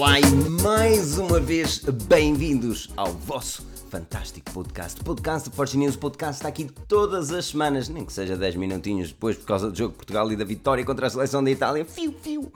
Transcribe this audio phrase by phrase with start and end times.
[0.00, 0.24] Olá e
[0.62, 4.98] mais uma vez bem-vindos ao vosso fantástico podcast.
[5.04, 5.94] Podcast do Forge News.
[5.94, 9.76] Podcast está aqui todas as semanas, nem que seja 10 minutinhos depois por causa do
[9.76, 11.84] jogo de Portugal e da vitória contra a seleção da Itália.
[11.84, 12.50] Fiu, fiu.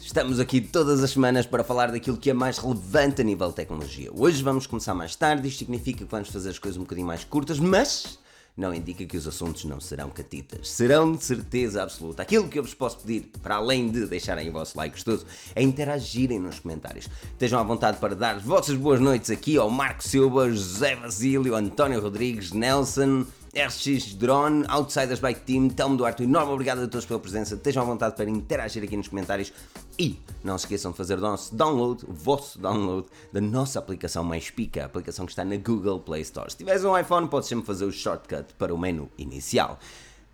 [0.00, 3.56] Estamos aqui todas as semanas para falar daquilo que é mais relevante a nível de
[3.56, 4.08] tecnologia.
[4.14, 7.24] Hoje vamos começar mais tarde, isto significa que vamos fazer as coisas um bocadinho mais
[7.24, 8.18] curtas, mas
[8.56, 10.68] não indica que os assuntos não serão catitas.
[10.68, 12.22] Serão de certeza absoluta.
[12.22, 15.62] Aquilo que eu vos posso pedir, para além de deixarem o vosso like gostoso, é
[15.62, 17.08] interagirem nos comentários.
[17.32, 21.56] Estejam à vontade para dar as vossas boas noites aqui ao Marco Silva, José Basílio,
[21.56, 27.20] António Rodrigues, Nelson, RX Drone, Outsiders Bike Team, Telmo Duarte, enorme obrigado a todos pela
[27.20, 27.54] presença.
[27.54, 29.52] Estejam à vontade para interagir aqui nos comentários
[29.96, 34.24] e não se esqueçam de fazer o nosso download, o vosso download da nossa aplicação
[34.24, 36.50] mais pica, a aplicação que está na Google Play Store.
[36.50, 39.78] Se tiveres um iPhone, podes sempre fazer o shortcut para o menu inicial.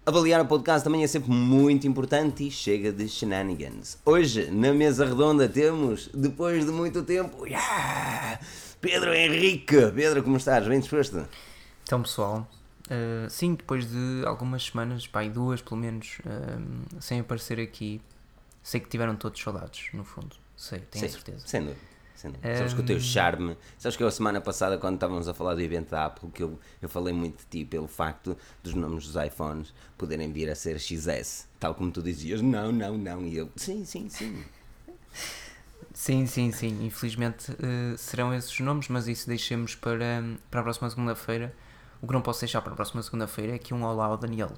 [0.06, 3.98] Avaliar o podcast também é sempre muito importante e chega de shenanigans.
[4.02, 8.40] Hoje, na mesa redonda, temos, depois de muito tempo, yeah,
[8.80, 9.90] Pedro Henrique.
[9.94, 10.66] Pedro, como estás?
[10.66, 11.28] Bem disposto?
[11.84, 12.48] Então, pessoal,
[12.90, 18.00] uh, sim, depois de algumas semanas, pá, e duas pelo menos, uh, sem aparecer aqui,
[18.62, 20.36] sei que tiveram todos saudades, no fundo.
[20.56, 21.46] Sei, tenho Sim, certeza.
[21.46, 21.80] Sem dúvida.
[22.14, 22.56] Sem dúvida.
[22.56, 23.56] Sabes que o teu charme.
[23.78, 26.42] Sabes que eu a semana passada, quando estávamos a falar do evento da Apple, que
[26.42, 30.54] eu, eu falei muito de ti pelo facto dos nomes dos iPhones poderem vir a
[30.54, 31.48] ser XS.
[31.58, 33.24] Tal como tu dizias, não, não, não.
[33.24, 34.44] E eu, sim, sim, sim.
[35.94, 36.84] Sim, sim, sim.
[36.84, 41.54] Infelizmente uh, serão esses nomes, mas isso deixemos para, para a próxima segunda-feira.
[42.02, 44.52] O que não posso deixar para a próxima segunda-feira é aqui um olá ao Daniel.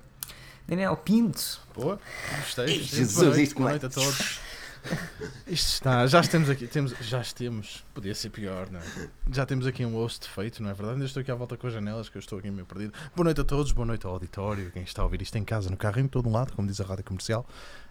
[0.66, 1.60] Daniel Pinto.
[1.74, 1.98] Boa,
[2.38, 2.66] gostei.
[2.66, 2.98] Ei, gostei.
[2.98, 3.80] Jesus, Boa noite, isto como boa é?
[3.80, 4.40] noite a todos.
[5.46, 9.10] Isto está, já temos aqui, temos, já temos, podia ser pior, não é?
[9.30, 10.94] Já temos aqui um host feito, não é verdade?
[10.94, 12.92] Ainda estou aqui à volta com as janelas, que eu estou aqui meio perdido.
[13.14, 15.70] Boa noite a todos, boa noite ao auditório, quem está a ouvir isto em casa,
[15.70, 17.46] no carro, em todo um lado, como diz a rádio comercial.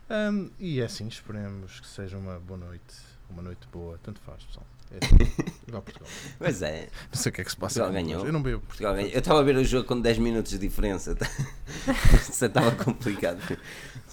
[0.10, 2.96] Ahm, e é assim, esperemos que seja uma boa noite,
[3.30, 4.66] uma noite boa, tanto faz, pessoal.
[4.94, 6.08] É vá a Portugal.
[6.38, 7.80] Pois é, Não sei o que é que se passa.
[7.80, 8.26] Portugal ganhou.
[8.26, 8.60] Eu não bebo.
[8.62, 9.08] Portugal ganha.
[9.10, 11.16] Eu estava a ver o jogo com 10 minutos de diferença.
[12.30, 13.40] Isso estava complicado.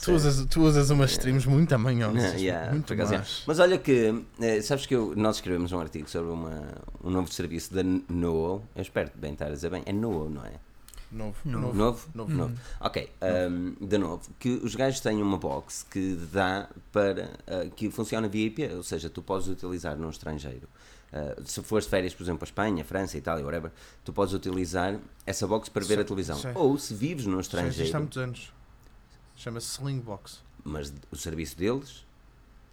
[0.02, 2.96] Tu usas, tu usas umas streams muito amanhosas, Não, yeah, muito é.
[2.96, 3.42] más.
[3.46, 6.62] Mas olha que, eh, sabes que eu- nós escrevemos um artigo sobre uma,
[7.02, 8.62] um novo serviço da Nowo.
[8.76, 9.82] Eu espero bem estar a dizer bem.
[9.86, 10.52] É Nowo, não é?
[11.10, 11.74] Novo, Novo.
[11.74, 12.08] Novo?
[12.14, 12.32] Novo.
[12.34, 12.58] Novo.
[12.80, 13.10] Ok,
[13.50, 17.30] um, de novo, que os gajos têm uma box que dá para.
[17.46, 20.68] uh, que funciona via IP, ou seja, tu podes utilizar num estrangeiro.
[21.10, 23.72] Uh, se fores de férias, por exemplo, a Espanha, França, Itália, whatever,
[24.04, 26.36] tu podes utilizar essa box para ver Sim, a televisão.
[26.36, 26.52] sim.
[26.54, 28.52] Ou se vives num Já existe há estrangeiro, muitos anos.
[29.34, 30.42] Chama-se Slingbox.
[30.64, 32.04] mas o serviço deles,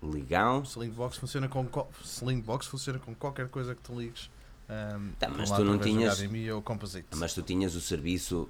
[0.02, 0.64] legal.
[0.64, 4.30] Slingbox funciona com co- Slingbox funciona com qualquer coisa que tu ligues.
[4.70, 7.08] Um, Tá, mas tu não tinhas- HDMI ou Composite.
[7.16, 8.50] Mas tu tinhas o serviço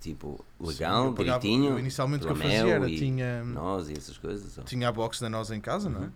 [0.00, 1.78] tipo Sim, legal, eu pagava- direitinho.
[1.78, 4.56] inicialmente o que eu fazia era e tinha, Nós e essas coisas.
[4.58, 6.04] ou- tinha a box da nós em casa, não é?
[6.06, 6.12] Uhum.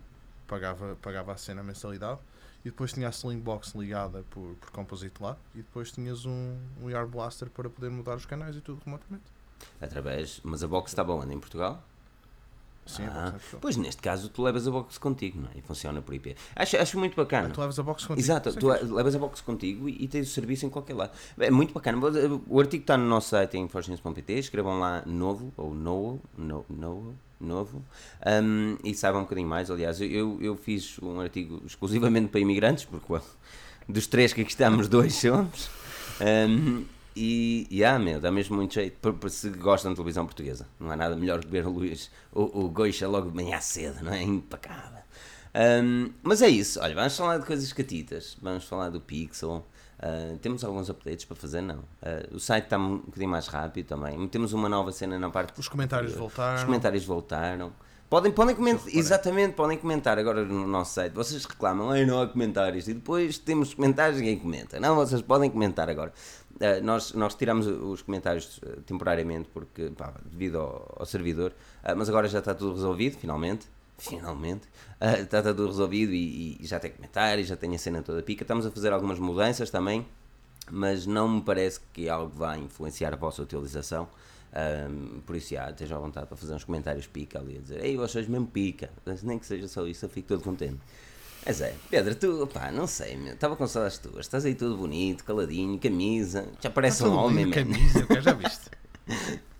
[0.46, 2.18] Pagava, pagava a cena a mensalidade.
[2.62, 5.34] E depois tinha a Slingbox ligada por, por Composite lá.
[5.54, 9.24] E depois tinhas um, um Yard Blaster para poder mudar os canais e tudo remotamente.
[9.80, 10.40] Através.
[10.44, 11.32] Mas a box está onde?
[11.32, 11.82] Em Portugal?
[12.96, 13.60] Sim, Ah, é Portugal.
[13.60, 15.58] Pois neste caso tu levas a box contigo, não é?
[15.58, 16.36] E funciona por IP.
[16.56, 17.48] Acho, acho muito bacana.
[17.48, 18.24] Ah, tu levas a box contigo.
[18.24, 21.12] Exato, é tu levas a box contigo e, e tens o serviço em qualquer lado.
[21.38, 21.98] É muito bacana.
[22.48, 24.32] O artigo está no nosso site em fortune.pt.
[24.34, 27.82] Escrevam lá novo ou novo, no, novo, novo
[28.26, 29.70] um, e saibam um bocadinho mais.
[29.70, 33.24] Aliás, eu, eu fiz um artigo exclusivamente para imigrantes, porque well,
[33.88, 35.68] dos três que aqui estamos, dois somos.
[36.20, 36.84] Um,
[37.22, 40.66] e, e ah, meu, dá mesmo muito jeito para, para se gostam de televisão portuguesa.
[40.78, 44.02] Não há nada melhor que ver o Luís, o, o Goixa logo de manhã cedo,
[44.02, 44.22] não é?
[44.22, 45.02] Impecável.
[45.54, 49.66] Um, mas é isso, olha, vamos falar de coisas catitas, vamos falar do Pixel.
[49.98, 51.80] Uh, temos alguns updates para fazer, não.
[51.80, 54.26] Uh, o site está um bocadinho mais rápido também.
[54.28, 55.60] Temos uma nova cena na parte.
[55.60, 56.64] Os comentários Os voltaram.
[56.64, 57.70] comentários voltaram.
[58.10, 61.12] Podem, podem comentar, exatamente, podem comentar agora no nosso site.
[61.12, 62.88] Vocês reclamam, Ei, não há comentários.
[62.88, 64.80] E depois temos comentários e ninguém comenta.
[64.80, 66.12] Não, vocês podem comentar agora.
[66.60, 71.96] Uh, nós, nós tiramos os comentários uh, temporariamente porque, pá, devido ao, ao servidor, Uh,
[71.96, 73.66] mas agora já está tudo resolvido, finalmente.
[73.96, 74.66] Finalmente.
[75.00, 78.44] Uh, está tudo resolvido e, e já tem comentários, já tem a cena toda pica.
[78.44, 80.06] Estamos a fazer algumas mudanças também,
[80.70, 84.08] mas não me parece que algo vá influenciar a vossa utilização.
[84.52, 87.84] Um, por isso, já, estejam à vontade para fazer uns comentários pica ali, a dizer,
[87.84, 90.80] ei, vocês mesmo pica, Mas nem que seja só isso, eu fico todo contente.
[91.44, 95.24] Mas é, Pedro, tu, pá, não sei, estava com saudades tuas, estás aí todo bonito,
[95.24, 97.52] caladinho, camisa, já parece Está um tudo homem, man.
[97.52, 98.70] camisa, que já viste.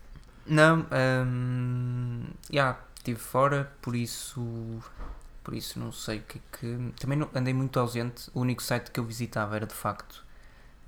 [0.46, 0.84] Não,
[1.26, 4.42] hum, já, estive fora, por isso,
[5.44, 6.92] por isso não sei o que é que.
[6.98, 10.24] Também não, andei muito ausente, o único site que eu visitava era de facto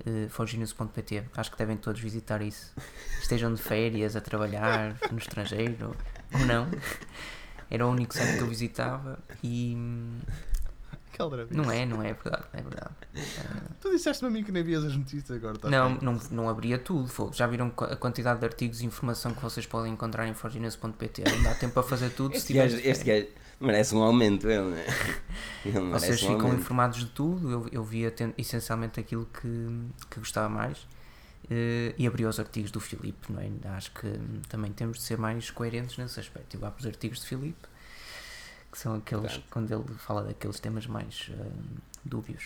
[0.05, 1.25] uh, forginews.pt.
[1.37, 2.73] Acho que devem todos visitar isso.
[3.21, 5.95] Estejam de férias, a trabalhar, no estrangeiro,
[6.33, 6.67] ou não.
[7.69, 9.77] Era o único site que eu visitava e.
[11.13, 11.55] Que aldrabice.
[11.55, 12.93] Não é, não é verdade, não é verdade.
[13.79, 15.57] Tu disseste-me a mim que nem vias as notícias agora.
[15.57, 15.99] Tá Não, bem.
[16.01, 17.07] não, não abria tudo.
[17.07, 17.31] fogo.
[17.33, 21.23] Já viram a quantidade de artigos e informação que vocês podem encontrar em forginews.pt?
[21.29, 22.31] Não dá tempo para fazer tudo.
[22.33, 23.29] se Este gajo, este
[23.59, 24.85] merece um aumento, ele, né?
[25.63, 26.59] Ele merece Vocês um ficam aumento.
[26.61, 27.49] informados de tudo.
[27.51, 29.69] Eu, eu via ten- essencialmente aquilo que,
[30.09, 30.85] que gostava mais.
[31.49, 33.49] eh, e abri os artigos do Filipe, não é?
[33.75, 36.57] Acho que hum, também temos de ser mais coerentes nesse aspecto.
[36.57, 37.67] Eu abro os artigos de Filipe,
[38.73, 39.45] que são aqueles Portanto.
[39.51, 42.43] quando ele fala daqueles temas mais hum, dúbios.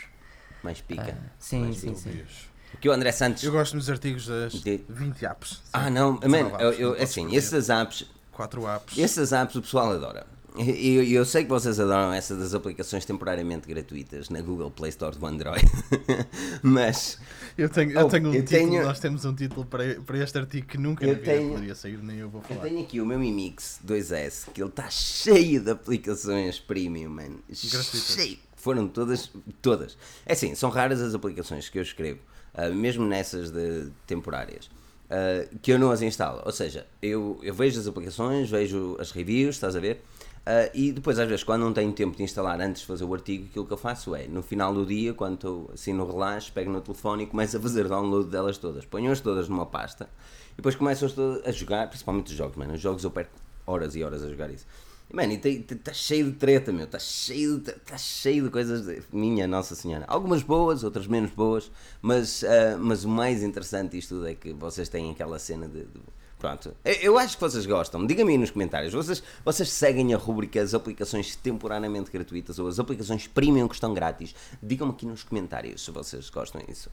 [0.62, 1.18] Mais pica.
[1.19, 2.09] Ah, sim, Mais sim, sim.
[2.12, 2.50] Dúbios.
[2.74, 3.41] Aqui o André Santos.
[3.44, 5.62] Eu gosto dos artigos das De- 20 apps.
[5.71, 7.38] Ah, não, mano, apps, eu, eu, assim, escolher.
[7.38, 8.97] essas apps, 4 apps.
[9.00, 10.27] essas apps o pessoal adora.
[10.59, 14.89] E eu, eu sei que vocês adoram essa das aplicações temporariamente gratuitas na Google Play
[14.89, 15.63] Store do Android.
[16.63, 17.19] Mas
[17.57, 20.18] Eu tenho, eu Oh, tenho um eu título, tenho- nós temos um título para, para
[20.24, 22.62] este artigo que nunca Eu tenho- poderia sair, nem eu vou eu falar.
[22.69, 27.39] tenho aqui o meu Mi Mix 2S, que ele está cheio de aplicações premium, mano.
[27.48, 28.15] Gratuitas.
[28.15, 28.38] Cheio.
[28.56, 29.31] Foram todas,
[29.62, 29.98] todas.
[30.25, 32.19] É assim, são raras as aplicações que eu escrevo,
[32.53, 34.69] ah, mesmo nessas de temporárias,
[35.10, 36.42] ah, que eu não as instalo.
[36.45, 40.01] Ou seja, eu, eu vejo as aplicações, vejo as reviews, estás a ver?
[40.49, 43.13] Ah, e depois, às vezes, quando não tenho tempo de instalar antes de fazer o
[43.13, 46.53] artigo, aquilo que eu faço é, no final do dia, quando estou assim no relaxo,
[46.53, 48.85] pego no telefone e começo a fazer download delas todas.
[48.85, 50.09] Ponho-as todas numa pasta
[50.53, 50.75] e depois
[51.13, 52.73] todas a jogar, principalmente os jogos, mano.
[52.75, 53.31] Os jogos eu perco
[53.65, 54.65] horas e horas a jogar isso.
[55.09, 56.85] E, Mano, está cheio de treta, meu.
[56.85, 58.85] Está cheio, de- tá cheio de coisas.
[58.85, 60.05] de- minha Nossa Senhora.
[60.07, 61.69] Algumas boas, outras menos boas.
[62.01, 65.81] Mas, ah, mas o mais interessante disto tudo é que vocês têm aquela cena de.
[65.83, 66.75] de- pronto.
[66.84, 68.06] Eu, acho que vocês gostam.
[68.06, 68.94] Digam-me aí nos comentários.
[68.94, 73.94] Vocês, vocês seguem a rubrica as aplicações temporariamente gratuitas ou as aplicações premium que estão
[73.94, 74.36] grátis?
[74.62, 76.89] Digam-me aqui nos comentários se vocês gostam disso.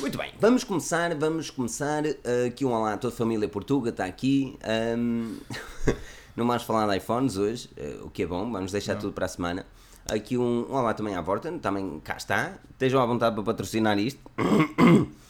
[0.00, 1.14] Muito bem, vamos começar.
[1.14, 2.04] Vamos começar.
[2.06, 4.58] ah, aqui um olá a toda a família Portuga está aqui.
[4.62, 5.38] Ahm,
[6.34, 9.26] Não vamos falar de iPhones hoje, eh, o que é bom, vamos deixar tudo para
[9.26, 9.66] a semana.
[10.10, 12.54] Aqui um, um olá também à Vorten, também cá está.
[12.70, 14.18] Estejam à vontade para patrocinar isto.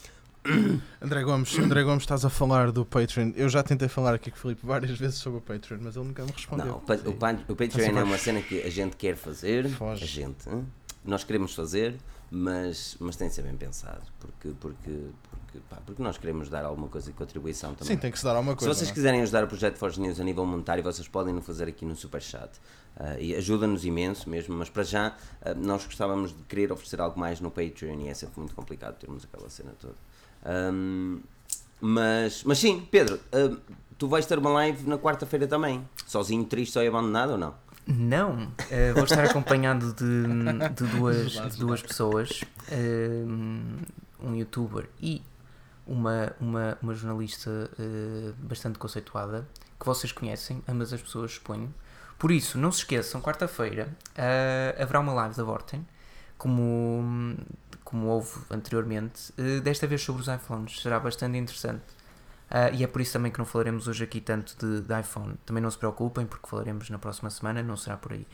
[1.00, 3.32] André Gomes, André Gomes, estás a falar do Patreon.
[3.36, 6.06] Eu já tentei falar aqui com o Filipe várias vezes sobre o Patreon, mas ele
[6.06, 6.66] nunca me respondeu.
[6.66, 10.02] Não, o, o, o Patreon é uma cena que a gente quer fazer, Foge.
[10.02, 10.48] a gente,
[11.04, 11.96] nós queremos fazer,
[12.30, 15.00] mas, mas tem de ser bem pensado, porque, porque,
[15.30, 17.94] porque, pá, porque nós queremos dar alguma coisa de contribuição também.
[17.94, 18.74] Sim, tem que se dar alguma Se coisa.
[18.74, 18.94] vocês não é?
[18.94, 21.94] quiserem ajudar o Projeto Forge News a nível monetário, vocês podem no fazer aqui no
[21.94, 22.50] Superchat.
[22.96, 27.18] Ah, e ajuda-nos imenso mesmo, mas para já ah, nós gostávamos de querer oferecer algo
[27.18, 29.94] mais no Patreon e é sempre muito complicado termos aquela cena toda.
[30.44, 31.20] Ahm,
[31.80, 33.56] mas, mas sim, Pedro, ah,
[33.98, 37.54] tu vais ter uma live na quarta-feira também, sozinho, triste ou abandonado ou não?
[37.86, 40.22] Não, eh, vou estar acompanhado de,
[40.74, 43.24] de duas, de duas pessoas, eh,
[44.22, 45.20] um youtuber e
[45.86, 49.48] uma, uma, uma jornalista eh, bastante conceituada
[49.78, 51.74] que vocês conhecem, ambas as pessoas suponho.
[52.18, 55.84] Por isso, não se esqueçam, quarta-feira eh, haverá uma live da Vorten,
[56.38, 57.36] como,
[57.92, 61.84] como houve anteriormente, eh, desta vez sobre os iPhones, será bastante interessante.
[62.50, 65.34] Ah, e é por isso também que não falaremos hoje aqui tanto de, de iPhone.
[65.44, 68.26] Também não se preocupem, porque falaremos na próxima semana, não será por aí.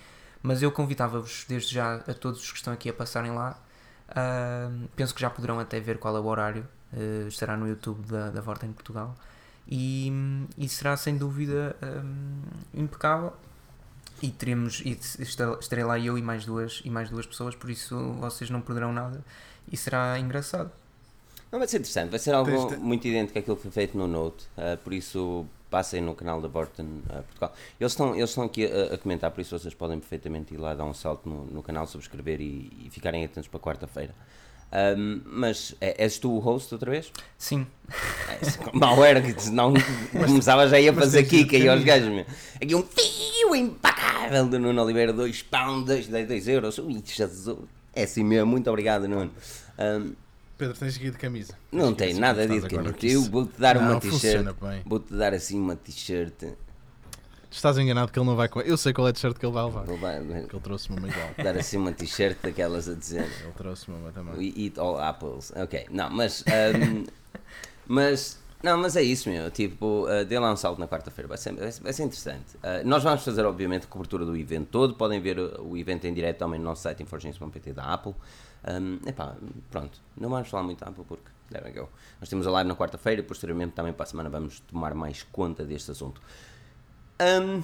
[0.42, 3.60] Mas eu convidava-vos desde já a todos os que estão aqui a passarem lá.
[4.08, 6.66] Ah, penso que já poderão até ver qual é o horário.
[6.92, 9.16] ah, estará no YouTube da, da Vorta em Portugal.
[9.66, 10.12] E,
[10.56, 12.42] e será sem dúvida hum,
[12.74, 13.34] impecável.
[14.20, 17.70] E teremos, e estar- estarei lá eu e mais duas e mais duas pessoas, por
[17.70, 19.22] isso vocês não perderão nada
[19.70, 20.70] e será engraçado.
[21.52, 24.46] Não, vai ser interessante, vai ser algo muito idêntico àquilo que foi feito no Note,
[24.56, 27.54] ah, por isso passem no canal da Borton ah, Portugal.
[27.78, 30.74] Eles estão, eles estão aqui a, a comentar, por isso vocês podem perfeitamente ir lá
[30.74, 34.14] dar um salto no, no canal, subscrever e, e ficarem atentos para quarta-feira.
[34.70, 37.10] Ahm, mas é, és tu o host outra vez?
[37.38, 37.66] Sim,
[38.28, 38.38] É,
[38.76, 39.72] Mal era que senão
[40.12, 42.08] começava já a fazer de kick aí aos gajos.
[42.10, 42.26] meu.
[42.60, 46.76] Aqui um fio impecável do Nuno Oliveira, 2 pounds, 2 euros.
[46.78, 47.56] Ui, Jesus.
[47.94, 49.30] É assim mesmo, muito obrigado, Nuno.
[49.78, 50.12] Ahm,
[50.58, 51.54] Pedro, tens ir de camisa.
[51.72, 52.92] não tem assim nada agora, Camilo.
[52.94, 54.20] que Eu vou-te dar uma não t-shirt.
[54.20, 54.82] funciona bem.
[54.84, 56.44] Vou-te dar assim uma t-shirt.
[57.50, 58.60] Estás enganado que ele não vai com.
[58.60, 59.84] Eu sei qual é a t-shirt que ele vai levar.
[59.84, 61.28] Vou dar, Que ele trouxe-me uma igual.
[61.42, 64.34] dar assim uma t-shirt daquelas a dizer Ele trouxe-me uma também.
[64.34, 65.52] We eat all apples.
[65.56, 66.44] Ok, não, mas.
[66.46, 67.04] ahm,
[67.86, 68.38] mas.
[68.62, 69.50] Não, mas é isso, meu.
[69.52, 72.56] Tipo, uh, dê lá um salto na quarta-feira, vai ser, vai ser vai interessante.
[72.56, 74.94] Uh, nós vamos fazer, obviamente, cobertura do evento todo.
[74.94, 78.14] Podem ver o, o evento em direto também no nosso site inforgência.pt da Apple.
[78.66, 79.36] Um, epá,
[79.70, 81.88] pronto, não vamos falar muito da Apple porque there we go.
[82.20, 85.22] Nós temos a live na quarta-feira e posteriormente também para a semana vamos tomar mais
[85.22, 86.20] conta deste assunto.
[87.20, 87.62] Um,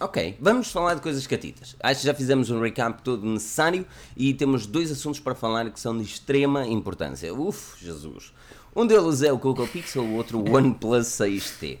[0.00, 1.76] Ok, vamos falar de coisas catitas.
[1.80, 5.78] Acho que já fizemos um recap todo necessário e temos dois assuntos para falar que
[5.78, 7.32] são de extrema importância.
[7.32, 8.32] Uf, Jesus.
[8.74, 11.78] Um deles é o Google Pixel, o outro o OnePlus 6T.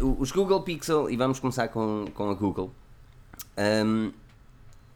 [0.00, 2.72] Uh, os Google Pixel, e vamos começar com, com a Google.
[3.58, 4.12] Um,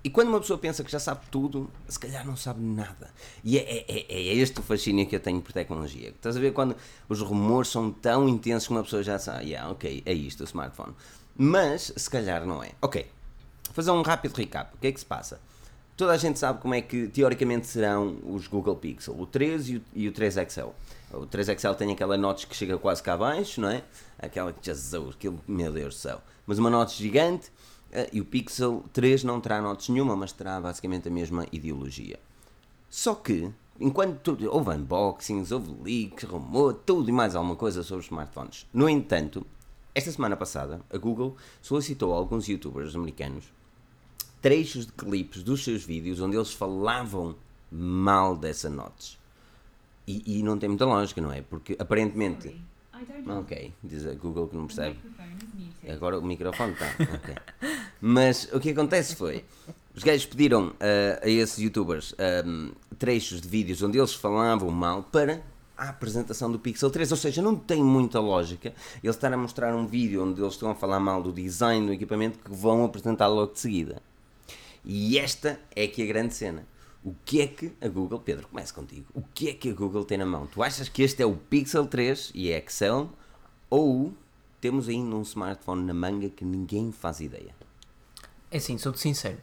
[0.03, 3.11] E quando uma pessoa pensa que já sabe tudo, se calhar não sabe nada.
[3.43, 6.11] E é, é, é, é este o fascínio que eu tenho por tecnologia.
[6.11, 6.77] Estás a ver quando
[7.09, 10.45] os rumores são tão intensos que uma pessoa já sabe, yeah, ok, é isto o
[10.45, 10.95] smartphone.
[11.37, 12.71] Mas se calhar não é.
[12.81, 13.07] Ok,
[13.65, 14.75] vou fazer um rápido recap.
[14.77, 15.41] O que é que se passa?
[15.97, 19.77] Toda a gente sabe como é que teoricamente serão os Google Pixel, o 3 e
[19.79, 20.69] o, e o 3 XL.
[21.13, 23.83] O 3 XL tem aquela notch que chega quase cá abaixo, não é?
[24.17, 26.21] Aquela que Jesus, aquilo, meu Deus do céu.
[26.47, 27.51] Mas uma notch gigante
[28.13, 32.19] e o Pixel 3 não terá notch nenhuma, mas terá basicamente a mesma ideologia.
[32.91, 38.01] Só que, enquanto tudo, houve unboxings, houve leaks, rumor, tudo e mais alguma coisa sobre
[38.01, 38.67] os smartphones.
[38.73, 39.47] No entanto,
[39.95, 43.45] esta semana passada, a Google solicitou a alguns youtubers americanos
[44.41, 47.37] trechos de clipes dos seus vídeos onde eles falavam
[47.71, 49.17] mal dessa notch.
[50.07, 51.43] E, e não tem muita lógica, não é?
[51.43, 52.59] Porque aparentemente.
[53.41, 54.99] Ok, diz a Google que não percebe.
[55.89, 56.87] Agora o microfone está.
[57.15, 57.35] ok.
[58.01, 59.45] Mas o que acontece foi.
[59.95, 60.75] Os gajos pediram uh,
[61.23, 62.15] a esses youtubers
[62.47, 65.43] um, trechos de vídeos onde eles falavam mal para
[65.77, 67.11] a apresentação do Pixel 3.
[67.11, 70.71] Ou seja, não tem muita lógica eles estarem a mostrar um vídeo onde eles estão
[70.71, 74.03] a falar mal do design do equipamento que vão apresentar logo de seguida.
[74.85, 76.67] E esta é que é a grande cena.
[77.05, 79.07] O que é que a Google, Pedro, comece contigo.
[79.15, 80.47] O que é que a Google tem na mão?
[80.47, 83.09] Tu achas que este é o Pixel 3 e é Excel
[83.71, 84.13] ou
[84.61, 87.55] temos ainda um smartphone na manga que ninguém faz ideia?
[88.51, 89.39] É assim, sou-te sincero.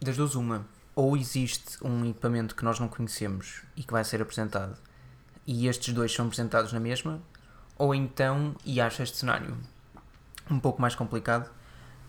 [0.00, 0.66] Das duas, uma.
[0.94, 4.76] Ou existe um equipamento que nós não conhecemos e que vai ser apresentado
[5.46, 7.20] e estes dois são apresentados na mesma,
[7.76, 9.56] ou então, e acho este cenário
[10.50, 11.50] um pouco mais complicado,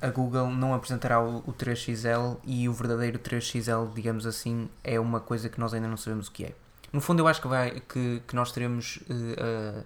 [0.02, 5.20] a Google não apresentará o, o 3XL e o verdadeiro 3XL, digamos assim, é uma
[5.20, 6.56] coisa que nós ainda não sabemos o que é.
[6.92, 9.84] No fundo, eu acho que, vai, que, que nós teremos uh,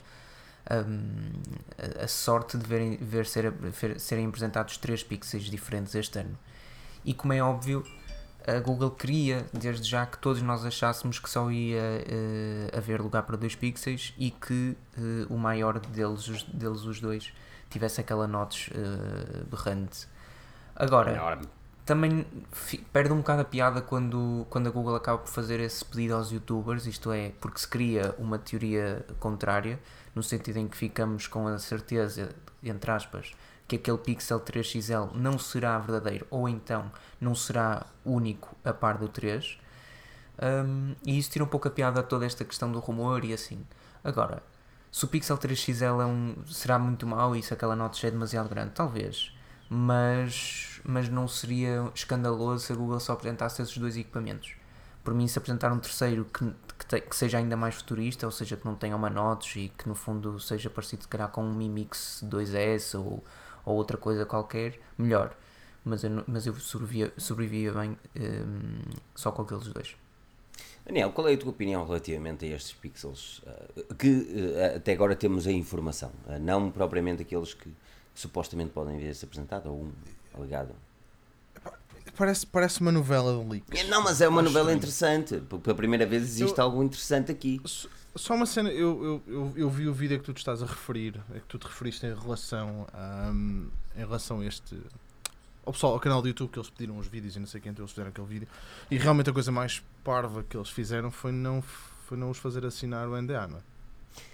[0.69, 6.37] a, a, sorte de ver, ver, ser, ver serem apresentados três pixels diferentes este ano.
[7.03, 7.83] E como é óbvio,
[8.47, 13.23] a Google queria, desde já, que todos nós achássemos que só ia uh, haver lugar
[13.23, 17.33] para dois pixels e que uh, o maior deles, os, deles, os dois,
[17.69, 20.07] tivesse aquela notch uh, berrante.
[20.75, 21.58] Agora, Enorme.
[21.89, 22.23] Também
[22.93, 26.31] perde um bocado a piada quando, quando a Google acaba por fazer esse pedido aos
[26.31, 29.79] youtubers, isto é, porque se cria uma teoria contrária,
[30.13, 32.29] no sentido em que ficamos com a certeza,
[32.61, 33.31] entre aspas,
[33.67, 39.07] que aquele Pixel 3XL não será verdadeiro ou então não será único a par do
[39.07, 39.57] 3.
[40.39, 43.33] Um, e isso tira um pouco a piada a toda esta questão do rumor e
[43.33, 43.65] assim.
[44.03, 44.43] Agora,
[44.91, 48.47] se o Pixel 3XL é um, será muito mau e se aquela nota é demasiado
[48.47, 49.33] grande, talvez.
[49.67, 54.53] Mas, mas não seria escandaloso se a Google só apresentasse esses dois equipamentos.
[55.03, 56.45] Por mim, se apresentar um terceiro que,
[56.77, 59.69] que, te, que seja ainda mais futurista, ou seja, que não tenha uma notes e
[59.69, 63.23] que no fundo seja parecido se calhar com um Mi Mix 2S ou,
[63.65, 65.35] ou outra coisa qualquer, melhor.
[65.83, 68.81] Mas eu, mas eu sobrevivia, sobrevivia bem um,
[69.15, 69.95] só com aqueles dois.
[70.85, 73.39] Daniel, qual é a tua opinião relativamente a estes pixels?
[73.39, 77.71] Uh, que uh, até agora temos a informação, uh, não propriamente aqueles que
[78.13, 79.91] supostamente podem vir a ser apresentados ou um
[80.33, 80.75] alegado.
[82.17, 83.87] Parece, parece uma novela de leaks.
[83.87, 85.37] Não, mas é uma Acho novela interessante.
[85.37, 87.61] Pela primeira vez existe eu, algo interessante aqui.
[88.15, 90.65] Só uma cena, eu, eu, eu, eu, vi o vídeo que tu te estás a
[90.65, 94.77] referir, que tu te referiste em relação a, um, em relação a este
[95.65, 97.71] ao pessoal, ao canal do YouTube que eles pediram os vídeos e não sei quem
[97.71, 98.47] então eles fizeram aquele vídeo.
[98.89, 102.65] E realmente a coisa mais parva que eles fizeram foi não, foi não os fazer
[102.65, 103.61] assinar o NDA, não é?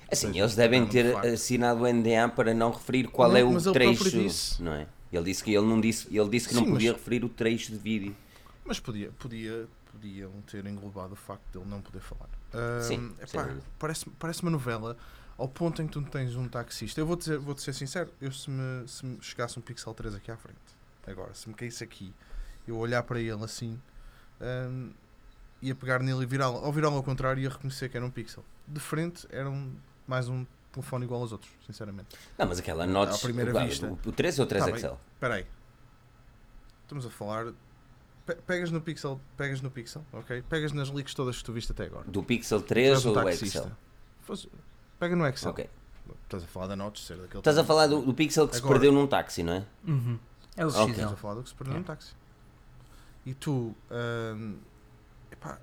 [0.09, 3.73] Assim, seja, eles devem ter assinado o NDA para não referir qual não, é o
[3.73, 4.87] trecho, não é?
[5.15, 7.01] Ele disse que ele não disse, ele disse que Sim, não podia mas...
[7.01, 8.15] referir o trecho de vídeo.
[8.65, 12.29] Mas podia, podia, podiam ter englobado o facto de ele não poder falar.
[12.53, 14.97] Uh, Sim, epá, parece, parece uma novela
[15.37, 16.99] ao ponto em que tu tens um taxista.
[16.99, 19.93] Eu vou dizer, vou -te ser sincero, eu se me, se me chegasse um Pixel
[19.93, 20.57] 3 aqui à frente,
[21.05, 22.13] agora, se me caísse aqui,
[22.67, 23.79] eu olhar para ele assim,
[24.41, 24.91] um,
[25.61, 28.43] ia pegar nele e virá-lo, ao virá-lo ao contrário, ia reconhecer que era um Pixel.
[28.67, 29.73] De frente, era um,
[30.07, 30.45] mais um
[30.75, 32.15] telefone igual aos outros, sinceramente.
[32.37, 33.87] Não, mas aquela notch, à primeira o, vista.
[33.87, 34.87] O, o 13 ou o 3 tá XL?
[35.13, 35.45] Espera aí.
[36.83, 37.53] Estamos a falar
[38.33, 40.43] pegas no Pixel, pegas no Pixel, ok?
[40.49, 42.05] Pegas nas leaks todas que tu viste até agora.
[42.07, 43.71] Do Pixel 3 ou do Excel?
[44.99, 45.51] pega no Excel.
[45.51, 45.69] Ok.
[46.23, 47.39] Estás a falar da notch ser daquele.
[47.39, 49.65] Estás a falar do, do Pixel que agora, se perdeu num táxi, não é?
[49.87, 50.19] Uhum.
[50.55, 50.91] É o okay.
[50.91, 51.77] Estás a falar do que se perdeu é.
[51.77, 52.13] num táxi.
[53.25, 54.57] E tu, hum,
[55.31, 55.59] epá,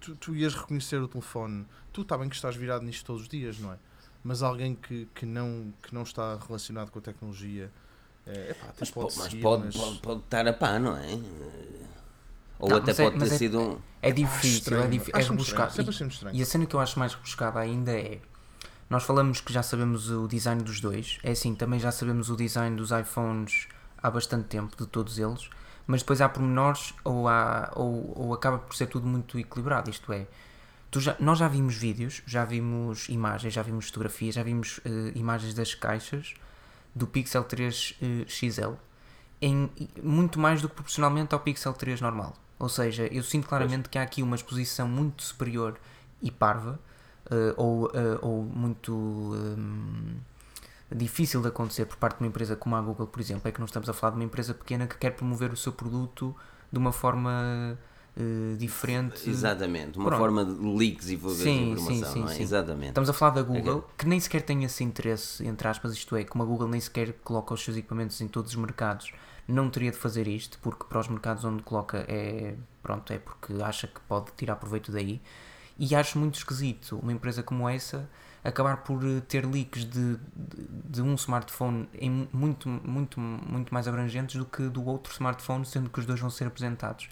[0.00, 1.66] tu, tu ias reconhecer o telefone.
[1.92, 3.78] Tu está bem que estás virado nisto todos os dias, não é?
[4.26, 7.70] Mas alguém que, que, não, que não está relacionado com a tecnologia.
[8.26, 9.76] É, epá, mas, pode, mas seguir, pode, mas...
[9.76, 11.16] Pode, pode, estar a pá, não é?
[12.58, 13.78] Ou não, até pode é, ter é, sido um.
[14.02, 15.74] É difícil, é, difícil, é rebuscado.
[16.32, 18.18] E, e a cena que eu acho mais rebuscada ainda é.
[18.90, 22.36] Nós falamos que já sabemos o design dos dois, é assim, também já sabemos o
[22.36, 23.68] design dos iPhones
[24.02, 25.48] há bastante tempo, de todos eles,
[25.86, 29.88] mas depois há pormenores ou, há, ou, ou acaba por ser tudo muito equilibrado.
[29.88, 30.26] Isto é,
[31.00, 35.54] já, nós já vimos vídeos, já vimos imagens, já vimos fotografias, já vimos eh, imagens
[35.54, 36.34] das caixas
[36.94, 38.74] do Pixel 3 eh, XL
[39.40, 39.70] em
[40.02, 42.34] muito mais do que proporcionalmente ao Pixel 3 normal.
[42.58, 45.78] Ou seja, eu sinto claramente que há aqui uma exposição muito superior
[46.22, 46.80] e parva,
[47.30, 50.16] eh, ou, eh, ou muito hum,
[50.90, 53.46] difícil de acontecer por parte de uma empresa como a Google, por exemplo.
[53.48, 55.72] É que não estamos a falar de uma empresa pequena que quer promover o seu
[55.72, 56.34] produto
[56.72, 57.78] de uma forma
[58.18, 59.28] eh, diferente.
[59.28, 60.18] Exatamente, uma Pronto.
[60.18, 62.34] forma de leaks e fugas de informação, sim, sim, não é?
[62.34, 62.42] sim.
[62.42, 62.88] Exatamente.
[62.88, 66.24] Estamos a falar da Google, que nem sequer tem esse interesse, entre aspas, isto é,
[66.24, 69.12] como a Google nem sequer coloca os seus equipamentos em todos os mercados,
[69.46, 73.52] não teria de fazer isto, porque para os mercados onde coloca é, pronto, é porque
[73.62, 75.20] acha que pode tirar proveito daí.
[75.78, 78.08] E acho muito esquisito uma empresa como essa
[78.42, 80.18] acabar por eh, ter leaks de, de,
[80.88, 85.90] de um smartphone em muito, muito, muito mais abrangentes do que do outro smartphone, sendo
[85.90, 87.08] que os dois vão ser apresentados.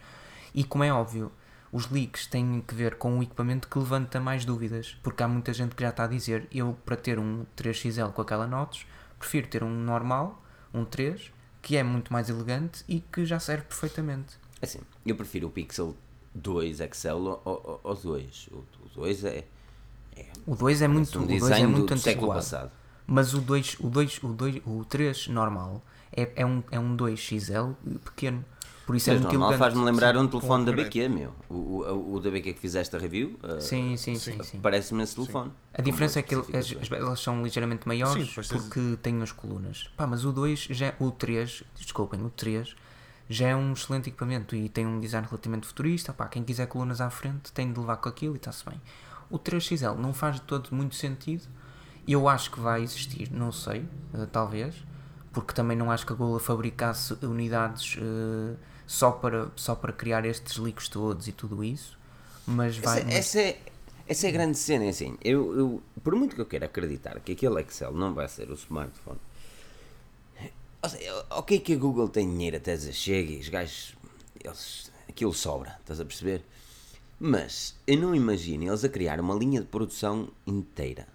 [0.54, 1.32] E como é óbvio,
[1.72, 5.52] os leaks têm que ver com o equipamento que levanta mais dúvidas, porque há muita
[5.52, 8.86] gente que já está a dizer, eu para ter um 3XL com aquela notas,
[9.18, 10.40] prefiro ter um normal,
[10.72, 14.38] um 3, que é muito mais elegante e que já serve perfeitamente.
[14.62, 15.96] Assim, eu prefiro o Pixel
[16.34, 18.48] 2 XL ao, ao, ao 2.
[18.52, 19.44] O, o 2 é,
[20.46, 22.38] O 2 é muito, um o 2 design é do, muito do século antiguado.
[22.38, 22.70] passado.
[23.06, 25.82] Mas o 2, o 2, o 2, o 3 normal
[26.12, 28.44] é, é um é um 2XL pequeno.
[28.86, 30.72] Por isso é Mas muito normal faz-me lembrar um telefone da.
[30.72, 31.32] BQ, meu.
[31.48, 34.32] O, o, o da BQ que fizeste a review, uh, Sim, sim, Sim.
[34.32, 34.60] sim, sim.
[34.60, 35.50] parece-me esse telefone.
[35.72, 39.90] A diferença é que as, elas são ligeiramente Sim, maiores porque têm as colunas.
[39.96, 42.76] Pá, mas o 2, já, o 3, desculpem, o 3
[43.28, 46.12] já é um excelente equipamento e tem um design relativamente futurista.
[46.12, 48.78] Pá, quem quiser colunas à frente tem de levar com aquilo e está-se bem.
[49.30, 51.44] O 3XL não faz de todo muito sentido.
[52.06, 54.74] Eu acho que vai existir, não sei, eh, talvez,
[55.32, 58.56] porque também não acho que a Google fabricasse unidades eh,
[58.86, 61.98] só, para, só para criar estes leaks todos e tudo isso.
[62.46, 62.98] Mas vai.
[62.98, 63.58] Essa, mas- essa é,
[64.06, 65.16] essa é a grande cena, é assim.
[65.22, 68.54] Eu, eu- por muito que eu queira acreditar que aquele Excel não vai ser o
[68.54, 69.18] smartphone,
[70.88, 73.94] seja, ok que a Google tem dinheiro até dizer chega e os gajos,
[74.42, 76.42] eles, aquilo sobra, estás a perceber?
[77.18, 81.06] Mas eu não imagino eles a criar uma linha de produção inteira.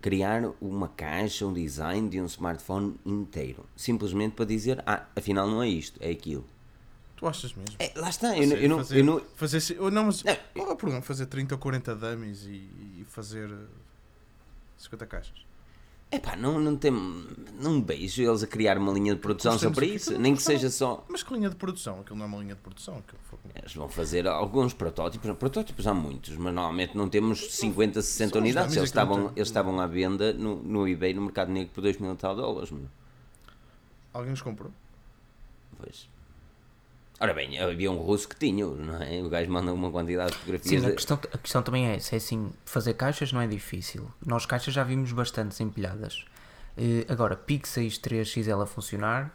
[0.00, 3.64] Criar uma caixa, um design de um smartphone inteiro.
[3.76, 6.44] Simplesmente para dizer, ah, afinal não é isto, é aquilo.
[7.22, 7.76] Tu achas mesmo?
[7.78, 10.04] É, lá está, eu, não- Fazer- eu não, fazer, eu não, fazer se- oh, não,
[10.06, 11.02] mas Não, qual é o problema?
[11.02, 12.50] Fazer 30 ou 40 dummies e,
[13.00, 13.56] e fazer eh,
[14.76, 15.46] 50 caixas.
[16.10, 16.90] Epá, não, não tem.
[17.60, 20.18] Não beijo eles a criar uma linha de produção só para isso.
[20.18, 21.06] Nem que seja só.
[21.08, 22.00] Mas que linha de produção?
[22.00, 22.96] Aquilo não é uma linha de produção.
[22.98, 23.38] Aquilo foi...
[23.54, 25.30] Eles vão fazer alguns protótipos.
[25.36, 28.76] Protótipos há muitos, mas normalmente não temos 50, 60 São os unidades.
[28.76, 31.98] Eles é estavam, eles estavam à venda no, no eBay, no mercado negro, por 2
[31.98, 32.72] mil e tal dólares.
[32.72, 32.88] Meu.
[34.12, 34.72] Alguém os comprou?
[35.78, 36.10] Pois.
[37.22, 39.22] Ora bem, havia um russo que tinha, não é?
[39.22, 40.82] O gajo manda uma quantidade de fotografias.
[40.82, 44.10] Sim, a questão, a questão também é essa, é assim, fazer caixas não é difícil.
[44.26, 46.24] Nós caixas já vimos bastantes empilhadas.
[46.76, 49.32] Eh, agora, Pixels 3XL a funcionar,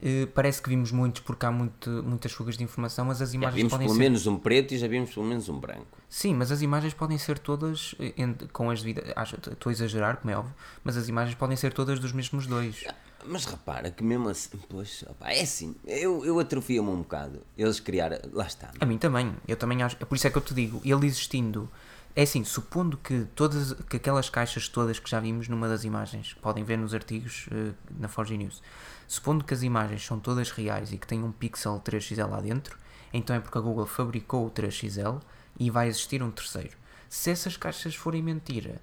[0.00, 3.34] eh, parece que vimos muitos porque há muito, muitas fugas de informação, mas as Já
[3.34, 4.02] imagens vimos podem pelo ser...
[4.04, 5.98] menos um preto e já vimos pelo menos um branco.
[6.08, 8.12] Sim, mas as imagens podem ser todas eh,
[8.52, 9.04] com as devidas...
[9.50, 12.84] Estou a exagerar, como é óbvio, mas as imagens podem ser todas dos mesmos dois.
[13.26, 17.42] Mas repara que mesmo assim, pois, opá, é assim, eu, eu atrofio-me um bocado.
[17.56, 18.70] Eles criaram, lá está.
[18.80, 19.96] A mim também, eu também acho.
[20.00, 21.70] É por isso é que eu te digo, ele existindo,
[22.14, 26.34] é assim, supondo que todas que aquelas caixas todas que já vimos numa das imagens,
[26.34, 28.62] podem ver nos artigos eh, na Forge News,
[29.06, 32.78] supondo que as imagens são todas reais e que tem um pixel 3XL lá dentro,
[33.12, 35.20] então é porque a Google fabricou o 3XL
[35.58, 36.76] e vai existir um terceiro.
[37.08, 38.80] Se essas caixas forem mentira,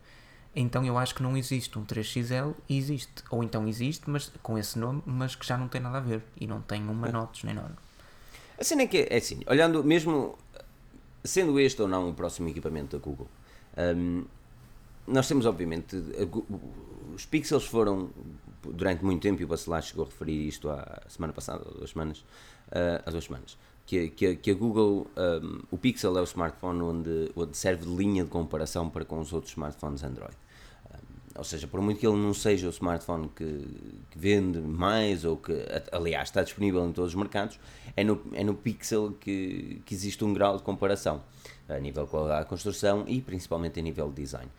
[0.56, 3.24] então eu acho que não existe um 3XL e existe.
[3.30, 6.22] Ou então existe, mas com esse nome, mas que já não tem nada a ver.
[6.40, 7.76] E não tem uma notes nem nada.
[8.60, 10.38] A cena é que é assim, olhando mesmo,
[11.24, 13.28] sendo este ou não o próximo equipamento da Google,
[13.96, 14.26] hum,
[15.08, 18.10] nós temos obviamente, a os pixels foram
[18.64, 21.90] durante muito tempo, e o Bacelar chegou a referir isto há semana passada, ou duas
[21.90, 22.24] semanas,
[22.72, 26.24] ah, há duas semanas, que, a- que, que a Google, hum, o Pixel é o
[26.24, 30.34] smartphone onde, onde serve de linha de comparação para com os outros smartphones Android.
[31.36, 33.46] Ou seja, por muito que ele não seja o smartphone que,
[34.12, 35.52] que vende mais, ou que,
[35.92, 37.60] aliás, está disponível em todos os mercados,
[37.98, 41.24] é no, é no Pixel que, que existe um grau de comparação,
[41.68, 44.50] a nível de construção e principalmente a nível de design.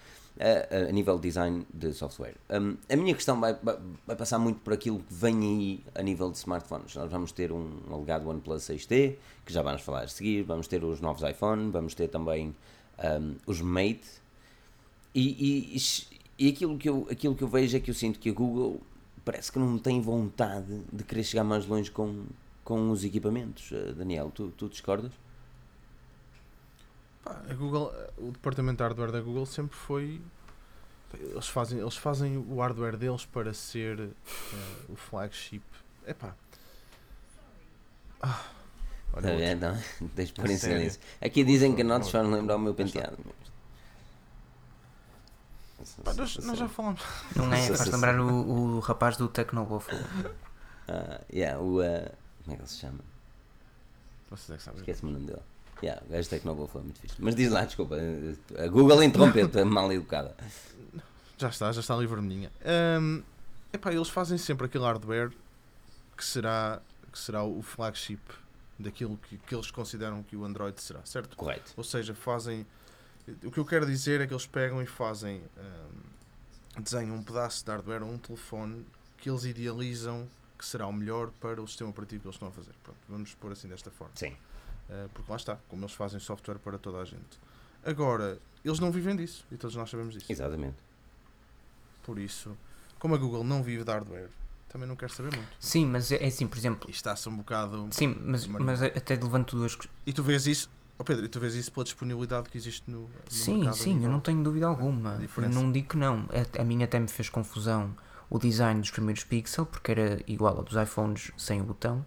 [0.40, 2.34] A, a- nível de design de software.
[2.50, 6.02] Hum, a minha questão vai, vai, vai passar muito por aquilo que vem aí a
[6.02, 6.96] nível de smartphones.
[6.96, 9.14] Nós vamos ter um alegado OnePlus 6T,
[9.46, 12.52] que já vamos falar a seguir, vamos ter os novos iPhone, vamos ter também
[12.98, 14.24] hum, os Mate,
[15.14, 15.76] e, e,
[16.38, 18.80] e aquilo, que eu, aquilo que eu vejo é que eu sinto que a Google
[19.24, 22.24] parece que não tem vontade de querer chegar mais longe com,
[22.62, 23.70] com os equipamentos.
[23.70, 25.12] Uh, Daniel, tu, tu discordas?
[27.22, 30.20] Pá, a Google, o departamento de hardware da Google sempre foi.
[31.18, 34.12] Eles fazem, eles fazem o hardware deles para ser uh,
[34.88, 35.62] o flagship.
[36.06, 36.34] Epá.
[38.20, 38.44] Ah,
[39.12, 39.36] olha Tá outro.
[39.38, 39.60] vendo?
[39.62, 40.58] Não, Deixa A sério?
[40.58, 41.00] silêncio.
[41.20, 42.26] Aqui dizem que Por notas favor.
[42.28, 43.16] faz lembrar o meu penteado.
[46.04, 47.02] Pá, nós, nós já falamos.
[47.36, 47.66] Não é?
[47.68, 50.04] Faz lembrar o, o rapaz do Tecnobuffalo.
[50.88, 52.10] Ah, yeah, o, uh,
[52.44, 52.98] como é que ele se chama?
[54.30, 54.80] Vocês é que sabem.
[54.80, 55.42] Esquece-me o nome dele.
[55.82, 57.16] Yeah, o gajo Tecnobol foi muito fixe.
[57.18, 57.96] Mas diz lá, desculpa.
[58.58, 60.34] A Google interrompeu-te, é mal educada.
[61.36, 62.50] Já está, já está ali vermelhinha.
[63.00, 63.22] Um,
[63.72, 65.30] epá, eles fazem sempre aquele hardware
[66.16, 66.80] que será,
[67.12, 68.20] que será o flagship
[68.78, 71.36] daquilo que, que eles consideram que o Android será, certo?
[71.36, 71.72] Correto.
[71.76, 72.66] Ou seja, fazem.
[73.44, 75.42] O que eu quero dizer é que eles pegam e fazem.
[75.56, 78.84] Um, desenham um pedaço de hardware ou um telefone
[79.18, 82.50] que eles idealizam que será o melhor para o sistema operativo que eles estão a
[82.50, 82.72] fazer.
[82.82, 84.14] Pronto, vamos pôr assim desta forma.
[84.16, 84.36] Sim.
[84.88, 87.38] Uh, porque lá está, como eles fazem software para toda a gente.
[87.84, 90.30] Agora, eles não vivem disso e todos nós sabemos disso.
[90.30, 90.76] Exatamente.
[92.02, 92.56] Por isso,
[92.98, 94.30] como a Google não vive de hardware,
[94.68, 95.48] também não quer saber muito.
[95.60, 96.88] Sim, mas é assim, por exemplo.
[96.88, 97.88] E está-se um bocado.
[97.90, 99.78] Sim, mas, mas até levanto duas.
[100.04, 103.00] E tu vês isso, oh Pedro, e tu vês isso pela disponibilidade que existe no,
[103.02, 103.76] no Sim, mercado.
[103.76, 105.18] sim, eu não tenho dúvida alguma.
[105.50, 106.26] não digo que não.
[106.56, 107.94] A, a minha até me fez confusão
[108.30, 112.04] o design dos primeiros Pixel, porque era igual ao dos iPhones sem o botão.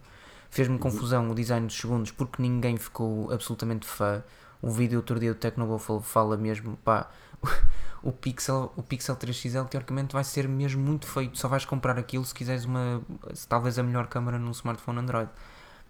[0.50, 0.80] Fez-me Uhum.
[0.80, 4.22] confusão o design dos segundos, porque ninguém ficou absolutamente fã.
[4.60, 7.08] O vídeo outro dia do Tecnobuffalo fala mesmo, pá,
[8.02, 11.38] o Pixel, o Pixel 3XL teoricamente vai ser mesmo muito feito.
[11.38, 13.00] Só vais comprar aquilo se quiseres uma,
[13.48, 15.30] talvez a melhor câmera num smartphone Android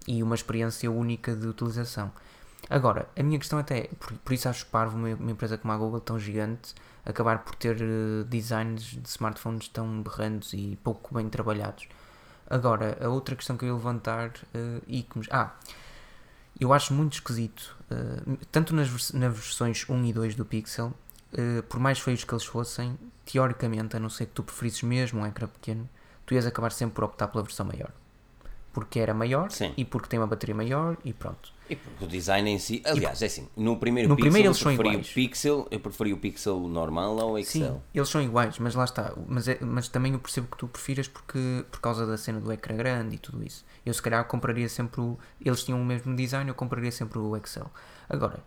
[0.07, 2.11] e uma experiência única de utilização.
[2.69, 5.71] Agora, a minha questão até, é, por, por isso acho parvo uma, uma empresa como
[5.73, 6.73] a Google tão gigante
[7.05, 11.87] acabar por ter eh, designs de smartphones tão berrantes e pouco bem trabalhados.
[12.49, 15.51] Agora, a outra questão que eu ia levantar, eh, e que me- ah,
[16.59, 20.93] eu acho muito esquisito, eh, tanto nas, vers- nas versões 1 e 2 do Pixel,
[21.33, 25.21] eh, por mais feios que eles fossem, teoricamente, a não ser que tu preferisses mesmo
[25.21, 25.89] um ecrã pequeno,
[26.25, 27.91] tu ias acabar sempre por optar pela versão maior.
[28.73, 29.73] Porque era maior Sim.
[29.77, 31.51] e porque tem uma bateria maior e pronto.
[31.69, 32.81] E porque o design em si.
[32.85, 33.47] Aliás, é assim.
[33.55, 35.09] No primeiro No Pixel, primeiro eu eles são preferi iguais.
[35.11, 37.73] o Pixel, eu preferi o Pixel normal ao Excel.
[37.75, 39.13] Sim, eles são iguais, mas lá está.
[39.27, 42.51] Mas, é- mas também eu percebo que tu prefiras porque, por causa da cena do
[42.51, 43.63] ecrã grande e tudo isso.
[43.85, 45.17] Eu se calhar compraria sempre o.
[45.43, 47.69] Eles tinham o mesmo design, eu compraria sempre o Excel.
[48.09, 48.43] Agora,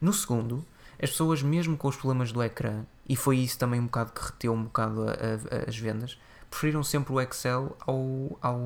[0.00, 0.64] no segundo,
[1.02, 4.24] as pessoas, mesmo com os problemas do ecrã, e foi isso também um bocado que
[4.24, 6.18] reteu um bocado a- a- as vendas,
[6.50, 8.60] preferiram sempre o Excel ao, ao,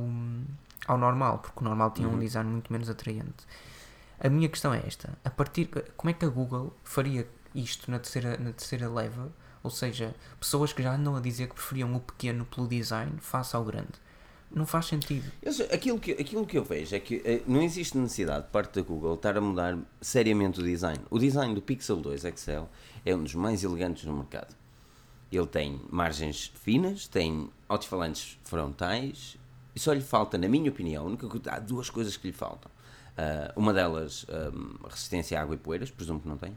[0.87, 2.19] ao normal, porque o normal tinha um Uhum.
[2.19, 3.47] design muito menos atraente.
[4.21, 7.99] A minha questão é esta: a partir, como é que a Google faria isto na
[7.99, 9.33] terceira, na terceira leva?
[9.63, 13.55] Ou seja, pessoas que já andam a dizer que preferiam o pequeno pelo design face
[13.55, 13.93] ao grande.
[14.51, 15.31] Não faz sentido.
[15.43, 18.81] Eu aquilo, que, aquilo que eu vejo é que eh, não existe necessidade de parte
[18.81, 21.01] da Google estar a mudar seriamente o design.
[21.11, 22.65] O design do Pixel 2 XL
[23.05, 24.55] é um dos mais elegantes no mercado.
[25.31, 29.37] Ele tem margens finas, tem alto-falantes frontais
[29.77, 32.71] e só lhe falta, na minha opinião, única há duas coisas que lhe faltam.
[33.19, 36.53] Ah, uma delas, ahm, resistência à água e poeiras, presumo que não tem.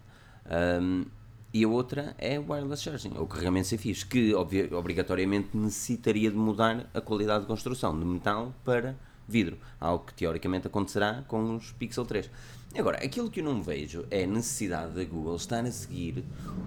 [0.45, 1.05] Ahm,
[1.51, 6.87] e a outra é wireless charging, ou carregamento sem fios, que obrigatoriamente necessitaria de mudar
[6.93, 8.95] a qualidade de construção de metal para
[9.27, 12.29] vidro, algo que teoricamente acontecerá com os Pixel 3.
[12.77, 16.23] Agora, aquilo que eu não vejo é a necessidade da Google estar a seguir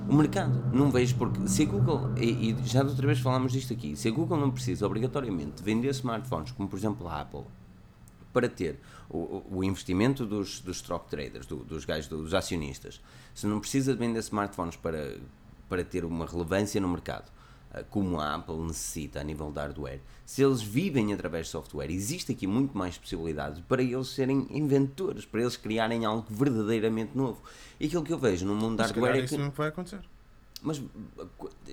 [0.08, 0.70] o mercado.
[0.70, 3.96] Não vejo porque se a Google, e, e já da outra vez falámos disto aqui,
[3.96, 7.44] se a Google não precisa obrigatoriamente vender smartphones como por exemplo a Apple
[8.34, 13.00] para ter o, o- investimento dos, dos stock traders, do- dos gajos, dos acionistas,
[13.34, 15.16] se não precisa de vender smartphones para,
[15.68, 17.32] para ter uma relevância no mercado,
[17.72, 21.90] ah, como a Apple necessita a nível de hardware, se eles vivem através de software,
[21.90, 27.40] existe aqui muito mais possibilidade para eles serem inventores, para eles criarem algo verdadeiramente novo.
[27.80, 30.00] E aquilo que eu vejo no mundo de hardware é isso que não vai acontecer.
[30.62, 30.80] mas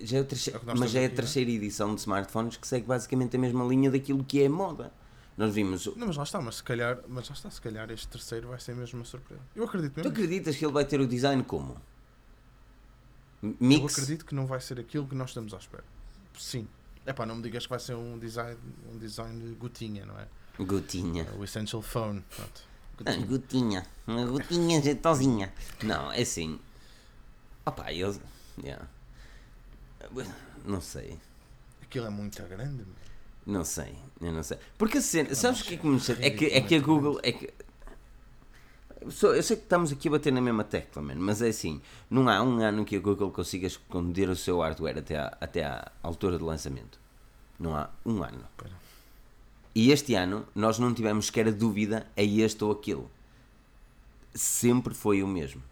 [0.02, 2.66] já é, a terceira, É mas já é a aqui, terceira edição de smartphones que
[2.68, 4.92] segue basicamente a mesma linha daquilo que é moda.
[5.36, 5.86] Nós vimos.
[5.96, 8.60] Não, mas lá está, mas se calhar, mas lá está, se calhar este terceiro vai
[8.60, 9.40] ser mesmo uma surpresa.
[9.56, 10.10] Eu acredito Tu mesmo.
[10.12, 11.76] acreditas que ele vai ter o design como?
[13.42, 13.94] Eu Mix?
[13.94, 15.84] acredito que não vai ser aquilo que nós estamos à espera.
[16.38, 16.68] Sim.
[17.04, 18.56] É pá, não me digas que vai ser um design,
[18.92, 20.28] um design gotinha, não é?
[20.62, 21.26] Gotinha.
[21.38, 22.22] O Essential Phone.
[22.36, 22.62] Pronto.
[23.06, 23.84] Ah, gotinha.
[24.06, 25.52] Uma gotinha jeitosinha.
[25.82, 26.60] Não, é assim.
[27.66, 28.20] Opá, eles.
[28.62, 28.86] Yeah.
[30.64, 31.18] Não sei.
[31.82, 32.84] Aquilo é muito grande.
[32.84, 32.94] meu.
[33.46, 33.94] Não sei.
[34.20, 34.58] Eu não sei.
[34.78, 35.34] Porque a cena.
[35.34, 36.26] Sabes o que é que me chateia?
[36.26, 37.18] É que, é que a Google.
[37.22, 37.52] É que,
[39.04, 42.28] eu sei que estamos aqui a bater na mesma tecla, mano, mas é assim, não
[42.28, 45.90] há um ano que a Google consiga esconder o seu hardware até à, até à
[46.02, 47.00] altura de lançamento.
[47.58, 48.44] Não há um ano.
[49.74, 53.10] E este ano nós não tivemos sequer a dúvida a este ou aquilo.
[54.34, 55.62] Sempre foi o mesmo.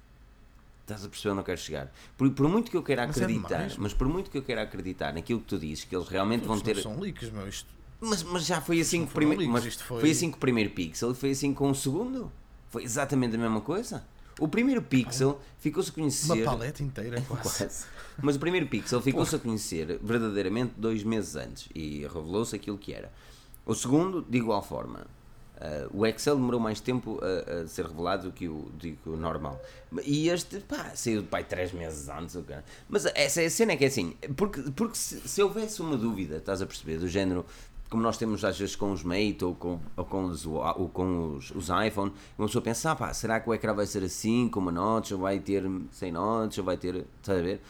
[0.91, 1.93] Estás a perceber onde eu quero chegar?
[2.17, 4.43] Por, por muito que eu queira Mas é acreditar, demais, mas por muito que eu
[4.43, 6.77] queira acreditar naquilo que tu dizes, que eles realmente vão Isto ter.
[6.83, 7.49] são leaks, meu.
[7.49, 7.69] Isto,
[8.01, 9.41] Mas, mas já foi assim foram primeiro.
[9.43, 10.01] leaks, Mas isto foi...
[10.01, 12.33] foi- assim com o primeiro pixel e foi assim com o segundo.
[12.71, 14.05] Foi exatamente a mesma coisa.
[14.39, 16.33] O primeiro pixel ficou-se a conhecer.
[16.33, 17.43] uma paleta inteira, quase.
[17.59, 17.85] Quase.
[18.23, 22.93] Mas o primeiro pixel ficou-se a conhecer verdadeiramente dois meses antes e revelou-se aquilo que
[22.93, 23.13] era.
[23.67, 25.07] O segundo, de igual forma.
[25.61, 29.09] Uh, o Excel demorou mais tempo a, a ser revelado do que, o, do que
[29.09, 29.61] o normal.
[30.05, 32.35] E este, pá, saiu de pai três meses antes.
[32.35, 32.65] o cara.
[32.89, 35.99] Mas essa é a cena é que é assim, porque, porque se, se houvesse uma
[35.99, 37.45] dúvida, estás a perceber, do género,
[37.91, 41.37] como nós temos às vezes com os Mate ou com, ou com, os, ou com
[41.37, 44.49] os, os iPhone, uma pessoa pensa, ah, pá, será que o ecrã vai ser assim,
[44.49, 47.61] com uma notch, ou vai ter sem notch, ou vai ter, estás a ver?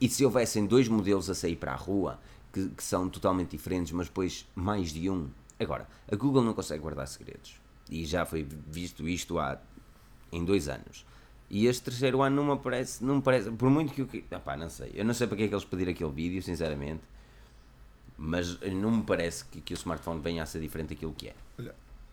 [0.00, 2.18] E se houvessem dois modelos a sair para a rua,
[2.52, 5.28] que, que são totalmente diferentes, mas depois mais de um.
[5.58, 7.60] Agora, a Google não consegue guardar segredos.
[7.90, 9.58] E já foi visto isto há
[10.32, 11.04] em dois anos.
[11.50, 14.24] E este terceiro ano não me parece, não me parece, por muito que eu, que-
[14.30, 16.42] ah pá, não sei, eu não sei para que é que eles pediram aquele vídeo,
[16.42, 17.02] sinceramente,
[18.16, 21.34] mas não me parece que, que o smartphone venha a ser diferente daquilo que é.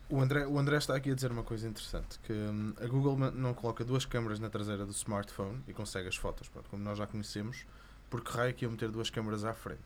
[0.08, 3.16] O André, o André está aqui a dizer uma coisa interessante: que hum, a Google
[3.32, 6.98] não coloca duas câmaras na traseira do smartphone e consegue as fotos, pronto, como nós
[6.98, 7.64] já conhecemos,
[8.10, 9.80] porque raio que iam meter duas câmaras à frente.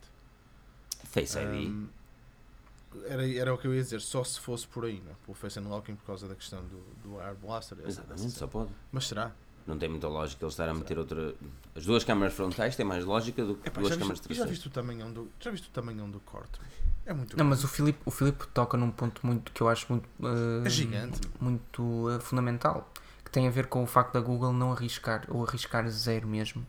[1.04, 1.86] Face ID, Hum,
[3.06, 5.14] era, era o que eu ia dizer, só se fosse por aí, não é?
[5.24, 7.76] pelo Face Unlocking por causa da questão do, do Air Blaster.
[7.80, 8.70] essa- exatamente, essa- só pode.
[8.92, 9.32] Mas será?
[9.66, 11.34] Não tem muita lógica eles estar a meter outra.
[11.74, 14.34] As duas câmaras frontais têm mais lógica do que Epá, duas já, câmaras viste, já
[14.44, 14.50] traseiras.
[14.50, 16.60] viste o tamanhão do, já viste o tamanhão do corte?
[17.04, 19.86] É muito Não, mas o Filipe, o Filipe toca num ponto muito que eu acho
[19.92, 21.20] muito, eh, É gigante.
[21.40, 22.88] muito eh, fundamental,
[23.24, 26.64] que tem a ver com o facto da Google não arriscar, ou arriscar zero mesmo,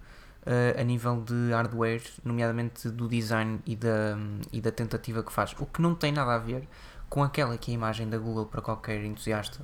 [0.79, 4.17] a nível de hardware, nomeadamente do design e da,
[4.51, 5.53] e da tentativa que faz.
[5.59, 6.67] O que não tem nada a ver
[7.09, 9.59] com aquela que é a imagem da Google para qualquer entusiasta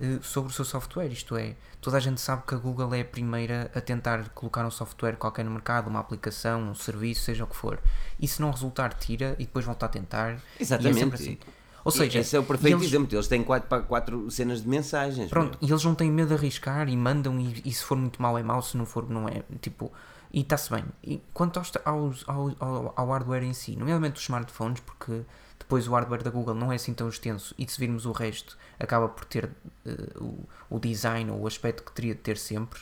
[0.00, 1.08] eh, sobre o seu software.
[1.08, 4.64] Isto é, toda a gente sabe que a Google é a primeira a tentar colocar
[4.66, 7.78] um software qualquer no mercado, uma aplicação, um serviço, seja o que for.
[8.18, 10.32] E se não resultar, tira e depois volta a tentar.
[10.32, 11.14] É Exatamente.
[11.14, 11.38] assim.
[11.82, 13.14] Ou seja, esse é o perfeito eles- exemplo.
[13.16, 15.30] Eles têm quatro, para quatro cenas de mensagens.
[15.30, 15.68] Pronto, meu.
[15.68, 18.36] e eles não têm medo de arriscar e mandam, e, e se for muito mau
[18.38, 19.42] é mau, se não for, não é.
[19.62, 19.90] Tipo,
[20.32, 20.84] e está-se bem.
[21.02, 25.22] E quanto aos, aos- ao, ao, hardware em si, nomeadamente os smartphones, porque
[25.58, 28.56] depois o hardware da Google não é assim tão extenso e se virmos o resto,
[28.78, 29.50] acaba por ter
[29.86, 32.80] eh, o, o design ou o aspecto que teria de ter sempre.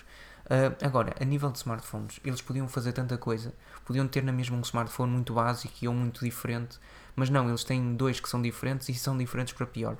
[0.49, 3.53] Ah, agora, a nível de smartphones, eles podiam fazer tanta coisa,
[3.85, 6.79] podiam ter na mesma um smartphone muito básico e um muito diferente,
[7.15, 9.93] mas não, eles têm dois que são diferentes e são diferentes para pior.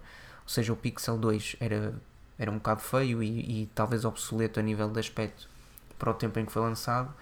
[0.43, 1.95] Ou seja, o Pixel 2 era,
[2.39, 5.49] era um bocado feio e, e talvez obsoleto a nível de aspecto
[5.99, 7.13] para o tempo em que foi lançado,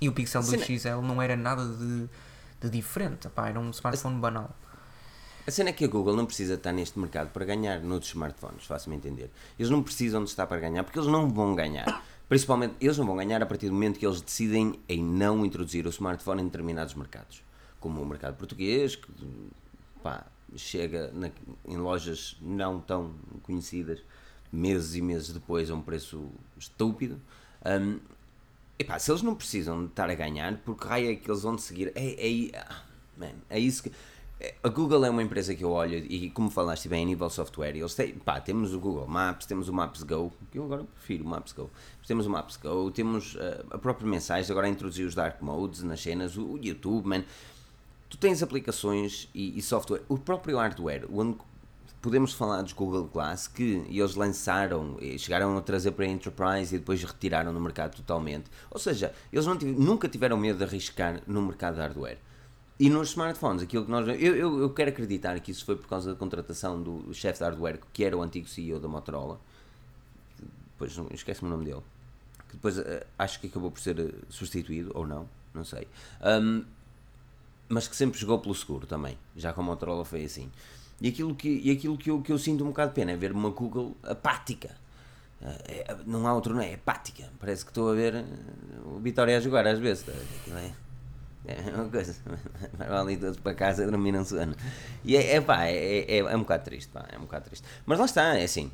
[0.00, 2.08] e o Pixel Cena- 2 XL não era nada de,
[2.60, 4.54] de diferente, epá, era um smartphone banal.
[5.46, 8.64] A cena é que a Google não precisa estar neste mercado para ganhar noutros smartphones,
[8.66, 9.30] faço-me entender.
[9.58, 12.02] Eles não precisam de estar para ganhar, porque eles não vão ganhar.
[12.28, 15.84] Principalmente, eles não vão ganhar a partir do momento que eles decidem em não introduzir
[15.86, 17.42] o smartphone em determinados mercados.
[17.80, 19.10] Como o mercado português, que
[20.02, 21.30] pá, chega na-
[21.66, 23.98] em lojas não tão conhecidas,
[24.52, 27.20] meses e meses depois a um preço estúpido.
[27.66, 27.98] Hum,
[28.80, 31.58] Epá, se eles não precisam de estar a ganhar, porque raio é que eles vão
[31.58, 31.92] seguir?
[31.94, 32.82] É, é, ah,
[33.14, 33.92] man, é isso que.
[34.62, 37.76] A Google é uma empresa que eu olho e, como falaste bem, a nível software,
[37.76, 41.24] eles têm, pá, temos o Google Maps, temos o Maps Go, que eu agora prefiro
[41.24, 41.68] o Maps Go.
[42.06, 46.00] Temos o Maps Go, temos ah, a própria mensagem, agora introduzir os Dark Modes nas
[46.00, 47.22] cenas, o, o YouTube, man.
[48.08, 51.36] Tu tens aplicações e, e software, o próprio hardware, onde
[52.00, 56.78] podemos falar dos Google Glass que eles lançaram, chegaram a trazer para a Enterprise e
[56.78, 58.50] depois retiraram no mercado totalmente.
[58.70, 62.18] Ou seja, eles nunca tiveram medo de arriscar no mercado de hardware.
[62.78, 64.08] E nos smartphones, aquilo que nós.
[64.08, 67.44] Eu, eu, eu quero acreditar que isso foi por causa da contratação do chefe de
[67.44, 69.38] hardware, que era o antigo CEO da Motorola.
[70.72, 71.82] Depois esquece-me o nome dele.
[72.48, 75.86] Que depois eh, acho que acabou por ser eh, substituído, ou não, não sei.
[76.22, 76.64] Ahm,
[77.68, 80.50] mas que sempre jogou pelo seguro também, já com a Motorola foi assim.
[81.00, 83.16] E aquilo que, e aquilo que, eu, que eu sinto um bocado de pena é
[83.16, 84.70] ver uma Google apática.
[85.40, 86.74] Eh, é- não há outro, não é?
[86.74, 87.24] Apática.
[87.38, 88.24] Parece que estou a ver eh,
[88.84, 90.04] o Vitória a jogar às vezes.
[90.04, 90.12] tá?
[91.46, 92.14] É, é uma coisa.
[92.76, 94.54] Vai ali todos para casa dormir um sono.
[95.04, 97.66] E é, é pá, é, é, é um bocado triste, pá, é um bocado triste.
[97.86, 98.70] Mas lá está, é assim.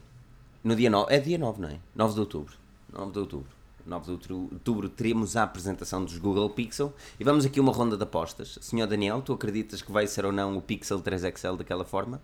[0.64, 1.78] No dia 9, é dia 9, não é?
[1.94, 2.54] 9 de outubro.
[2.92, 3.55] 9 de outubro.
[3.86, 8.02] 9 de outubro, teremos a apresentação dos Google Pixel e vamos aqui uma ronda de
[8.02, 8.58] apostas.
[8.60, 12.20] Senhor Daniel, tu acreditas que vai ser ou não o Pixel 3 XL daquela forma?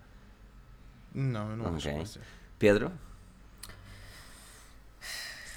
[1.14, 1.92] Não, eu não acho que Ok.
[1.96, 2.20] vai ser.
[2.58, 2.92] Pedro?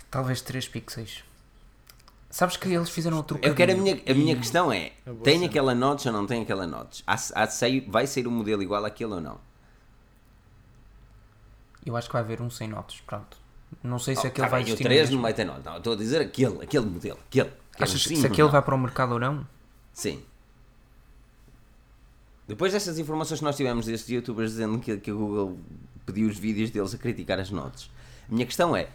[0.10, 1.24] Talvez 3 pixels.
[2.30, 5.36] Sabes que eles fizeram outro Eu quero a minha, a minha questão é, É tem
[5.40, 5.46] cena.
[5.46, 7.02] aquela notch ou não tem aquela notch?
[7.08, 7.48] Há, há
[7.88, 9.40] vai sair um modelo igual àquele ou não?
[11.86, 13.38] Eu acho que vai haver um sem notas, pronto.
[13.84, 14.84] Não sei se Oh, aquele tá vai bem, o existir.
[14.84, 15.16] 3 mesmo.
[15.16, 15.70] não vai ter nota.
[15.70, 17.20] Não, estou a dizer aquele, aquele modelo.
[17.28, 17.50] Aquele.
[17.72, 18.52] aquele Achas que sim, se aquele não.
[18.52, 19.46] vai para o mercado ou não?
[19.94, 20.22] Sim.
[22.48, 25.58] Depois destas informações que nós tivemos destes youtubers dizendo que, que a Google
[26.06, 27.90] pediu os vídeos deles a criticar as notas,
[28.30, 28.88] a minha questão é: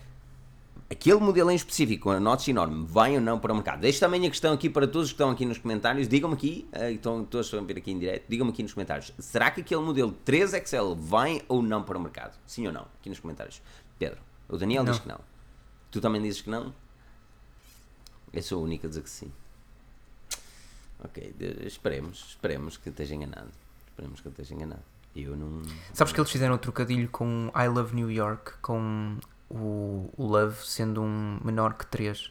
[0.89, 3.81] aquele modelo em específico, com a nota enorme, vai ou não para o mercado?
[3.81, 6.07] Deixo também a questão aqui para todos que estão aqui nos comentários.
[6.07, 9.51] Digam-me aqui, eh, estão todos a ver aqui em direto, digam-me aqui nos comentários: será
[9.51, 12.39] que aquele modelo 3 XL vai ou não para o mercado?
[12.47, 12.87] Sim ou não?
[13.01, 13.61] Aqui nos comentários.
[13.99, 14.19] Pedro,
[14.51, 15.01] o Daniel diz Não.
[15.03, 15.21] que não.
[15.91, 16.73] Tu também dizes que não?
[18.33, 19.33] Eu sou o único a dizer que sim.
[21.03, 21.35] Ok,
[21.65, 23.49] esperemos, esperemos que esteja enganado.
[23.89, 24.83] Esperemos que esteja enganado.
[25.17, 25.63] Eu não.
[25.93, 29.17] Sabes que eles fizeram um trocadilho com I Love New York, com
[29.49, 32.31] o, o Love sendo um menor que 3.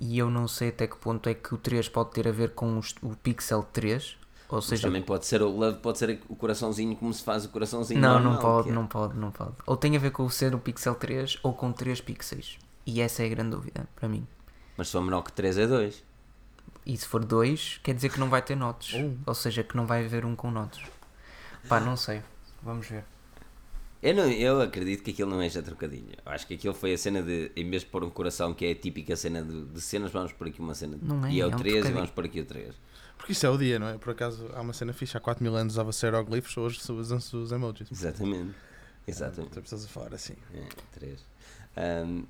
[0.00, 2.50] E eu não sei até que ponto é que o 3 pode ter a ver
[2.50, 4.18] com os- o Pixel 3.
[4.54, 7.44] Ou Mas seja, também pode ser o love, pode ser o coraçãozinho como se faz
[7.44, 8.00] o coraçãozinho.
[8.00, 8.72] não, normal, não pode, que é.
[8.72, 9.52] não pode, não pode.
[9.66, 12.58] Ou tem a ver com o ser o Pixel 3 ou com 3 pixels.
[12.86, 14.24] E essa é a grande dúvida para mim.
[14.76, 16.04] Mas se for menor que 3 é 2.
[16.86, 18.94] E se for 2, quer dizer que não vai ter notes.
[18.94, 19.12] Oh.
[19.26, 20.82] Ou seja, que não vai haver um com notes.
[21.68, 22.22] Pá, não sei.
[22.62, 23.04] Vamos ver.
[24.02, 26.04] Eu, não, eu acredito que aquilo não é já trocadilho.
[26.26, 28.72] Acho que aquilo foi a cena de, em vez de pôr um coração, que é
[28.72, 30.96] a típica cena de, de cenas, vamos por aqui uma cena.
[30.98, 32.74] de- Não é, e é o é um 3 e vamos por aqui o 3.
[33.24, 33.96] Porque isso é o dia, não é?
[33.96, 35.16] Por acaso há uma cena fixa.
[35.16, 37.90] Há 4 mil anos usava-se hieroglifos, hoje se usam-se os emojis.
[37.90, 38.54] Exatamente.
[39.08, 39.52] Exatamente.
[39.54, 40.34] Tu precisas falar assim.
[40.52, 40.62] É,
[41.00, 41.18] 3.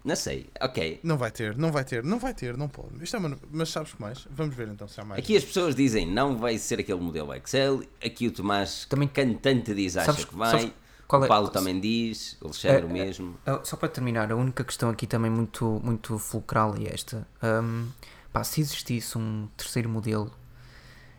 [0.04, 1.00] não sei, ok.
[1.02, 3.02] Não vai ter, não vai ter, não vai ter, não pode.
[3.02, 3.36] Isto é uma...
[3.50, 4.24] Mas sabes que mais?
[4.30, 5.18] Vamos ver então se há mais.
[5.18, 7.82] Aqui as pessoas dizem não vai ser aquele modelo Excel.
[8.04, 10.50] Aqui o Tomás Também- cantante diz acha Sabes- que vai.
[10.60, 10.72] sabes
[11.08, 12.36] qual é- o Paulo também diz.
[12.40, 13.36] O Alexandre É, mesmo.
[13.44, 17.26] Ah, Só para terminar, a única questão aqui também muito, muito fulcral é esta.
[17.42, 17.88] Ahm,
[18.32, 20.32] pá, se existisse um terceiro modelo,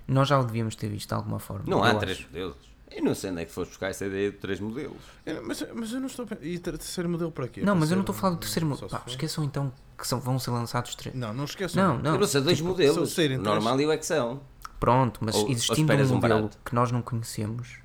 [0.08, 1.65] nós já o devíamos ter visto de alguma forma.
[1.68, 2.28] Não há três acho.
[2.28, 2.56] modelos.
[2.91, 4.96] Eu não sei onde é que foste buscar essa ideia de três modelos.
[5.26, 7.60] É, Mas, mas eu não estou E ter- terceiro modelo para quê?
[7.62, 8.89] Não, Para mas eu não estou a falar do um- terceiro modelo.
[8.89, 11.15] Pá, esqueçam então que são, vão ser lançados três.
[11.15, 11.84] Não, não esqueçam.
[11.84, 12.13] Não, não.
[12.13, 13.18] eu não sei dois tipo, modelos.
[13.18, 14.41] O normal e o Excel.
[14.80, 16.58] Pronto, mas Ou- ou existindo esperas um um modelo barato?
[16.63, 17.80] que nós não conhecemos,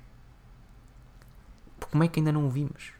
[1.89, 2.93] como é que ainda não o vimos?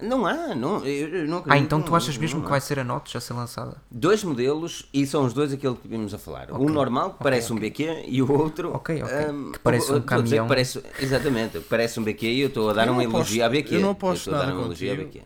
[0.00, 2.78] Não há, não, eu, não Ah, então tu não- achas mesmo não que vai ser
[2.78, 3.76] a Notes a ser lançada?
[3.90, 6.52] Dois modelos e são os dois aquilo que vimos a falar.
[6.52, 8.72] Ok, Um normal, que parece um BQ, e o outro.
[8.74, 9.16] Ok, ok.
[9.30, 10.46] hum, Que parece um caminhão.
[10.46, 13.48] Parece, exatamente, parece um BQ e eu estou a dar uma não elogio aposto- à
[13.48, 13.74] BQ.
[13.74, 14.96] eu não aposto estou a dar nada contigo.
[14.96, 15.22] BQ.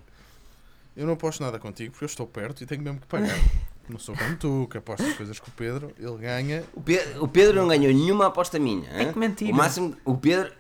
[0.96, 3.28] Eu não aposto nada contigo porque eu estou perto e tenho mesmo que pagar.
[3.88, 6.64] não sou como tu, que aposto as coisas com o Pedro, ele ganha.
[6.74, 8.88] O Pe- o Pedro não ganhou nenhuma aposta minha.
[8.90, 9.52] É que mentira.
[9.52, 10.50] O máximo, o Pedro,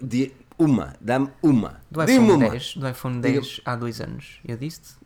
[0.64, 1.80] uma, dá-me uma.
[1.90, 2.50] Do iPhone uma.
[2.50, 4.38] 10, do iPhone Diga- 10 há dois anos.
[4.46, 5.02] Eu disse-te?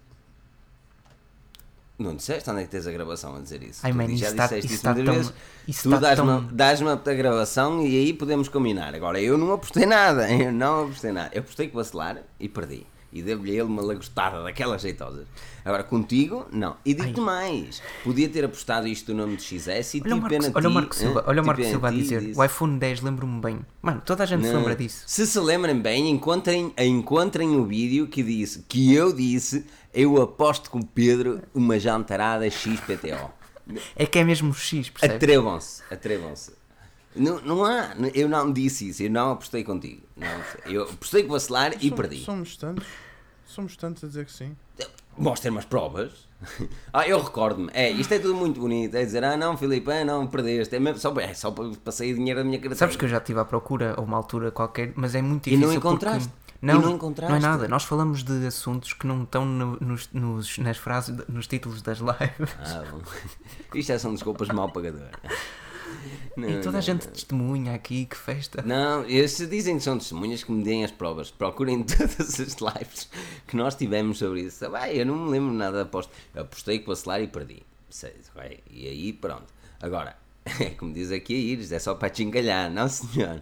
[1.98, 3.80] Não disseste onde é que tens a gravação a dizer isso?
[3.82, 5.14] Ai, Tu man, já isso está, disseste isso isso tão.
[5.14, 5.32] vezes.
[5.64, 6.48] Tu está dás-me tão.
[6.52, 8.94] dás a gravação e aí podemos combinar.
[8.94, 10.28] Agora, eu não apostei nada.
[10.30, 11.30] Eu não apostei nada.
[11.32, 12.86] Eu apostei com o Acelar e perdi.
[13.18, 15.26] E devo-lhe a ele uma lagostada daquelas jeitosas.
[15.64, 16.76] Agora, contigo, não.
[16.84, 17.24] E digo-te Ai.
[17.24, 17.82] mais.
[18.04, 20.66] Podia ter apostado isto no nome de XS e Olha tive pena Marco, de olha
[20.66, 20.94] o ti, Marco?
[20.94, 22.38] Silva, olha o Marco Silva a dizer: disse.
[22.38, 23.60] o iPhone 10 lembro-me bem.
[23.82, 24.58] Mano, toda a gente se Não.
[24.58, 25.02] lembra disso.
[25.06, 30.70] Se se lembrem bem, encontrem, encontrem o vídeo que disse que eu disse eu aposto
[30.70, 33.30] com o Pedro uma jantarada XPTO.
[33.96, 35.16] É que é mesmo X, percebes?
[35.16, 36.52] Atrevam-se, atrevam-se.
[37.16, 40.02] Não, não há, eu não disse isso, eu não apostei contigo.
[40.14, 40.28] Não
[40.66, 42.18] eu apostei com o Vacilar e perdi.
[42.24, 42.86] Somos tantos.
[43.56, 44.54] Somos tantos a dizer que sim.
[45.18, 46.26] Mostrem-me as provas.
[46.92, 47.70] Ah, eu recordo-me.
[47.74, 48.94] É, isto é tudo muito bonito.
[48.94, 50.76] É dizer, ah não, Filipe, ah não, perdeste.
[50.76, 52.76] É, mesmo, só, é só para passei dinheiro da minha carteira.
[52.76, 55.52] Sabes que eu já estive à procura a uma altura qualquer, mas é muito E
[55.52, 55.78] não difícil.
[55.78, 56.28] encontraste?
[56.28, 56.46] Porque...
[56.62, 57.30] Não, não encontraste?
[57.30, 57.68] não é nada.
[57.68, 61.98] Nós falamos de assuntos que não estão no- nos, nos- nas frases, nos títulos das
[61.98, 62.54] lives.
[62.60, 63.00] Ah, bom.
[63.74, 65.10] Isto já são desculpas mal pagadoras.
[66.36, 67.12] Não, e toda não, a gente não.
[67.12, 68.60] testemunha aqui, que festa.
[68.62, 71.30] Não, esses dizem que são testemunhas que me deem as provas.
[71.30, 73.08] Procurem todas as lives
[73.46, 74.66] que nós tivemos sobre isso.
[74.66, 76.12] Ah, vai, eu não me lembro nada da aposta.
[76.34, 77.62] Eu apostei com o Acelar e perdi.
[78.70, 79.46] E aí, pronto.
[79.80, 80.14] Agora,
[80.60, 82.70] é como diz aqui a Iris, é só para te engalhar.
[82.70, 83.40] Não, senhor.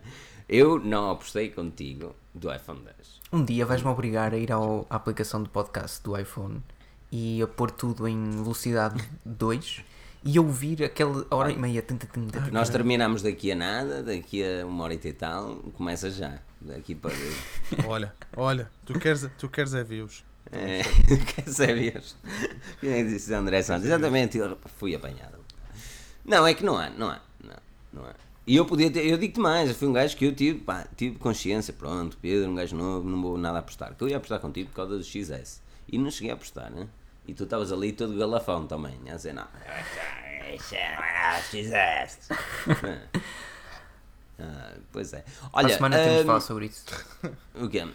[0.48, 3.20] Eu não apostei contigo do iPhone 10.
[3.32, 6.62] Um dia vais-me obrigar a ir ao- à aplicação do podcast do iPhone
[7.10, 9.82] e a pôr tudo em velocidade 2
[10.24, 11.82] e ouvir aquela hora e meia.
[11.82, 12.26] tum, tum.
[12.50, 16.38] Nós terminamos daqui a nada, daqui a uma hora e tal, começa já.
[16.60, 17.12] Daqui para.
[17.86, 20.24] Olha, olha, tu queres, tu queres é views.
[20.50, 20.82] É,
[21.34, 22.02] quer saber?
[22.80, 23.84] Quem é disse André Santos?
[23.84, 25.38] Exatamente, eu fui apanhado.
[26.24, 27.56] Não, é que não há, não há, não,
[27.92, 28.14] não há.
[28.46, 30.86] E eu podia ter, eu digo-te mais, eu fui um gajo que eu tive, pá,
[30.96, 33.94] tive consciência, pronto, Pedro, um gajo novo, não vou nada apostar.
[33.94, 35.60] Que eu ia apostar contigo por causa do XS.
[35.90, 36.88] E não cheguei a apostar, né?
[37.26, 39.46] E tu estavas ali todo galafão também, a dizer, não,
[40.54, 42.28] isso não era XS.
[44.38, 45.20] Ah, pois é.
[45.20, 46.84] Para Olha, a semana temos de hum, falar sobre isso.
[47.54, 47.86] o quê?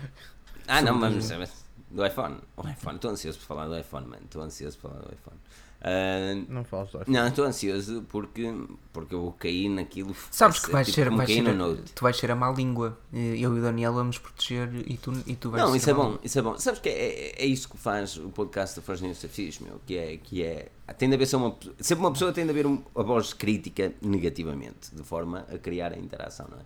[0.67, 2.39] Ah, não, Sobre- mas, Do iPhone.
[2.55, 4.23] O iPhone, estou ansioso por falar do iPhone, mano.
[4.23, 5.37] Estou ansioso por falar do iPhone.
[5.81, 7.17] Ah, Não falas do iPhone.
[7.17, 8.53] não, estou ansioso porque,
[8.91, 10.13] porque eu caí naquilo.
[10.29, 12.97] Sabes que vais tipo, ser, vais ser no tu vais ser a má língua.
[13.13, 15.89] Eh, Eu e o Daniel vamos proteger e tu, e tu vais Não, ser isso
[15.89, 16.57] é bom, isso é bom.
[16.59, 16.91] Sabes que é,
[17.39, 20.43] é, é isso que faz o podcast da First News fixe, meu, que é, que
[20.43, 20.67] é,
[20.97, 23.93] tem de haver só uma, sempre uma pessoa tem de haver um- a voz crítica
[24.01, 26.61] negativamente, de forma a criar a interação, não é?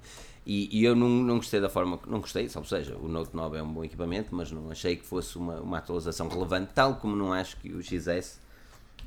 [0.46, 3.58] E, e eu não, não gostei da forma, não gostei, ou seja, o Note 9
[3.58, 7.16] é um bom equipamento, mas não achei que fosse uma, uma atualização relevante, tal como
[7.16, 8.42] não acho que o XS,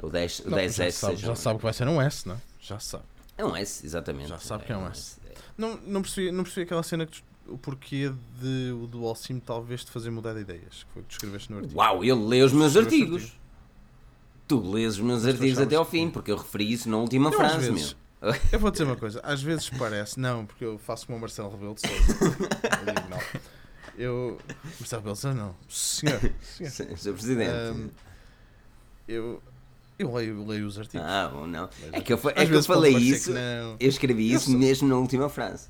[0.03, 2.27] o 10, o Não, 10S já, sabe, já um- sabe que vai ser um S,
[2.29, 2.39] não é?
[2.61, 3.05] Já sabe.
[3.39, 4.29] É um S, exatamente.
[4.29, 5.17] Já sabe que é um um S.
[5.57, 9.85] Não, não, percebi, não percebi aquela cena que o porquê de o Dual SIM talvez
[9.85, 11.79] te fazer mudar de ideias, que foi o que tu escreveste no artigo.
[11.79, 13.33] Uau, ele lê os meus artigos.
[14.49, 16.97] Tu lês os meus Mas artigos até ao que- fim, porque eu referi isso na
[16.99, 18.35] última Eu, frase, vezes- meu.
[18.53, 21.51] Eu vou dizer uma coisa, às vezes parece, não, porque eu faço como o Marcelo
[21.51, 21.97] Rebelo de Sousa.
[22.87, 23.21] Eu digo, não.
[23.99, 24.39] Eu.
[24.81, 25.55] Marcelo Rebelo de Sousa, não.
[25.69, 26.97] Senhor, senhor.
[26.99, 27.13] Sr.
[27.13, 27.51] Presidente.
[27.51, 27.89] Ahm,
[29.09, 29.43] eu.
[29.99, 31.07] Eu leio, leio os artigos.
[31.07, 31.69] Ah, bom, não.
[31.81, 33.77] Mas É que eu, é que eu falei isso, que não.
[33.81, 34.57] eu escrevi Eu isso sei.
[34.57, 35.69] mesmo na última frase.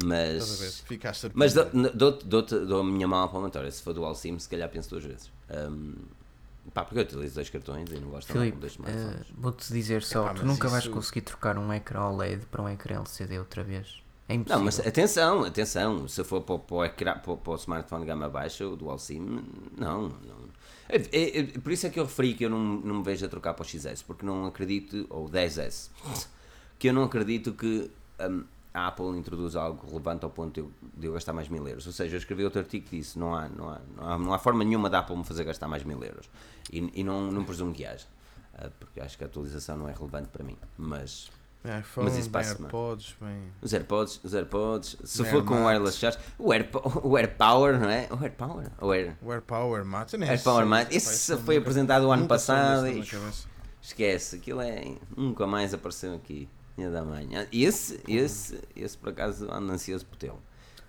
[0.00, 0.64] Estás a ver?
[0.64, 0.80] Mas.
[0.86, 3.70] Ficaste Mas dou-te dou dou a minha mão à palmatória.
[3.70, 5.32] Se for do Alcim, se calhar penso duas vezes.
[5.50, 5.94] Ahm,
[6.72, 9.26] pá, porque eu utilizo dois cartões e não gosto de Filipe, dois eh, smartphones.
[9.36, 12.68] vou-te dizer só, Epá, tu nunca vais isso- conseguir trocar um ecrã OLED para um
[12.68, 14.00] ecrã LCD outra vez.
[14.28, 14.64] É Não, impossível.
[14.66, 16.06] mas atenção, atenção.
[16.06, 18.76] Se for para, o- para, o, ecrã- para, o- para o smartphone gama baixa, o
[18.76, 19.42] Dual SIM,
[19.76, 20.02] não.
[20.02, 20.47] não.
[20.88, 23.24] É, é- é- por isso é que eu referi que eu não, não me vejo
[23.26, 25.90] a trocar para o XS, porque não acredito, ou 10S,
[26.78, 30.72] que eu não acredito que hum, a Apple introduz algo relevante ao ponto de eu,
[30.96, 31.86] de eu gastar mais mil euros.
[31.86, 34.34] Ou seja, eu escrevi outro artigo que disse: não há, não há, não há, não
[34.34, 36.28] há forma nenhuma da Apple me fazer gastar mais mil euros.
[36.72, 38.06] E, e não, não presumo que haja,
[38.54, 40.56] ah, porque acho que a atualização não é relevante para mim.
[40.76, 41.30] Mas.
[41.68, 42.64] IPhone, mas isso bem passa-me.
[42.64, 43.42] AirPods, bem.
[43.62, 45.66] Os AirPods, os AirPods, se Air for com Max.
[45.66, 46.68] wireless charge, o, Air,
[47.02, 48.08] o AirPower, não é?
[48.10, 50.12] O AirPower, o Air, O AirPower Max.
[50.14, 53.02] Max, pá, esse foi nunca- apresentado o ano passado e
[53.82, 57.46] esquece, aquilo é, nunca mais apareceu aqui, minha da manhã.
[57.52, 60.42] Esse, esse, esse por acaso ando ansioso por tê-lo,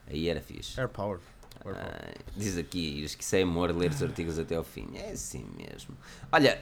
[0.08, 0.80] aí era fixe.
[0.80, 1.20] AirPower.
[1.66, 4.88] Ah, diz aqui, isso é amor ler os artigos até ao fim.
[4.96, 5.94] É assim mesmo.
[6.32, 6.58] Olha,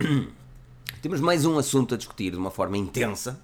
[0.00, 0.28] hum,
[1.02, 3.40] temos mais um assunto a discutir de uma forma intensa,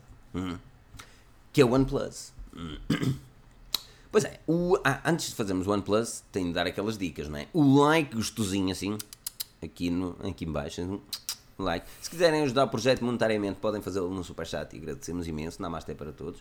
[1.52, 2.32] que é o OnePlus.
[4.10, 7.36] Pois é, o- ah, antes de fazermos o OnePlus, tenho de dar aquelas dicas, não
[7.38, 7.48] é?
[7.52, 8.96] O like gostosinho assim,
[9.60, 11.00] aqui, no, aqui em baixo, um
[11.64, 11.84] like.
[12.00, 15.60] Se quiserem ajudar o projeto monetariamente, podem fazê-lo no Superchat e agradecemos imenso.
[15.60, 16.40] Namastê para todos.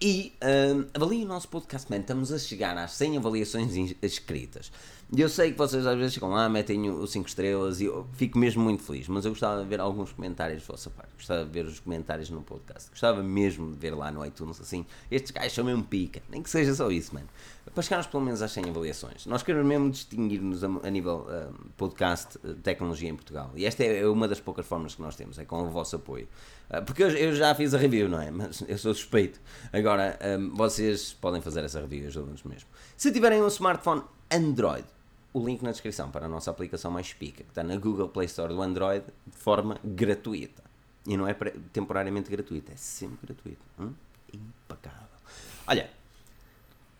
[0.00, 0.32] E
[0.74, 1.98] hum, avaliem o nosso podcast, man.
[1.98, 4.72] Estamos a chegar às 100 avaliações in- escritas.
[5.14, 8.06] E eu sei que vocês às vezes chegam lá, metem o 5 estrelas e eu
[8.14, 9.06] fico mesmo muito feliz.
[9.08, 11.12] Mas eu gostava de ver alguns comentários da vossa parte.
[11.14, 12.88] Gostava de ver os comentários no podcast.
[12.88, 14.86] Gostava mesmo de ver lá no iTunes assim.
[15.10, 16.22] Estes gajos são mesmo pica.
[16.30, 17.28] Nem que seja só isso, mano.
[17.74, 19.26] Para chegarmos pelo menos às 100 avaliações.
[19.26, 23.50] Nós queremos mesmo distinguir-nos a, a nível hum, podcast, eh, tecnologia em Portugal.
[23.54, 26.26] E esta é uma das poucas formas que nós temos, é com o vosso apoio.
[26.70, 28.30] Ah, porque eu, eu já fiz a review, não é?
[28.30, 29.38] Mas eu sou suspeito.
[29.74, 32.70] Agora, hum, vocês podem fazer essa review, ajudam-nos mesmo.
[32.96, 34.86] Se tiverem um smartphone Android,
[35.32, 38.26] o link na descrição para a nossa aplicação mais pica, que está na Google Play
[38.26, 40.62] Store do Android, de forma gratuita.
[41.06, 41.34] E não é
[41.72, 43.60] temporariamente gratuita, é sempre gratuito.
[43.80, 43.92] Hum?
[44.32, 44.98] Impecável.
[45.66, 45.90] Olha,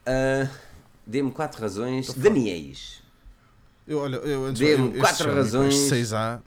[0.07, 0.49] ah,
[1.07, 2.13] dê-me quatro razões.
[2.15, 3.03] Daniels.
[3.87, 5.75] Eu, olha, eu antes Dê-me quatro Xiaomi, razões.
[5.75, 6.41] este 6A.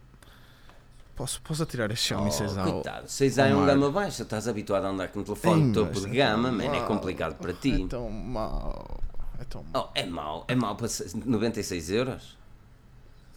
[1.15, 2.59] Posso, posso atirar este Xiaomi Oh, 6A?
[2.65, 5.71] ao- coitado, 6A é um gama baixa, estás habituado a andar com um telefone Ei,
[5.73, 7.83] topo de gama, tão man, é complicado para ti.
[7.83, 8.99] É tão mau.
[9.45, 9.91] É tão mau.
[9.93, 12.37] Oh, é mau, é mau para se- 96 euros?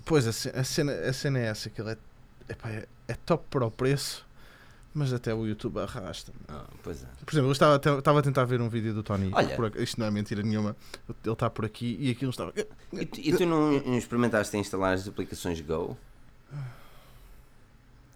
[0.04, 1.98] Pois, a ce- a cena, a cena é essa, que ele é,
[2.48, 4.26] epá, é, é top para o preço,
[4.94, 6.32] mas até o YouTube arrasta.
[6.48, 7.06] Ah, pois é.
[7.24, 9.54] Por exemplo, eu estava, estava a tentar ver um vídeo do Tony, Olha.
[9.54, 10.74] por isto não é mentira nenhuma,
[11.24, 12.52] ele está por aqui e aquilo estava...
[12.92, 15.96] E tu, e tu não experimentaste instalar as aplicações Go?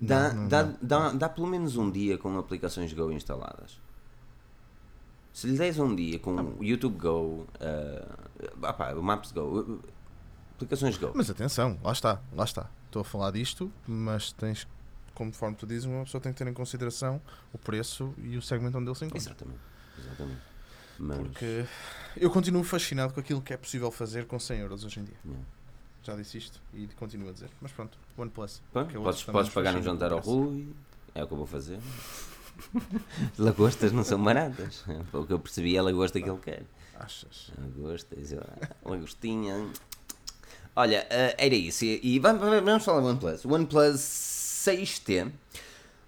[0.01, 0.77] Dá, Não, não, dá, não.
[0.83, 3.79] dá, dá pelo menos um dia com aplicações Go instaladas.
[5.33, 8.17] Se lhe des um dia com o YouTube Go, ah,
[8.63, 9.81] ah pá, o Maps Go, uh,
[10.55, 11.13] aplicações Go.
[11.15, 12.71] Mas atenção, lá está, lá está.
[12.87, 14.69] Estou a falar disto, mas tens,
[15.15, 17.21] conforme tu dizes, uma pessoa tem que ter em consideração
[17.53, 19.31] o preço e o segmento onde ele se encontra.
[19.31, 19.61] Exatamente,
[19.99, 20.41] exatamente.
[20.99, 21.65] Mas, Porque
[22.17, 25.17] eu continuo fascinado com aquilo que é possível fazer com 100 euros hoje em dia.
[25.25, 25.45] Yeah.
[26.03, 27.49] Já disse isto e continuo a dizer.
[27.61, 28.61] Mas pronto, OnePlus.
[28.73, 30.21] Pá, é podes, podes pagar um jantar ao.
[30.21, 30.75] Rui,
[31.15, 31.79] é o que eu vou fazer.
[33.39, 34.85] Lagostas não são baratas.
[35.11, 36.63] Pelo que eu percebi, é a lagosta que ele quer.
[36.99, 37.51] Achas?
[37.59, 38.35] Lagostas,
[38.85, 39.67] lagostinha.
[40.75, 41.85] Olha, ah, era isso.
[41.85, 43.45] E, vamos, vamos falar do OnePlus.
[43.45, 45.31] O OnePlus 6T.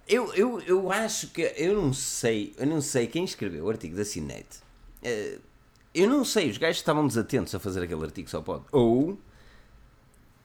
[0.07, 1.41] Eu, eu, eu acho que.
[1.57, 2.53] Eu não sei.
[2.57, 4.59] Eu não sei quem escreveu o artigo da Cinete.
[5.03, 5.39] Eh,
[5.93, 6.49] eu não sei.
[6.49, 8.65] Os gajos estavam desatentos a fazer aquele artigo só pode.
[8.71, 9.19] Ou.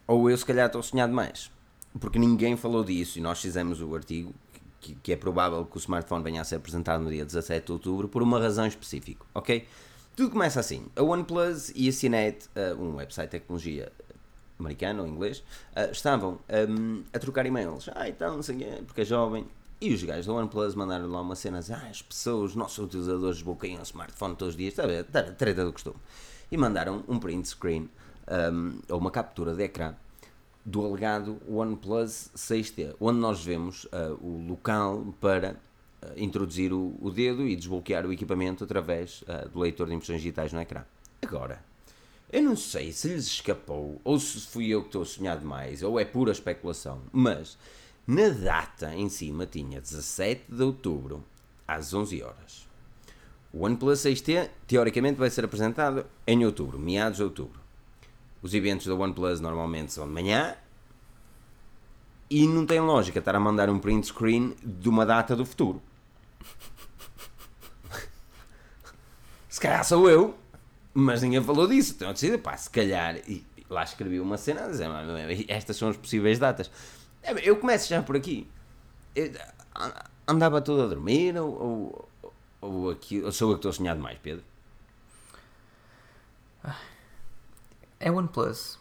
[0.07, 1.51] ou eu se calhar estou a sonhar demais.
[1.99, 4.35] Porque ninguém falou disso e nós fizemos o artigo
[4.81, 7.73] que, que é provável que o smartphone venha a ser apresentado no dia 17 de
[7.73, 9.67] outubro por uma razão específica, ok?
[10.17, 10.87] Tudo começa assim.
[10.97, 13.93] A OnePlus e a CNET, uh, um website de tecnologia
[14.59, 15.39] americano ou inglês,
[15.77, 17.89] uh, estavam um, a trocar e-mails.
[17.95, 19.47] Ah, então, não sei porque é jovem.
[19.81, 23.37] E os gajos da OnePlus mandaram lá uma cena ah, as pessoas, os nossos utilizadores
[23.37, 25.05] desbloqueiam o smartphone todos os dias, está a ver?
[25.39, 25.97] Treta do costume.
[26.53, 27.89] E mandaram um print screen,
[28.53, 29.95] um, ou uma captura de ecrã,
[30.65, 35.53] do alegado OnePlus 6T, onde nós vemos uh, o local para
[36.03, 40.21] uh, introduzir o, o, dedo e desbloquear o equipamento através uh, do leitor de impressões
[40.21, 40.85] digitais no ecrã.
[41.23, 41.63] Agora,
[42.33, 45.83] eu não sei se lhes escapou ou se fui eu que estou a sonhar demais
[45.83, 47.59] ou é pura especulação, mas
[48.07, 51.25] na data em cima tinha 17 de outubro
[51.67, 52.69] às 11 horas.
[53.53, 57.60] O OnePlus 6T teoricamente vai ser apresentado em outubro, meados de outubro.
[58.43, 60.57] Os eventos da OnePlus normalmente são de manhã
[62.31, 65.83] e não tem lógica estar a mandar um print screen de uma data do futuro.
[69.49, 70.39] se calhar sou eu,
[70.95, 71.95] mas ninguém falou disso.
[71.97, 73.17] Então eu decidi, pá, se calhar.
[73.29, 74.89] E lá escrevi uma cena a dizer,
[75.49, 76.71] estas são as possíveis datas.
[77.23, 78.47] É, eu começo já por aqui.
[79.15, 79.33] Eu
[80.27, 83.97] andava todo a dormir ou, ou, ou, aqui, ou sou eu que estou a sonhar
[83.97, 84.45] demais, Pedro?
[88.01, 88.79] É OnePlus.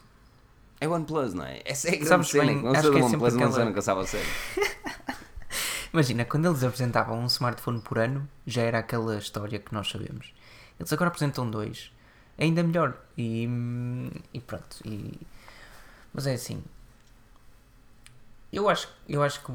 [0.80, 1.60] É OnePlus, não é?
[1.64, 2.44] Essa é a grande Sabes cena.
[2.46, 4.26] bem, não acho que é OnePlus, não aquela- nunca sabe a sério.
[5.92, 10.32] Imagina, quando eles apresentavam um smartphone por ano, já era aquela história que nós sabemos.
[10.78, 11.92] Eles agora apresentam dois.
[12.38, 12.96] É ainda melhor.
[13.18, 13.46] E,
[14.32, 14.78] e pronto.
[14.84, 15.20] E,
[16.14, 16.62] mas é assim.
[18.52, 19.52] Eu acho, eu acho que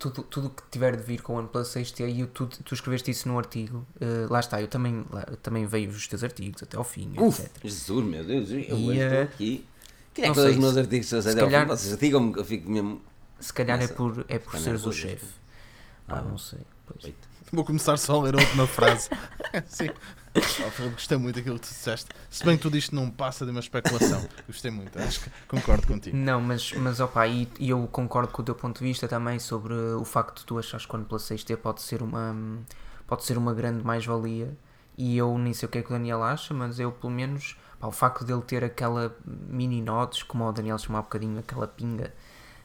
[0.00, 3.28] tudo tudo que tiver de vir com o OnePlus 6T, e tu, tu escreveste isso
[3.28, 6.82] no artigo, eh, lá está, eu também, lá- também veio os teus artigos até ao
[6.82, 7.52] fim, Uf, etc.
[7.62, 9.64] Jesus, meu Deus, eu E, hoje estou eh, aqui.
[10.12, 11.40] Quem é não que os meus artigos se até ao fim?
[11.52, 13.00] calhar- Vocês digam-me que eu fico mesmo.
[13.38, 15.26] Se calhar é Nossa, por, é por seres o nervoso chefe.
[16.08, 16.22] Ah.
[16.22, 16.58] não sei.
[16.86, 17.14] pois.
[17.52, 19.08] Vou começar só a ler a última frase.
[19.68, 19.90] Sim.
[20.34, 22.08] Oh, gostei muito daquilo que tu disseste.
[22.28, 24.26] Se bem que tudo isto não passa de uma especulação.
[24.46, 26.16] Gostei muito, acho que concordo contigo.
[26.16, 29.38] Não, mas, mas opa, e, e eu concordo com o teu ponto de vista também
[29.40, 32.36] sobre o facto de tu achares que o OnePlus 6T pode ser uma,
[33.06, 34.56] pode ser uma grande mais-valia.
[34.96, 37.56] E eu nem sei o que é que o Daniel acha, mas eu pelo menos
[37.80, 41.66] pá, o facto dele ter aquela mini notes, como o Daniel chamou há bocadinho, aquela
[41.66, 42.12] pinga.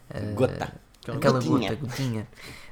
[0.09, 0.73] eh, Gota.
[1.01, 1.69] Aquela Aquela gotinha.
[1.69, 2.27] gota, gotinha.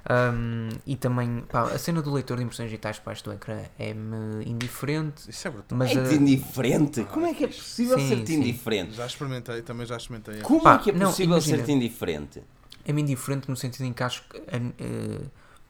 [0.10, 4.44] Um, e também, pá, a cena do leitor de impressões digitais baixo do ecrã é-me
[4.46, 5.78] indiferente, Isso é brutal.
[5.78, 7.04] mas É indiferente?
[7.06, 8.96] Como é que é possível ser-te indiferente?
[8.96, 10.42] Já experimentei, também já experimentei.
[10.42, 12.44] Como Pá, é que é possível ser-te indiferente?
[12.86, 15.22] é-me indiferente no sentido em que acho que eh,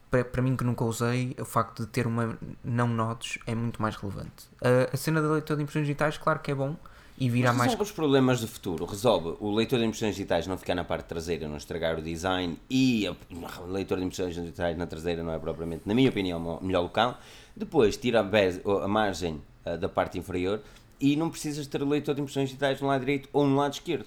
[0.10, 3.80] para, para mim que nunca usei, o facto de ter uma não notes é muito
[3.82, 4.48] mais relevante.
[4.62, 6.76] A, a cena da leitura de impressões digitais, claro que é bom
[7.18, 7.72] e virá Mas mais.
[7.72, 8.86] resolve os problemas do futuro.
[8.86, 12.58] Resolve o leitor de impressões digitais não ficar na parte traseira, não estragar o design
[12.70, 13.16] e a-
[13.62, 16.82] o leitor de impressões digitais na traseira não é propriamente, na minha opinião, o melhor
[16.82, 17.20] local.
[17.56, 20.60] Depois tira a, base- a margem ah, da parte inferior
[21.00, 23.74] e não precisas ter o leitor de impressões digitais no lado direito ou no lado
[23.74, 24.06] esquerdo.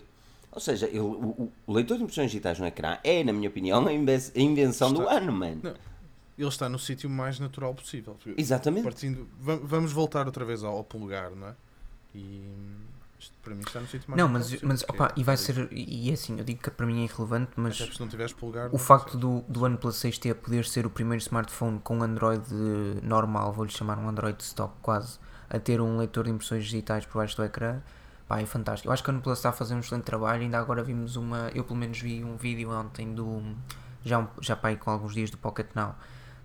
[0.51, 3.87] Ou seja, ele- o, o leitor de impressões digitais no ecrã é, na minha opinião,
[3.87, 5.61] a inve- a invenção do Está- ano, mano.
[5.63, 5.75] Não.
[6.39, 8.17] Ele está no sítio mais natural possível.
[8.37, 8.85] Exatamente.
[8.85, 11.55] Partindo, va- vamos voltar outra vez ao, ao polegar, não é?
[12.15, 12.43] E
[13.27, 15.69] isto para mim está no sítio mais Não, mas, mas opa, e vai é- ser.
[15.73, 18.33] E é assim, eu digo que para mim é irrelevante, mas Até se não tiveres
[18.33, 18.71] polegar.
[18.73, 22.43] o facto do, do OnePlus 6T poder ser o primeiro smartphone com Android
[23.03, 25.19] normal, vou-lhe chamar um Android stock quase,
[25.51, 27.81] a ter um leitor de impressões digitais por baixo do ecrã,
[28.29, 28.89] pá, é fantástico.
[28.89, 31.51] Eu acho que a OnePlus está a fazer um excelente trabalho, ainda agora vimos uma,
[31.55, 33.43] eu pelo menos vi um vídeo ontem do,
[34.05, 35.95] já, um- já pá, aí com alguns dias do Pocket Now,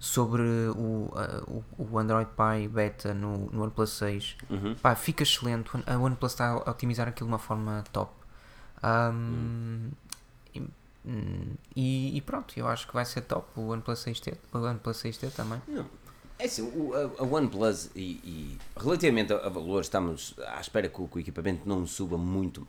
[0.03, 0.41] sobre
[0.75, 1.43] o, a-
[1.77, 4.35] o, Android Pie beta no, no OnePlus 6.
[4.49, 4.73] Uhum.
[4.81, 5.69] Pá, fica excelente.
[5.85, 8.11] A OnePlus está a otimizar aquilo de uma forma top.
[8.83, 9.91] Um,
[10.55, 10.61] e-
[11.05, 13.47] hum, e, e pronto, eu acho que vai ser top.
[13.55, 15.61] O OnePlus 6T, o OnePlus 6T também.
[15.67, 15.85] Não.
[16.39, 20.89] É assim, o, a, a OnePlus e, e relativamente a, a valores, estamos à espera
[20.89, 22.67] que o, que o equipamento não suba muito.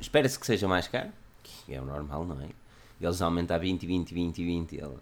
[0.00, 1.10] Espera-se que seja mais caro,
[1.42, 2.48] que é o normal, não é?
[2.98, 4.96] Eles aumentam a 20, 20, 20, 20, ele-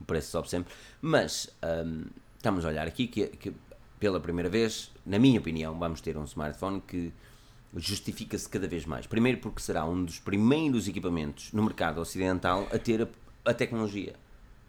[0.00, 0.72] o preço sobe sempre.
[1.00, 1.50] Mas
[1.84, 2.04] hum,
[2.36, 3.52] estamos a olhar aqui que, que
[3.98, 7.12] pela primeira vez, na minha opinião, vamos ter um smartphone que
[7.76, 9.06] justifica-se cada vez mais.
[9.06, 13.08] Primeiro porque será um dos primeiros equipamentos no mercado ocidental a ter a,
[13.50, 14.14] a tecnologia.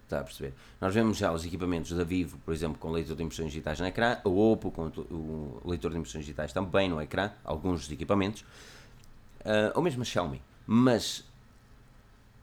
[0.03, 0.53] Está a perceber?
[0.81, 3.85] Nós vemos já os equipamentos da Vivo, por exemplo, com leitor de impressões digitais no
[3.85, 8.43] ecrã, a Oppo com o leitor de impressões digitais também no ecrã, alguns dos equipamentos,
[9.45, 10.41] ah, ou mesmo a Xiaomi.
[10.65, 11.23] Mas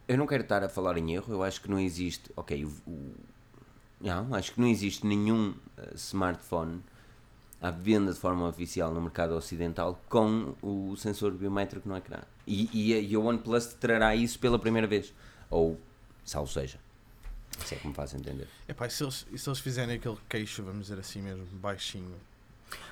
[0.09, 2.69] eu não quero estar a falar em erro, eu acho que não existe, ok, o,
[2.87, 3.15] o-
[4.01, 6.83] não, acho que não existe nenhum ah, smartphone
[7.61, 12.19] à venda de forma oficial no mercado ocidental com o sensor biométrico no ecrã.
[12.47, 15.13] E, e, e a OnePlus trará isso pela primeira vez.
[15.51, 15.81] Ou,
[16.25, 16.79] salvo seja.
[17.65, 18.47] Se é me faz entender.
[18.69, 22.15] Epá, e se eles, e se eles fizerem aquele queixo, vamos dizer assim mesmo, baixinho?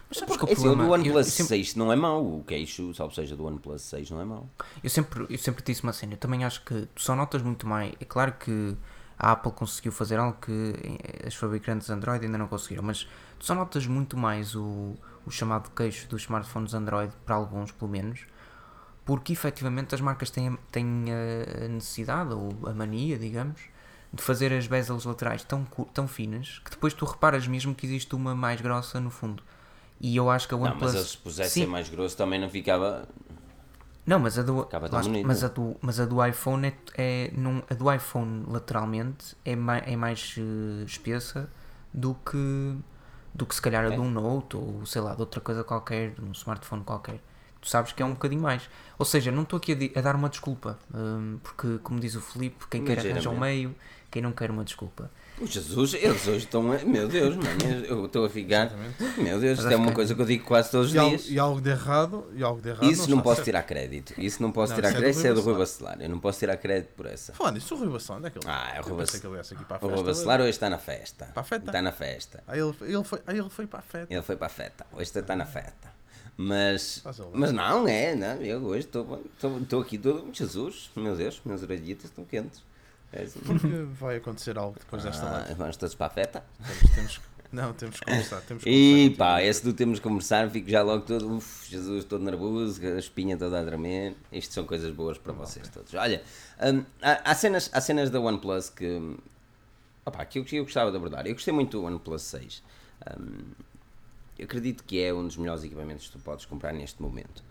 [0.08, 0.84] Mas sabes que Porque o assim, o do problema...
[0.84, 2.24] eu- OnePlus eu sempre- 6 não é mau.
[2.24, 4.48] O queixo, salvo seja, do OnePlus 6 não é mau.
[4.82, 7.66] Eu sempre, eu sempre disse uma cena, eu também acho que tu só notas muito
[7.66, 7.92] mais.
[8.00, 8.76] É claro que
[9.18, 13.04] a Apple conseguiu fazer algo que eh, as fabricantes Android ainda não conseguiram, mas
[13.38, 14.94] tu só notas muito mais o,
[15.26, 18.26] o chamado queixo dos smartphones Android, para alguns pelo menos,
[19.04, 21.04] porque efetivamente as marcas têm, têm
[21.64, 23.60] a necessidade, ou a mania, digamos,
[24.12, 28.14] de fazer as bezels laterais tão, tão finas que depois tu reparas mesmo que existe
[28.14, 29.42] uma mais grossa no fundo.
[30.00, 30.82] E eu acho que a Não, OnePlus.
[30.82, 31.70] mas eles se pusessem Sim.
[31.70, 33.08] mais grosso também não ficava.
[34.06, 35.26] Não, mas a do, bonito.
[35.26, 39.56] mas a do, mas a do iPhone é, é não, a do iPhone lateralmente é
[39.56, 41.48] mais, é mais eh, espessa
[41.92, 42.76] do que
[43.32, 43.90] do que se calhar a É.
[43.92, 47.18] de um Note ou sei lá, de outra coisa qualquer, de um smartphone qualquer.
[47.60, 48.68] Tu sabes que é um bocadinho mais.
[48.98, 52.20] Ou seja, não estou aqui a, a dar uma desculpa, hum, porque como diz o
[52.20, 53.40] Filipe, quem quer arranja um Ligeiramente.
[53.40, 53.74] meio,
[54.10, 55.10] quem não quer uma desculpa.
[55.40, 56.70] O Jesus, eles hoje estão.
[56.70, 57.48] a- Meu Deus, mano,
[57.88, 58.66] eu estou a ficar.
[58.66, 59.20] Exatamente.
[59.20, 61.28] Meu Deus, isto é uma que- coisa que eu digo quase todos os E dias.
[61.28, 63.44] e algo de errado, e algo de errado Isso não está posso certo.
[63.46, 64.14] tirar crédito.
[64.16, 66.00] Isso não posso Não, tirar isso é crédito, isso é do Rui Bacelar.
[66.00, 67.32] Eu não posso tirar crédito por essa.
[67.32, 69.82] Falando nisso, o Rui Bacelar, onde é que ele Ah, é o Rui pensei Bacelar.
[69.82, 69.88] O.
[69.88, 71.24] Rui Bacelar hoje está na festa.
[71.26, 71.66] Para a festa?
[71.66, 72.44] Está na festa.
[72.46, 74.14] Ah, ele, ele, foi, ah, ele foi para a festa.
[74.14, 74.86] Ele foi para a festa.
[74.92, 75.92] Hoje está na festa.
[76.36, 78.36] Mas, mas não, é, não.
[78.42, 80.28] Eu hoje estou aqui todo.
[80.32, 82.62] Jesus, meu Deus, minhas orelhitas estão quentes.
[83.16, 83.38] É assim.
[83.40, 85.54] Porque vai acontecer algo depois desta Ah, live.
[85.54, 86.44] vamos todos para a festa.
[86.66, 87.20] Temos, temos,
[87.52, 88.40] não, temos que conversar.
[88.42, 91.70] Temos que E conversar pá, esse do temos que conversar, fico já logo todo, uf,
[91.70, 94.16] Jesus, todo nervoso, a espinha toda a tremer.
[94.32, 95.94] Isto são coisas boas para vocês todos.
[95.94, 96.22] Olha,
[96.60, 99.16] hum, há, há cenas, há cenas da OnePlus que,
[100.04, 101.26] opá, que eu, que eu gostava de abordar.
[101.26, 102.62] Eu gostei muito do OnePlus 6.
[103.20, 103.52] Hum,
[104.36, 107.44] eu acredito que é um dos melhores equipamentos que tu podes comprar neste momento.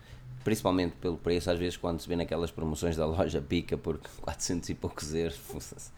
[0.44, 4.68] Principalmente pelo preço, às vezes quando se vê naquelas promoções da loja pica por 400
[4.68, 5.36] e poucos euros.
[5.36, 5.90] foda-se.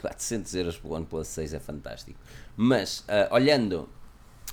[0.00, 2.18] 400 euros pelo OnePlus 6 é fantástico.
[2.56, 3.88] Mas, ah, olhando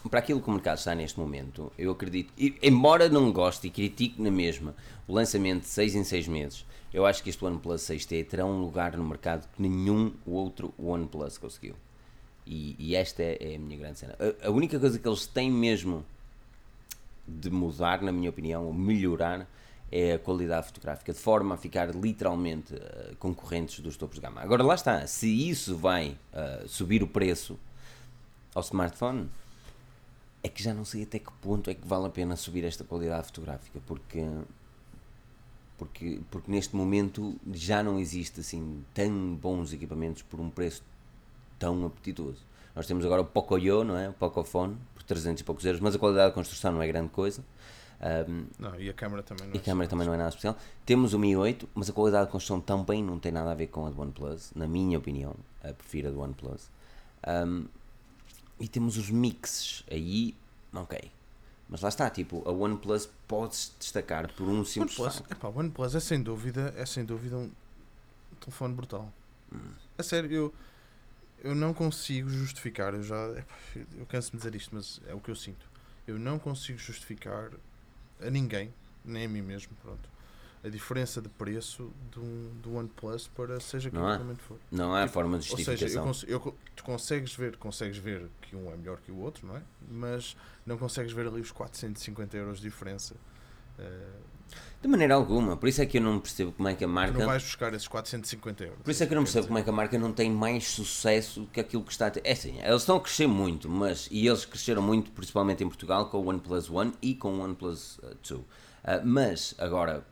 [0.10, 2.32] para aquilo que o mercado está neste momento, eu acredito,
[2.62, 4.76] embora não goste e critique na mesma
[5.08, 8.62] o lançamento de 6 em 6 meses, eu acho que este OnePlus 6T terá um
[8.62, 11.76] lugar no mercado que nenhum outro OnePlus conseguiu.
[12.46, 14.16] E, e esta é, é a minha grande cena.
[14.20, 16.06] A, a única coisa que eles têm mesmo
[17.30, 19.48] de mudar, na minha opinião, ou melhorar,
[19.92, 24.42] é a qualidade fotográfica, de forma a ficar literalmente eh, concorrentes dos topos de gama.
[24.42, 27.58] Agora lá está, se isso vai eh, subir o preço
[28.54, 29.30] ao smartphone,
[30.44, 32.84] é que já não sei até que ponto é que vale a pena subir esta
[32.84, 34.24] qualidade fotográfica, porque
[35.80, 40.84] porque, porque neste momento já não existe assim tão bons equipamentos por um preço
[41.58, 42.46] tão apetitoso.
[42.76, 44.10] Nós temos agora o Pocoyo, não é?
[44.10, 44.78] O Pocophone,
[45.10, 47.44] 300 e poucos euros, mas a qualidade de construção não é grande coisa.
[48.02, 49.88] Ahm, Não, e a câmera também não e é a assim.
[49.88, 50.56] também não é nada especial.
[50.86, 53.68] Temos o Mi 8, mas a qualidade de construção também não tem nada a ver
[53.68, 55.36] com a do OnePlus, na minha opinião.
[55.64, 56.70] A prefiro a do OnePlus.
[57.24, 57.66] Ahm,
[58.60, 60.36] e temos os mixes aí,
[60.74, 61.12] ok.
[61.68, 65.32] Mas lá está, tipo, a OnePlus pode-se destacar por um simples OnePlus, facto.
[65.32, 67.52] epá, o OnePlus é sem dúvida, é sem dúvida um
[68.40, 69.12] telefone brutal.
[69.98, 70.54] A sério, eu,
[71.44, 73.56] eu não consigo justificar, eu já epá,
[73.98, 75.66] eu canso de dizer isto, mas é o que eu sinto.
[76.08, 77.52] Eu não consigo justificar
[78.22, 78.74] a ninguém,
[79.06, 80.10] nem a mim mesmo, pronto,
[80.64, 84.58] a diferença de preço de um, do OnePlus para seja que Não equipamento for.
[84.72, 86.30] Não há Tipo, forma de Ou seja, eu justificação.
[86.30, 89.62] eu tu consegues ver, consegues ver que um é melhor que o outro, não é?
[89.90, 90.36] Mas
[90.66, 93.16] não consegues ver ali os 450 euros de diferença.
[93.78, 94.08] Eh,
[94.82, 95.58] De maneira alguma.
[95.58, 97.20] Por isso é que eu não percebo como é que a tu marca.
[97.20, 98.80] não vais buscar esses 450 euros.
[98.82, 100.68] Por isso é que eu não percebo como é que a marca não tem mais
[100.70, 102.22] sucesso que aquilo que está a ter.
[102.24, 104.08] É assim, eles estão a crescer muito, mas.
[104.10, 108.00] E eles cresceram muito, principalmente em Portugal, com o OnePlus One e com o OnePlus
[108.28, 108.42] 2.
[109.04, 110.06] mas, agora,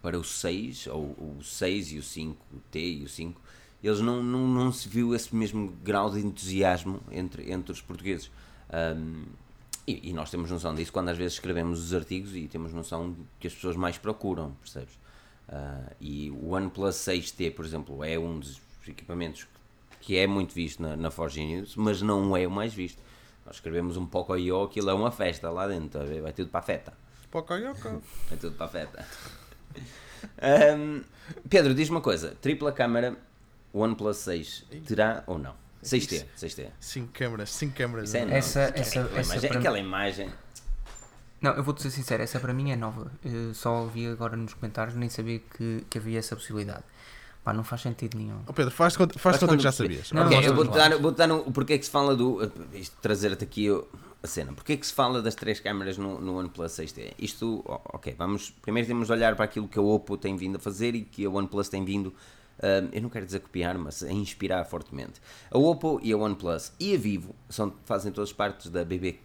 [0.00, 3.40] para o 6, ou o 6 e o 5, o T e o 5,
[3.82, 8.30] eles não, não, não se viu esse mesmo grau de entusiasmo entre, entre os portugueses.
[8.72, 9.24] Um,
[9.86, 13.16] e, e nós temos noção disso quando às vezes escrevemos os artigos e temos noção
[13.38, 14.98] que as pessoas mais procuram, percebes?
[15.48, 19.46] Ah, e o OnePlus 6T, por exemplo, é um dos equipamentos
[20.00, 23.00] que é muito visto na, na Forge News, mas não é o mais visto.
[23.44, 26.60] Nós escrevemos um pouco aí, aquilo é uma festa lá dentro, tá vai tudo para
[26.60, 26.92] a festa.
[27.30, 28.02] Pocoyoco.
[28.28, 29.06] Vai tudo para a festa.
[30.40, 31.02] Ahm,
[31.50, 33.16] Pedro, diz uma coisa: tripla câmara
[33.74, 35.54] OnePlus 6 terá ou não?
[35.82, 36.66] 6T, 6T.
[36.80, 38.14] 5 câmaras, 5 câmaras.
[38.14, 38.32] É não.
[38.34, 40.30] Essa- Aquela essa- imagem- essa para aquela imagem.
[41.40, 43.10] Não, eu vou-te ser sincero, essa para mim é nova.
[43.24, 46.82] Eu só ouvi agora nos comentários, nem sabia que, que havia essa possibilidade.
[47.44, 48.40] Pá, não faz sentido nenhum.
[48.46, 50.10] Oh, Pedro, faz faz Faz conta que já sabias.
[50.10, 52.16] Não, Ora, Ok, nós eu vou-te dar, vou dar um, porque é que se fala
[52.16, 52.50] do.
[53.00, 53.68] Trazer-te aqui
[54.22, 54.52] a cena.
[54.52, 57.12] Porquê é que se fala das três câmaras no, no OnePlus 6T?
[57.18, 60.58] Isto, ok, vamos, primeiro temos de olhar para aquilo que a Oppo tem vindo a
[60.58, 62.12] fazer e que a OnePlus tem vindo,
[62.92, 65.20] eu não quero dizer copiar, mas a inspirar fortemente.
[65.50, 69.20] A Oppo e a OnePlus e a Vivo são, fazem todas partes da BBK,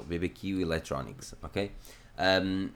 [0.00, 1.72] o BBQ Electronics, ok?
[2.42, 2.68] Um,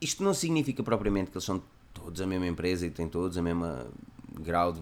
[0.00, 1.62] isto não significa propriamente que eles são
[1.94, 3.86] todos a mesma empresa e têm todos a mesma
[4.40, 4.80] grau de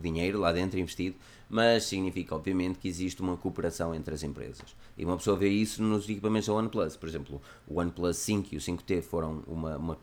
[0.00, 1.16] dinheiro lá dentro investido,
[1.48, 4.76] mas significa obviamente que existe uma cooperação entre as empresas.
[4.96, 6.96] E uma pessoa vê isso nos equipamentos da OnePlus.
[6.96, 9.98] Por exemplo, o OnePlus 5 e o 5T foram uma, uma,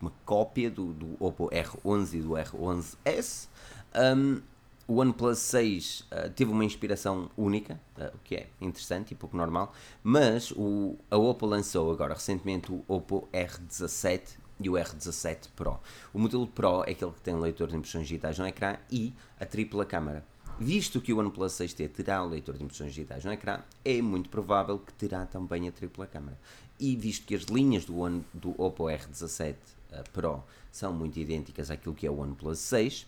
[0.00, 3.48] uma cópia do, do Oppo R11 e do R11S.
[3.94, 4.40] Um,
[4.86, 9.36] o OnePlus 6 uh, teve uma inspiração única, uh, o que é interessante e pouco
[9.36, 9.72] normal,
[10.02, 15.78] mas o, a Oppo lançou agora recentemente o Oppo R17 e o R17 Pro.
[16.12, 19.44] O modelo Pro é aquele que tem leitor de impressões digitais no ecrã e a
[19.44, 20.24] tripla câmara.
[20.60, 24.28] Visto que o OnePlus 6T terá o leitor de impressões digitais no ecrã, é muito
[24.28, 26.36] provável que terá também a tripla câmara.
[26.80, 29.56] E visto que as linhas do, One, do Oppo R17 uh,
[30.12, 33.06] Pro são muito idênticas àquilo que é o OnePlus 6,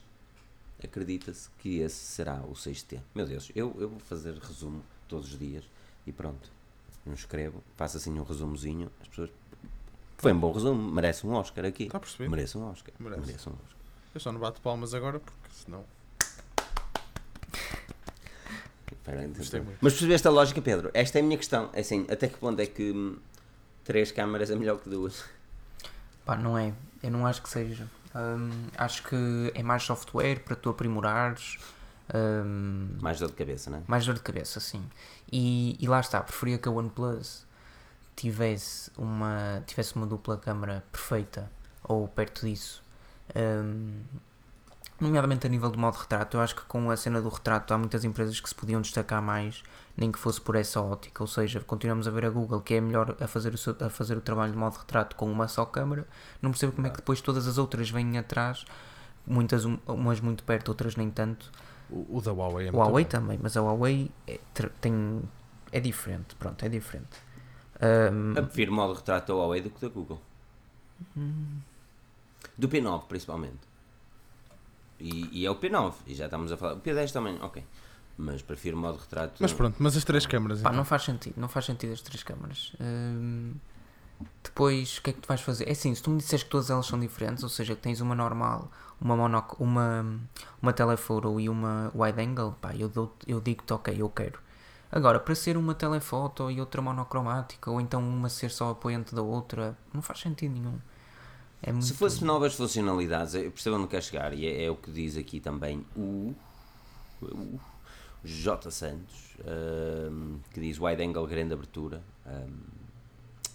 [0.82, 3.00] acredita-se que esse será o 6T.
[3.14, 5.64] Meu Deus, eu, eu vou fazer resumo todos os dias
[6.06, 6.50] e pronto.
[7.04, 9.30] Não escrevo, faço assim um resumozinho, as pessoas
[10.20, 11.84] foi um bom resumo, merece um Oscar aqui.
[11.84, 12.28] Está a perceber?
[12.28, 12.92] Merece um Oscar.
[12.98, 13.20] Merece.
[13.26, 13.76] Merece um Oscar.
[14.14, 15.82] Eu só não bato palmas agora porque senão.
[19.80, 20.90] Mas percebeste a lógica, Pedro?
[20.92, 21.70] Esta é a minha questão.
[21.72, 23.16] É assim, até que ponto é que hum,
[23.82, 25.24] três câmaras é melhor que duas?
[26.30, 26.72] Pá, não é.
[27.02, 27.90] Eu não acho que seja.
[28.14, 31.58] Hum, acho que é mais software para tu aprimorares.
[32.14, 33.82] hum, Mais dor de cabeça, não é?
[33.88, 34.88] mais dor de cabeça, sim.
[35.32, 37.44] E, e lá está, preferia que a OnePlus
[38.14, 41.50] tivesse uma, tivesse uma dupla câmara perfeita
[41.82, 42.80] ou perto disso.
[43.34, 44.00] Hum,
[45.00, 47.78] nomeadamente a nível do modo retrato, eu acho que com a cena do retrato há
[47.78, 49.62] muitas empresas que se podiam destacar mais,
[49.96, 51.22] nem que fosse por essa ótica.
[51.22, 53.88] Ou seja, continuamos a ver a Google que é melhor a fazer o, seu- a
[53.90, 56.06] fazer o trabalho de modo retrato com uma só câmara.
[56.42, 58.64] Não percebo como é que depois todas as outras vêm atrás,
[59.26, 61.50] muitas um- umas muito perto, outras nem tanto.
[61.90, 64.38] O, o da Huawei é O Huawei também, mas a Huawei é,
[64.80, 65.22] tem,
[65.72, 67.08] é diferente, pronto, é diferente.
[68.12, 70.20] Hum, Eu prefiro modo retrato da Huawei do que da Google.
[71.16, 71.58] Hum.
[72.56, 73.69] Do P9, principalmente.
[75.00, 76.74] E, e é o P9, e já estamos a falar.
[76.74, 77.64] O P10 também, ok.
[78.16, 79.34] Mas prefiro o modo retrato.
[79.40, 80.60] Mas pronto, mas as três câmaras.
[80.60, 80.76] Pá, então.
[80.76, 82.72] não faz sentido, não faz sentido as três câmaras.
[82.80, 83.54] Hum,
[84.44, 85.66] depois, o que é que tu vais fazer?
[85.68, 88.00] É assim, se tu me disseres que todas elas são diferentes, ou seja, que tens
[88.00, 88.70] uma normal,
[89.00, 90.04] uma monoc, uma,
[90.60, 94.38] uma telephoto e uma wide angle, pá, eu, dou, eu digo-te, ok, eu quero.
[94.92, 99.22] Agora, para ser uma telefoto e outra monocromática, ou então uma ser só apoiante da
[99.22, 100.78] outra, não faz sentido nenhum.
[101.62, 101.84] É muito...
[101.84, 105.16] Se fosse novas funcionalidades, eu percebo onde quer chegar, e é, é o que diz
[105.16, 106.34] aqui também o,
[107.22, 107.60] o
[108.24, 108.70] J.
[108.70, 112.48] Santos, ahm, que diz wide angle, grande abertura ahm,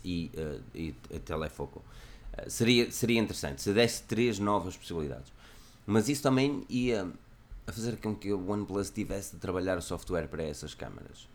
[0.04, 1.82] e, ah, e a telefoco.
[2.38, 5.32] Ah, seria, seria interessante se desse três novas possibilidades,
[5.86, 7.12] mas isso também ia
[7.68, 11.28] a fazer com que o OnePlus tivesse de trabalhar o software para essas câmaras.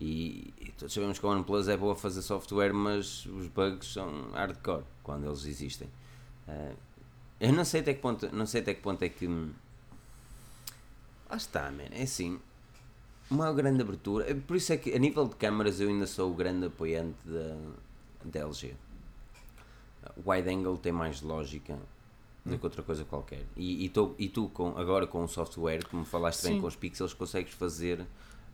[0.00, 3.92] E, e todos sabemos que a OnePlus é boa a fazer software, mas os bugs
[3.92, 5.88] são hardcore quando eles existem.
[6.48, 6.72] Ah,
[7.40, 9.26] eu não sei até que ponto, não sei até que ponto é que.
[9.26, 9.52] hum,
[11.28, 11.84] Lá está, man.
[11.92, 12.38] É assim.
[13.30, 14.32] Uma grande abertura.
[14.46, 17.56] Por isso é que a nível de câmaras eu ainda sou o grande apoiante da,
[18.24, 18.74] da LG.
[20.24, 21.76] O wide angle tem mais lógica
[22.44, 23.44] do que outra coisa qualquer.
[23.56, 26.60] E, e, tô- e tu, com, agora com o software, como falaste bem Sim.
[26.60, 28.06] com os pixels, consegues fazer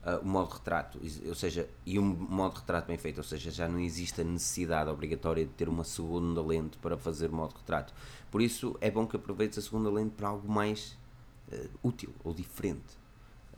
[0.04, 1.00] ah, o modo retrato.
[1.28, 3.18] Ou seja, e um modo retrato bem feito.
[3.18, 7.30] Ou seja, já não existe a necessidade obrigatória de ter uma segunda lente para fazer
[7.30, 7.92] o modo retrato.
[8.30, 10.96] Por isso é bom que aproveites a segunda lente para algo mais
[11.50, 12.98] eh, útil ou diferente.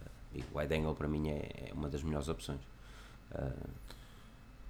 [0.00, 2.60] Eh, e o wide angle para mim é, é uma das melhores opções.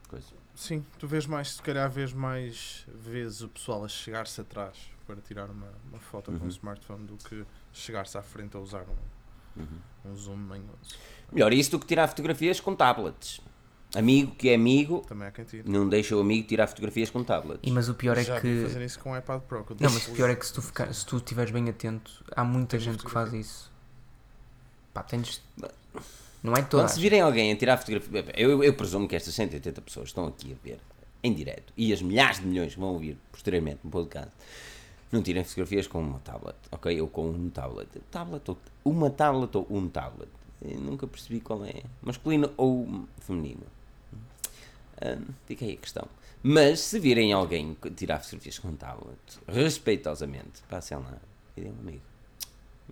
[0.08, 0.26] Coisa.
[0.54, 5.16] Sim, tu vês mais, se calhar vês mais vezes o pessoal a chegar-se atrás para
[5.16, 6.44] tirar uma, uma foto com Uhum.
[6.44, 8.94] um smartphone do que chegar-se à frente a usar um,
[9.56, 9.66] Uhum.
[10.12, 10.96] um zoom manhoso.
[11.32, 13.40] Melhor isso do que tirar fotografias com tablets.
[13.94, 15.68] Amigo que é amigo, Também há quem tire.
[15.68, 17.60] não deixa o amigo tirar fotografias com tablets.
[17.62, 18.62] E, mas o pior é Já vi que...
[18.64, 19.64] fazer isso com o iPad Pro.
[19.64, 21.68] que eu Não, mas o pior é que se tu, ficar, se tu estiveres bem
[21.68, 23.70] atento, há muita gente que faz isso.
[24.92, 25.40] Pá, tens.
[26.42, 26.82] Não é toda.
[26.82, 30.26] Quando se virem alguém a tirar fotografia, eu, eu presumo que estas 180 pessoas estão
[30.26, 30.78] aqui a ver
[31.22, 34.30] em direto e as milhares de milhões que vão ouvir posteriormente no podcast
[35.10, 37.00] não tirem fotografias com uma tablet, ok?
[37.00, 37.88] Ou com um tablet.
[38.10, 40.30] Tablet ou uma tablet ou um tablet.
[40.62, 41.82] Eu nunca percebi qual é.
[42.02, 43.66] Masculino ou feminino.
[45.02, 46.06] Hum, fica aí a questão.
[46.42, 49.18] Mas se virem alguém tirar fotografias com um tablet,
[49.48, 51.18] respeitosamente, passem lá
[51.56, 52.02] e dêem um amigo.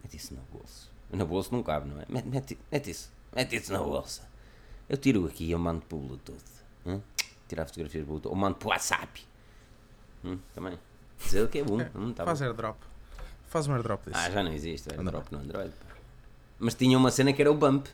[0.02, 0.90] Mete isso no bolso.
[1.12, 2.06] No bolso não cabe, não é?
[2.08, 3.12] Mete, mete, isso.
[3.34, 4.28] Mete isso na bolsa.
[4.88, 6.42] Eu tiro aqui e eu mando para o Bluetooth.
[6.86, 7.00] Hum?
[7.46, 8.30] Tirar fotografias para o Bluetooth.
[8.32, 9.26] Ou mando para o WhatsApp.
[10.24, 10.38] Hum?
[10.54, 10.78] Também.
[11.22, 11.78] Dizer que é bom.
[11.94, 12.46] Hum, tá Faz bom.
[12.46, 12.76] airdrop.
[13.52, 14.18] Faz um airdrop desse.
[14.18, 14.88] Ah, já não existe.
[14.90, 15.24] Era Android.
[15.28, 15.72] drop no Android.
[16.58, 17.86] Mas tinha uma cena que era o Bump.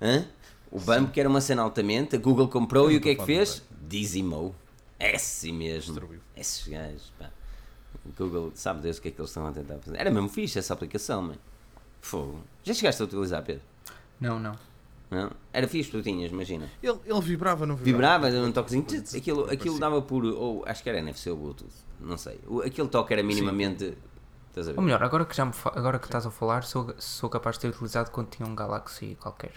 [0.00, 0.24] Hã?
[0.70, 2.16] O Bump que era uma cena altamente.
[2.16, 3.62] A Google comprou e o que é que fez?
[3.86, 4.54] Dizimou.
[4.98, 5.92] É assim mesmo.
[5.92, 6.20] Destruiu.
[6.34, 7.28] Esses gajos, pá.
[8.18, 9.98] Google, sabe Deus o que é que eles estão a tentar fazer.
[9.98, 11.38] Era mesmo fixe essa aplicação, mãe.
[12.00, 12.42] Fogo.
[12.62, 13.62] Já chegaste a utilizar, Pedro?
[14.20, 14.56] Não, não.
[15.10, 15.30] Não?
[15.52, 16.68] Era fixe, tu tinhas, imagina.
[16.82, 18.24] Ele, ele vibrava, não vibrava?
[18.24, 18.84] Vibrava, era um toquezinho.
[18.84, 20.24] tch, Aquilo, aquilo dava por.
[20.24, 21.72] Ou acho que era NFC ou Bluetooth.
[22.00, 22.38] Não sei.
[22.46, 23.96] O- Aquele toque era minimamente.
[24.54, 24.78] Estás a ver?
[24.78, 27.56] Ou melhor, agora que, já me fa- agora que estás a falar, sou, sou capaz
[27.56, 29.50] de ter utilizado quando tinha um Galaxy qualquer.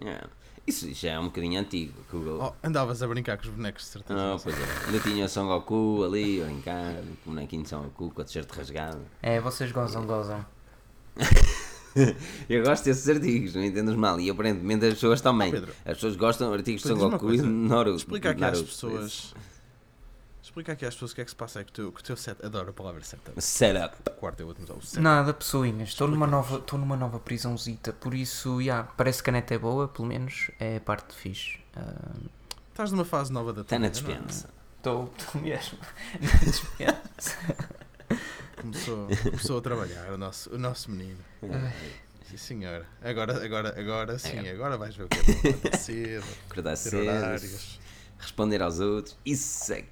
[0.00, 0.28] Yeah.
[0.66, 1.92] Isso já é um bocadinho antigo.
[2.10, 2.38] Google.
[2.40, 4.18] Oh, andavas a brincar com os bonecos, de certeza.
[4.18, 4.86] Não, pois é.
[4.86, 6.94] Ainda tinha o Son Goku ali a brincar,
[7.26, 9.00] o bonequinho de Son Goku com a t-shirt rasgado.
[9.20, 10.44] É, vocês gozam, gozam.
[12.48, 14.20] Eu gosto desses artigos, não entendas mal.
[14.20, 15.48] E aparentemente as pessoas também.
[15.48, 15.72] Oh, Pedro.
[15.84, 17.42] As pessoas gostam de artigos de uma Goku e.
[17.42, 17.96] Naruto.
[17.96, 19.34] Explica aqui às pessoas.
[20.50, 22.02] Explica aqui às pessoas o que é que se passa aí o teu, com o
[22.02, 22.44] teu set.
[22.44, 23.40] Adoro a palavra setup.
[23.40, 23.94] Setup.
[24.18, 24.66] Quarto é o último.
[24.76, 25.00] O setup.
[25.00, 25.90] Nada, pessoinhas.
[25.90, 29.58] Estou numa nova, estou numa nova prisãozita, por isso, já, parece que a net é
[29.58, 31.60] boa, pelo menos é a parte fixe.
[31.76, 32.16] Ah,
[32.70, 33.90] Estás numa fase nova da tua Está na é?
[33.90, 34.50] dispensa.
[34.78, 35.78] Estou, mesmo.
[36.20, 37.36] Na dispensa.
[38.60, 41.18] Começou, começou a trabalhar o nosso, o nosso menino.
[42.28, 42.86] Sim, senhora.
[43.02, 45.58] Agora, agora, agora sim, agora vais ver o que é bom.
[45.60, 47.80] Acordar cedo, Acordar cedo, horários.
[48.18, 49.16] responder aos outros.
[49.24, 49.84] Isso é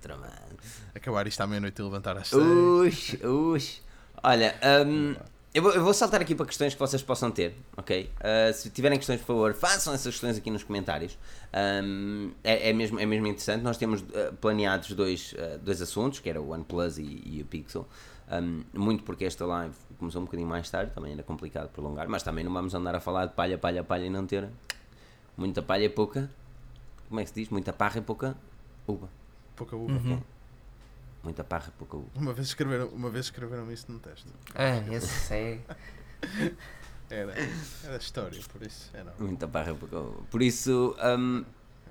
[0.00, 0.56] tramado.
[0.94, 2.42] Acabar isto à meia-noite e levantar às seis.
[2.42, 3.82] Ux, ux.
[4.22, 4.54] Olha,
[4.86, 5.14] hum,
[5.54, 8.10] eu, vou, eu vou saltar aqui para questões que vocês possam ter, ok?
[8.18, 11.18] Uh, se tiverem questões, por favor, façam essas questões aqui nos comentários.
[11.82, 13.62] Hum, é, é mesmo, é mesmo interessante.
[13.62, 17.44] Nós temos uh, planeados dois, uh, dois assuntos, que era o OnePlus e, e o
[17.44, 17.86] Pixel.
[18.30, 22.22] Hum, muito porque esta live começou um bocadinho mais tarde, também era complicado prolongar, mas
[22.22, 24.48] também não vamos andar a falar de palha, palha, palha e não ter
[25.36, 26.30] muita palha e pouca.
[27.08, 27.50] Como é que se diz?
[27.50, 28.34] Muita parra e pouca
[28.86, 29.08] uva.
[29.56, 29.92] Pouca uva.
[29.92, 30.22] Uhum.
[31.22, 32.08] Muita parra e pouca uva.
[32.16, 34.26] Uma vez escreveram, uma vez escreveram isso num teste.
[34.54, 35.60] É, esse é.
[37.10, 37.34] Era,
[37.84, 39.12] era história, por isso é não.
[39.18, 40.22] Muita parra e pouca uva.
[40.30, 41.44] Por isso, hum,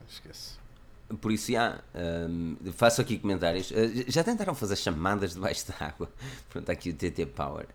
[0.09, 0.59] Esquece.
[1.21, 1.79] Por isso, já,
[2.29, 3.69] hum, faço aqui comentários.
[3.71, 6.09] Uh, já tentaram fazer chamadas debaixo da água?
[6.49, 7.67] Pronto, está aqui o TT Power.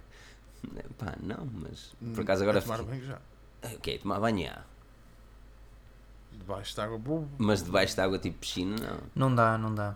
[0.99, 2.59] Pá, não, mas por acaso agora.
[2.59, 3.19] A tomar fiquei- banho já.
[3.75, 4.65] Ok, tomar banho, já.
[6.39, 6.99] Debaixo de água.
[6.99, 8.77] bu- mas debaixo da água tipo piscina,
[9.15, 9.29] não.
[9.29, 9.95] Não dá, não dá.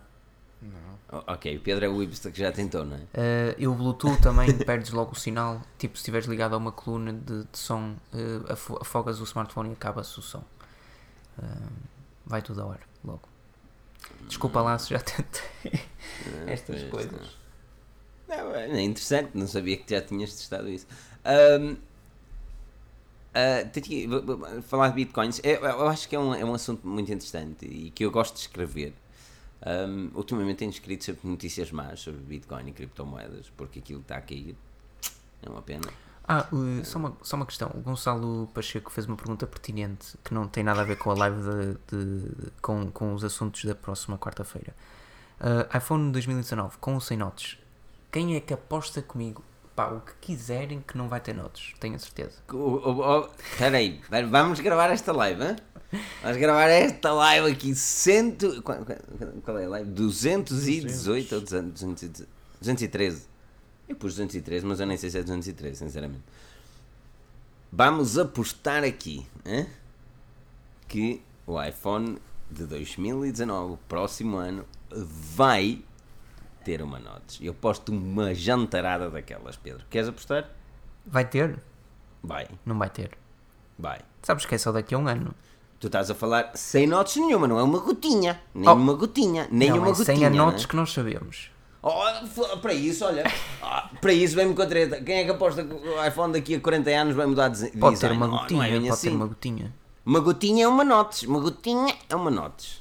[0.62, 1.18] Não.
[1.18, 3.00] O- ok, o Pedro é o hipster que já tentou, não é?
[3.00, 5.62] Uh, e o Bluetooth também perdes logo o sinal.
[5.78, 9.70] Tipo, se estiveres ligado a uma coluna de, de som, uh, afo- afogas o smartphone
[9.70, 10.44] e acaba-se o som.
[11.38, 11.70] Uh,
[12.26, 13.22] vai tudo ao ar, logo.
[14.26, 15.80] Desculpa lá se já tentei
[16.46, 17.36] Ah, estas coisas.
[18.28, 20.86] Não, é interessante, não sabia que já tinhas testado isso.
[21.24, 21.76] Ahm,
[24.08, 27.66] vou falar de bitcoins, eu, eu acho que é um, é um assunto muito interessante
[27.66, 28.92] e que eu gosto de escrever.
[29.62, 34.20] Ahm, ultimamente tenho escrito sempre notícias más sobre bitcoin e criptomoedas, porque aquilo está a
[34.20, 34.56] cair.
[35.42, 35.88] É uma pena.
[36.26, 37.70] Ah, uh, só, uma, só uma questão.
[37.74, 41.14] O Gonçalo Pacheco fez uma pergunta pertinente que não tem nada a ver com a
[41.14, 44.74] live de, de- com, com os assuntos da próxima quarta-feira.
[45.40, 47.58] Uh, iPhone 2019 com ou sem notes.
[48.12, 49.42] Quem é que aposta comigo?
[49.80, 52.32] Pá, o que quiserem que não vai ter notes, tenho a certeza.
[53.52, 55.56] Espera aí, vamos gravar esta live, hein?
[56.22, 58.78] Vamos gravar esta live aqui, cento, qual-
[59.42, 59.90] qual é a live?
[59.90, 61.82] 218 ou 200,
[62.60, 63.22] 213?
[63.88, 66.22] Eu pus 213, mas eu nem sei se é 213, sinceramente.
[67.72, 69.66] Vamos apostar aqui, hein?
[70.88, 72.18] que o iPhone
[72.50, 75.82] de 2019, o próximo ano, vai
[76.64, 77.38] ter uma notes.
[77.40, 79.84] Eu posto uma jantarada daquelas, Pedro.
[79.90, 80.48] Queres apostar?
[81.06, 81.58] Vai ter?
[82.22, 83.10] Vai, Não vai ter.
[83.78, 84.00] vai.
[84.22, 85.34] Sabes que é só daqui a um ano.
[85.78, 88.38] Tu estás a falar sem notes nenhuma, não é uma gotinha.
[88.54, 88.74] Nem Oh.
[88.74, 89.48] uma gotinha.
[89.50, 90.04] Nem não, uma é gotinha.
[90.16, 91.50] sem a notes que nós sabemos.
[91.82, 93.24] Oh, para isso, olha.
[93.62, 95.00] ah, para isso vem-me com a treta.
[95.02, 97.76] Quem é que aposta que o iPhone daqui a 40 anos vai mudar de design?
[97.78, 99.08] Pode ter uma Oh, é gotinha, bem pode assim.
[99.08, 99.74] ter uma gotinha.
[100.04, 101.22] Uma gotinha é uma notes.
[101.22, 102.79] Uma gotinha é uma notes.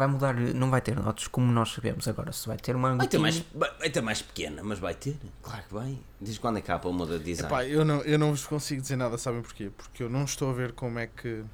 [0.00, 2.32] Vai mudar, não vai ter notes como nós sabemos agora.
[2.32, 5.14] Se vai ter uma Vai ter, mais, vai ter mais pequena, mas vai ter.
[5.42, 5.98] Claro que vai.
[6.18, 7.52] Diz quando é que a Apple muda de design.
[7.52, 9.70] Epá, eu não, eu não vos consigo dizer nada, sabem porquê?
[9.76, 11.44] Porque eu não estou a ver como é que.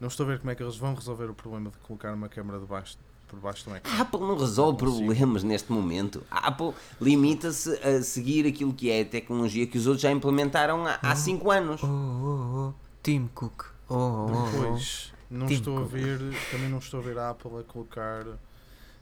[0.00, 2.30] Não estou a ver como é que eles vão resolver o problema de colocar uma
[2.30, 2.96] câmara debaixo,
[3.28, 3.92] por baixo de um ecrã.
[3.92, 6.24] A Apple não resolve Não problemas neste momento.
[6.30, 10.84] A Apple limita-se a seguir aquilo que é a tecnologia que os outros já implementaram
[10.86, 11.82] há 5 anos.
[11.82, 12.74] Oh, oh, oh.
[13.02, 13.66] Tim Cook.
[13.86, 14.50] Oh, oh, oh.
[14.50, 16.18] Depois, não Tipo- estou a ver,
[16.50, 18.24] também não estou a ver a Apple a colocar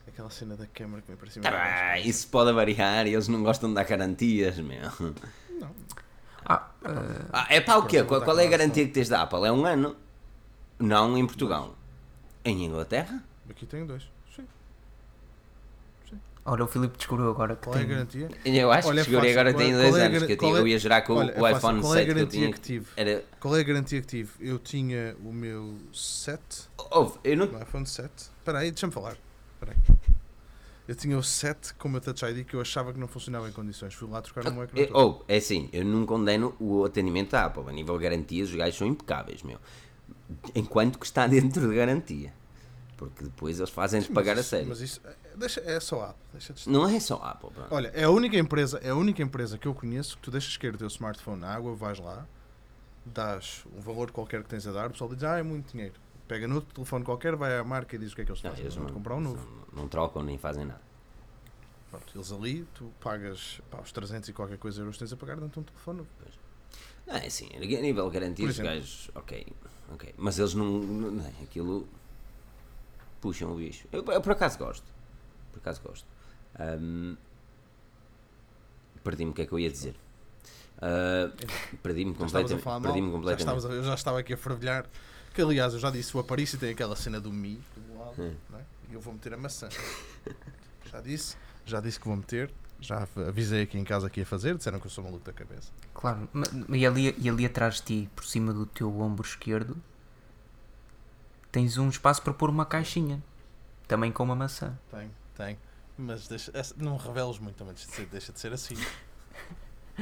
[0.07, 1.51] aquela cena da câmara que me parecia Tá
[1.93, 4.81] bem, isso pode variar e eles não gostam de dar garantias, meu.
[5.59, 5.71] Não,
[6.47, 8.03] Ah, eh, Ah, é para o quê?
[8.03, 9.45] Qual, qual é a garantia que tens da Apple?
[9.45, 9.95] É um ano?
[10.77, 11.75] Não em Portugal.
[12.43, 13.23] Em Inglaterra?
[13.49, 14.03] Aqui tenho dois.
[16.47, 17.89] Ora, o Filipe descobriu agora que Qual é a tem.
[17.89, 18.29] garantia?
[18.45, 19.29] Eu acho Olha, é que fácil.
[19.31, 20.23] agora Qual é- tenho qual dois é anos.
[20.25, 21.57] Que eu, é- eu ia gerar com o- Olha, é o fácil.
[21.57, 22.53] iPhone Qual é a 7 que eu garantia tinha.
[22.53, 22.85] que tive?
[22.95, 23.23] Era.
[23.39, 24.29] Qual é a garantia que tive?
[24.39, 27.47] Eu tinha o meu 7, Ouve, eu não.
[27.47, 28.11] o iPhone 7.
[28.37, 29.17] Espera aí, deixa-me falar.
[29.55, 29.95] Espera aí.
[30.87, 33.49] Eu tinha o 7 com o meu Touch ID que eu achava que não funcionava
[33.49, 33.95] em condições.
[33.95, 34.97] Fui lá trocar um ecrã É, todo.
[34.99, 37.63] ou, é assim, eu não condeno o atendimento da Apple.
[37.67, 39.57] A nível de garantias, os gajos são impecáveis, meu.
[40.53, 41.25] Enquanto que está
[41.59, 42.31] dentro de garantia.
[42.97, 44.67] Porque depois eles fazem-te pagar a sério.
[44.69, 46.25] Mas isso é, deixa, é só a Apple.
[46.33, 46.69] Deixa de.
[46.69, 47.73] Não é só a Apple, pronto.
[47.73, 50.55] Olha, é a única empresa, é a única empresa que eu conheço que tu deixas
[50.57, 52.25] cair o teu smartphone na água, vais lá,
[53.05, 55.93] dás um valor qualquer que tens a dar, o pessoal diz, ah, é muito dinheiro.
[56.27, 58.41] Pega no outro telefone qualquer, vai à marca e diz o que é que eles
[58.41, 58.65] Não, fazem.
[58.65, 59.47] eles não, comprar um novo.
[59.71, 60.81] não, não trocam nem fazem nada.
[61.91, 65.17] Pronto, eles ali, tu pagas pá, os 300 e qualquer coisa euros que tens a
[65.17, 66.09] pagar, dão-te um telefone novo.
[67.05, 69.45] Não, é assim, a nível Por os gajos, ok,
[69.93, 70.15] ok.
[70.17, 71.87] Mas eles não, não, não, aquilo
[73.21, 73.87] puxam o bicho.
[73.91, 74.94] Eu, eu por acaso gosto.
[75.55, 76.05] Por acaso gosto.
[76.59, 77.15] Ahm,
[79.03, 79.95] Perdi-me o que é que eu ia dizer.
[80.81, 81.31] Ah,
[81.81, 82.61] Perdi-me Já completamente.
[82.63, 83.39] falar mal, Perdi-me já completamente.
[83.39, 84.85] estavas a- eu já estava aqui a fervilhar.
[85.33, 88.35] Que aliás, eu já disse, o Aparício tem aquela cena do Mi, do lado, Hum.
[88.49, 88.63] não é?
[88.89, 89.69] e eu vou meter a maçã.
[90.91, 94.55] já disse, já disse que vou meter, já avisei aqui em casa que ia fazer,
[94.57, 95.71] disseram que eu sou maluco da cabeça.
[95.93, 96.27] Claro,
[96.69, 99.75] e ali, e ali atrás de ti, por cima do teu ombro esquerdo,
[101.51, 103.21] tens um espaço para pôr uma caixinha.
[103.87, 104.77] Também com uma maçã.
[104.89, 105.57] Tem, tem.
[105.97, 108.75] Mas deixa, não reveles muito também, deixa de ser, deixa de ser assim.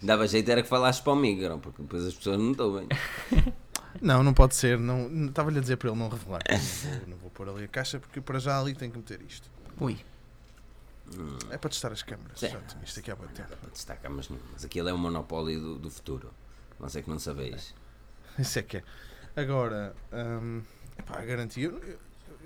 [0.00, 2.88] Dava jeito era que falasses para o micro, porque depois as pessoas não estão bem.
[4.00, 4.78] Não, não pode ser.
[4.78, 6.40] Não, não- Estava-lhe a dizer para ele não revelar.
[6.48, 9.20] Não vou, não vou pôr ali a caixa porque para já ali tem que meter
[9.22, 9.50] isto.
[9.80, 9.98] Ui,
[11.50, 12.38] É para testar as câmaras.
[12.38, 13.56] Já tinha isto aqui há muito tempo.
[13.56, 16.32] Para destacar, mas, não- mas aquilo é um monopólio do, do futuro.
[16.78, 17.74] Não sei que não sabeis.
[18.38, 18.84] Isso é que é.
[19.34, 20.62] Agora, hum,
[20.96, 21.64] epá, a garantia.
[21.64, 21.98] Eu,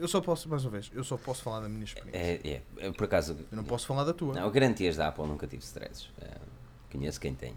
[0.03, 2.19] eu- só posso, mais uma vez, eu só posso falar da minha experiência.
[2.19, 4.35] É, é, é, por acaso, Eu não posso falar da tua.
[4.35, 6.11] Não, garantias da Apple nunca tive stresses.
[6.21, 6.39] Eh,
[6.91, 7.55] conheço quem tem,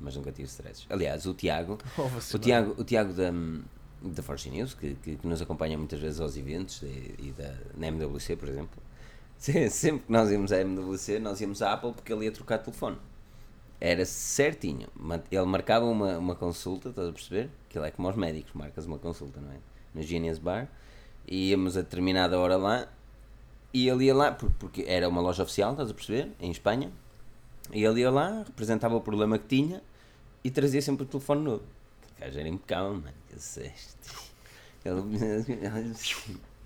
[0.00, 0.86] mas nunca tive stresses.
[0.88, 2.02] Aliás, o Tiago, Oh,
[2.36, 2.38] o.
[2.38, 3.30] Tiago, o Tiago da,
[4.02, 7.54] da Forge News, que, que, que nos acompanha muitas vezes aos eventos e, e da,
[7.76, 8.80] na MWC, por exemplo,
[9.36, 12.58] se- sempre que nós íamos à MWC, nós íamos à Apple porque ele ia trocar
[12.58, 12.96] telefone.
[13.78, 14.88] Era certinho.
[15.30, 17.50] Ele marcava uma, uma consulta, estás a perceber?
[17.68, 19.56] Que ele é como aos médicos, marcas uma consulta, não é?
[19.94, 20.66] No Genius Bar.
[21.26, 22.88] E íamos a determinada hora lá
[23.74, 26.30] e ele ia lá, por- porque era uma loja oficial, estás a perceber?
[26.40, 26.90] Em Espanha.
[27.72, 29.82] E ele ia lá, representava o problema que tinha
[30.44, 31.64] e trazia sempre o telefone novo.
[32.16, 33.12] O gajo era impecável, mano.
[33.36, 34.14] Sexto.
[34.84, 35.02] Ele,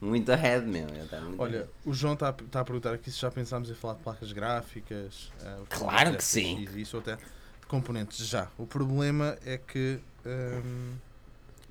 [0.00, 0.88] muito ahead, meu.
[0.88, 1.70] Ele tá muito Olha, ahead.
[1.84, 4.32] o João está a, tá a perguntar aqui se já pensámos em falar de placas
[4.32, 5.32] gráficas.
[5.62, 6.66] os Claro que sim.
[6.76, 8.48] Isso até de componentes, já.
[8.58, 10.94] O problema é que hum,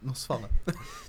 [0.01, 0.49] não se fala.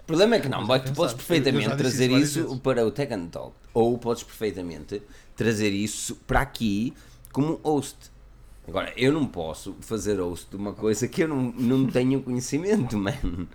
[0.00, 3.12] O problema é que não, vai- tu podes perfeitamente trazer isso isso para o Tech
[3.12, 3.54] and Talk.
[3.72, 5.02] Ou podes perfeitamente
[5.36, 6.92] trazer isso para aqui
[7.32, 7.96] como host.
[8.68, 12.96] Agora, eu não posso fazer host de uma coisa que eu não, não tenho conhecimento,
[12.98, 13.48] mano.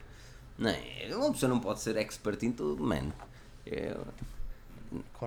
[0.58, 1.10] Não é?
[1.14, 3.14] Uma pessoa não pode ser expert em tudo, mano.
[3.66, 4.06] Eu-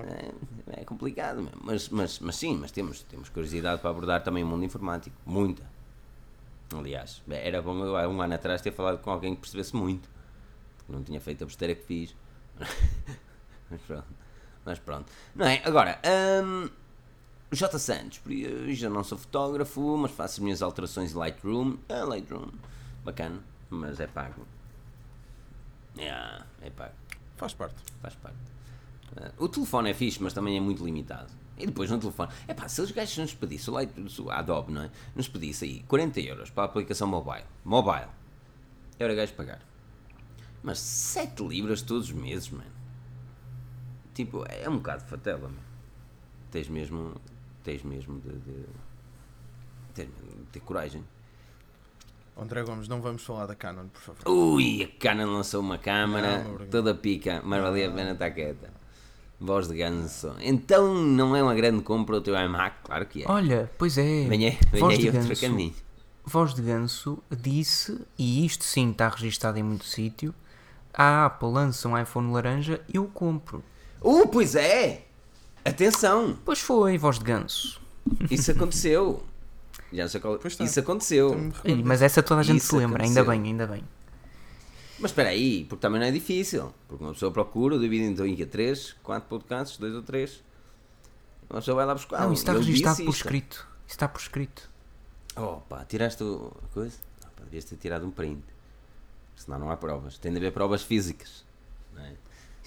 [0.07, 1.47] é, é complicado.
[1.61, 5.15] Mas, mas, mas sim, mas temos, temos curiosidade para abordar também o mundo informático.
[5.25, 5.63] Muita.
[6.75, 10.09] Aliás, era bom eu há um ano atrás ter falado com alguém que percebesse muito.
[10.77, 12.15] Porque não tinha feito a besteira que fiz.
[13.69, 14.07] mas pronto.
[14.65, 15.11] Mas pronto.
[15.35, 15.61] Não é?
[15.65, 15.99] Agora,
[16.43, 16.69] hum,
[17.51, 17.79] J.
[17.79, 21.77] Santos, eu já não sou fotógrafo, mas faço as minhas alterações em Lightroom.
[21.89, 22.51] Ah, Lightroom,
[23.03, 23.39] bacana,
[23.69, 24.45] mas é pago.
[25.97, 26.93] Yeah, é pago
[27.35, 27.75] Faz parte.
[28.01, 28.37] faz parte.
[29.17, 31.31] Ah, o telefone é fixe, mas também é muito limitado.
[31.59, 34.91] E depois no telefone, é pá, se os gajos nos pedissem, o Adobe, não é?
[35.13, 38.07] Nos pedisse aí 40 euros para a aplicação mobile, mobile,
[38.97, 39.59] era gajo pagar.
[40.63, 42.71] Mas 7 libras todos os meses, mano.
[44.13, 45.69] Tipo, é um bocado de fatela, mano.
[46.49, 47.15] Tens mesmo,
[47.63, 48.65] tens mesmo de, de,
[49.93, 51.03] tens mesmo de ter coragem.
[52.37, 54.29] André Gomes, não vamos falar da Canon, por favor.
[54.29, 58.78] Ui, a Canon lançou uma câmara, Não, toda pica, mas valia a pena estar quieta.
[59.39, 60.35] Voz de ganso.
[60.41, 62.75] Então não é uma grande compra o teu iMac?
[62.83, 63.25] Claro que é.
[63.27, 64.25] olha, pois é.
[64.27, 65.41] Venha, Voz venha de aí outro ganso.
[65.41, 65.73] caminho.
[66.25, 70.31] Voz de Ganso disse, e isto sim está registado em muito sítio,
[70.93, 73.63] a Apple lança um iPhone laranja, eu compro.
[73.99, 75.05] Uh, pois é!
[75.65, 76.37] Atenção!
[76.45, 77.81] Pois foi, Voz de Ganso.
[78.29, 79.23] Isso aconteceu.
[79.91, 80.39] Já não sei qual...
[80.59, 81.51] Isso aconteceu.
[81.83, 83.41] Mas essa toda a gente Isso se lembra, ainda aconteceu.
[83.41, 83.83] bem, ainda bem.
[84.99, 86.73] Mas espera aí, porque também não é difícil.
[86.87, 90.43] Porque uma pessoa procura, divide então em 3, 4 podcasts, 2 ou 3.
[91.49, 92.21] Uma pessoa vai lá buscar.
[92.21, 93.67] Não, isso está E registado por escrito.
[93.87, 94.69] Isso está por escrito.
[95.35, 96.51] Oh pá, tiraste o...
[96.63, 96.97] a coisa?
[97.23, 98.43] Não, pá, devias ter tirado um print.
[99.35, 100.17] senão não há provas.
[100.17, 101.43] Tem de haver provas físicas.
[101.95, 102.13] Não é?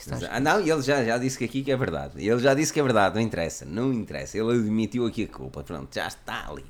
[0.09, 2.15] Mas, ah, não, ele já, já disse que aqui que é verdade.
[2.17, 4.37] Ele já disse que é verdade, não interessa, não interessa.
[4.37, 5.63] Ele admitiu aqui a culpa.
[5.63, 6.65] Pronto, já está ali.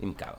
[0.00, 0.38] Impecável.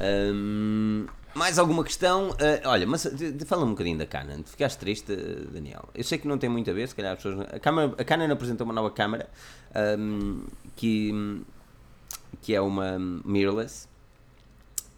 [0.00, 2.30] Hum, mais alguma questão?
[2.64, 4.42] Ah, olha, mas de- fala um bocadinho da Canon.
[4.44, 5.88] Ficaste triste, ah, Daniel?
[5.94, 7.46] Eu sei que não tem muito a ver, se calhar as pessoas.
[7.52, 9.28] A, câmara, a Canon apresentou uma nova câmara
[9.98, 10.44] hum,
[10.76, 11.42] que,
[12.42, 13.88] que é uma mirrorless.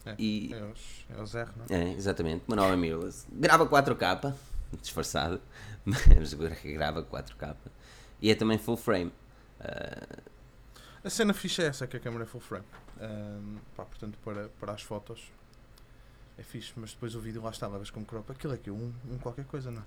[0.04, 1.82] É, E, É os, é os R, não é?
[1.90, 3.24] é, exatamente, uma nova mirrorless.
[3.30, 4.34] Grava 4K,
[4.80, 5.40] disfarçado,
[5.84, 7.54] mas grava 4K.
[8.20, 9.12] E é também full frame.
[9.60, 10.18] Ah,
[11.04, 12.64] A cena fixe é essa, que a câmera é full frame.
[13.00, 15.20] Ahm, pá, portanto, para, para as fotos
[16.38, 18.30] é fixe, mas depois o vídeo lá está, levas como crop.
[18.30, 19.84] Aquilo é que um, um qualquer coisa, não é?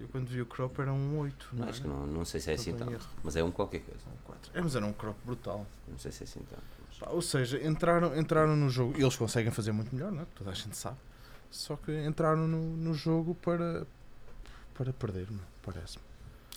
[0.00, 1.70] Eu quando vi o crop era um 8, não, não, é?
[1.70, 4.00] acho que não, não sei se é assim tanto, mas é um qualquer coisa.
[4.08, 4.50] Um 4.
[4.54, 5.64] É, mas era um crop brutal.
[5.86, 6.62] Não sei se é assim tanto.
[6.88, 8.94] mas- ou seja, entraram, entraram no jogo.
[8.96, 10.26] Eles conseguem fazer muito melhor, não é?
[10.34, 10.96] Toda a gente sabe.
[11.50, 13.86] Só que entraram no, no jogo para,
[14.74, 15.34] para perder, é?
[15.62, 16.11] parece-me.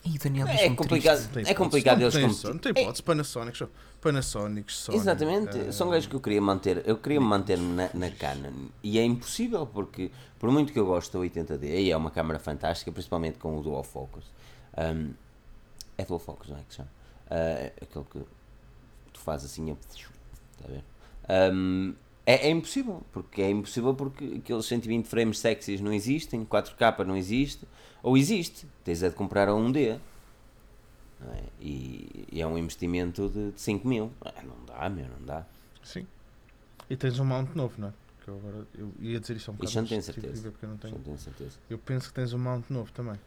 [0.05, 1.19] E o Daniel É complicado.
[1.23, 2.41] Não tem É complicado não eles tem, competir.
[2.41, 3.03] só- Não tem hipótese.
[3.03, 4.97] Panasonic, só- Panasonic, Sony.
[4.99, 6.83] Exatamente, eh, são gajos que eu queria manter.
[6.87, 8.51] Eu queria me manter na, na Canon
[8.83, 12.37] e é impossível porque, por muito que eu gosto da 80D, e é uma câmera
[12.37, 14.25] fantástica, principalmente com o Dual Focus.
[14.77, 15.11] Um,
[15.97, 16.89] é Dual Focus, não é que se chama?
[17.31, 18.19] É aquele que
[19.11, 20.83] tu fazes assim, é- está a ver?
[21.51, 21.95] Um,
[22.25, 27.15] é, é impossível, porque é impossível porque aqueles 120 frames sexys não existem, 4K não
[27.15, 27.67] existe,
[28.01, 29.99] ou existe, tens é de comprar a 1D.
[31.19, 31.43] não é?
[31.61, 34.11] E, e é um investimento de, de 5 mil.
[34.21, 35.45] Ah, Não dá, meu, não dá.
[35.83, 36.07] Sim.
[36.89, 37.93] E tens um mount novo, não é?
[38.23, 39.69] Que eu agora eu ia dizer isso há um bocado.
[39.69, 40.41] Isso não tenho certeza.
[40.41, 40.95] ver porque eu, não tenho.
[40.95, 41.57] Não tenho certeza.
[41.69, 43.19] eu penso que tens um mount novo também.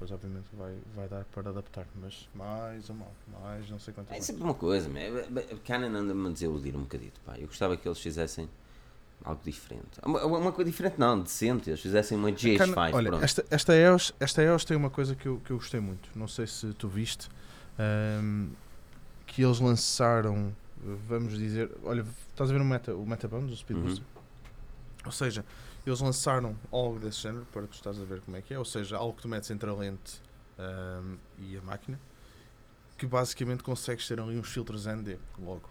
[0.00, 1.86] É depois, obviamente, vai, vai dar para adaptar.
[2.00, 3.10] Mas mais um mount,
[3.42, 4.08] mais não sei quanto.
[4.08, 4.24] É mais.
[4.24, 5.18] sempre uma coisa, meu.
[5.18, 7.36] a Canon anda-me a desiludir um bocadito, pá.
[7.38, 8.48] Eu gostava que eles fizessem
[9.22, 10.00] algo diferente.
[10.02, 11.68] Uma, uma coisa diferente não, decente.
[11.68, 13.24] Eles fizessem uma GH5, Cana- Olha, pronto.
[13.24, 16.08] esta, esta, EOS, esta EOS tem uma coisa que eu, que eu gostei muito.
[16.16, 17.28] Não sei se tu viste.
[17.78, 18.48] ahm,
[19.26, 20.52] que eles lançaram,
[21.06, 23.84] vamos dizer, olha, estás a ver o, meta, o Metabones, o Speed Uhum.
[23.84, 24.04] Booster?
[25.06, 25.44] Ou seja,
[25.88, 28.64] eles lançaram algo desse género para tu estás a ver como é que é, ou
[28.64, 30.20] seja, algo que tu metes entre a lente
[30.58, 31.98] ahm, e a máquina,
[32.98, 35.68] que basicamente consegues ter ali uns filtros ND logo.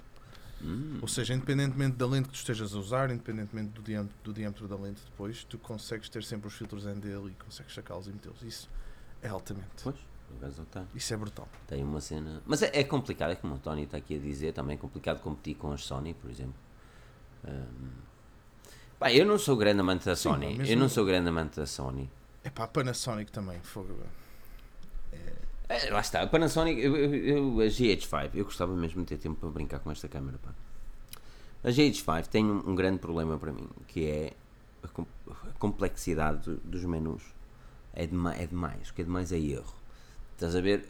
[0.61, 0.99] Hum.
[1.01, 4.67] Ou seja, independentemente da lente que tu estejas a usar, independentemente do diâmetro, do diâmetro
[4.67, 8.11] da lente depois, tu consegues ter sempre os filtros ND ali e consegues sacá-los e
[8.11, 8.41] metê-los.
[8.41, 8.69] Isso
[9.21, 9.83] é altamente.
[9.83, 9.95] Pois.
[10.93, 11.47] Isso é brutal.
[11.67, 12.41] Tem uma cena.
[12.45, 15.21] Mas é, é complicado, é como o Tony está aqui a dizer, também é complicado
[15.21, 16.55] competir com as Sony, por exemplo.
[17.47, 18.08] Hum.
[18.99, 20.69] Pá, eu não sou grande amante da Sim, Sony.
[20.69, 22.09] Eu não sou grande amante da Sony.
[22.43, 23.59] É pá, a Panasonic também.
[23.61, 23.95] Fogo.
[25.69, 29.17] É, lá está, a Panasonic, eu, eu- eu- a GH5, eu gostava mesmo de ter
[29.17, 30.37] tempo para brincar com esta câmera.
[30.39, 30.49] Pá.
[31.63, 34.33] A GH5 tem um, um grande problema para mim, que é
[34.83, 37.21] a, com- a complexidade do- dos menus.
[37.93, 39.73] É, dema, é demais, o que é demais é erro.
[40.33, 40.87] Estás a ver?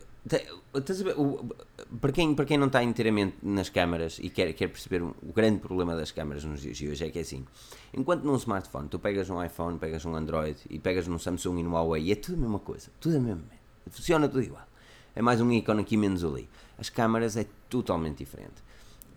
[2.02, 5.60] Para, quem, para quem não está inteiramente nas câmaras e quer, quer perceber o grande
[5.60, 7.46] problema das câmaras nos dias de hoje é que é assim,
[7.94, 11.64] enquanto num smartphone tu pegas um iPhone, pegas um Android e pegas num Samsung e
[11.64, 13.44] no Huawei, é tudo a mesma coisa, tudo a mesma.
[13.90, 14.68] Funciona tudo igual.
[15.16, 16.48] É mais um ícone aqui menos ali.
[16.78, 18.62] As câmaras é totalmente diferente.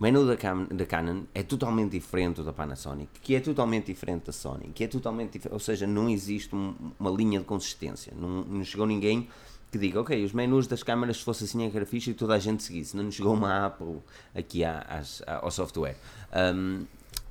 [0.01, 3.87] O menu da, Cam- da Canon é totalmente diferente do da Panasonic, que é totalmente
[3.87, 7.45] diferente da Sony, que é totalmente diferente, ou seja, não existe um- uma linha de
[7.45, 8.13] consistência.
[8.17, 9.29] Não, não chegou ninguém
[9.73, 12.15] que diga, ok, os menus das câmaras se fosse assim é que era fixe e
[12.15, 12.95] toda a gente seguisse.
[12.97, 14.01] Não nos chegou uma Apple
[14.35, 15.97] aqui à- às- ao software.
[16.55, 16.85] Um,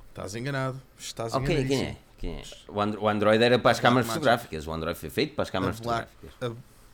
[0.08, 0.78] Estás enganado.
[0.98, 1.88] Estás ok, quem enganadíssimo.
[1.90, 1.96] é?
[2.18, 2.42] Quem é?
[2.68, 4.66] O, Andro- o Android era para as câmaras fotográficas.
[4.66, 6.30] O Android foi feito para as câmaras fotográficas.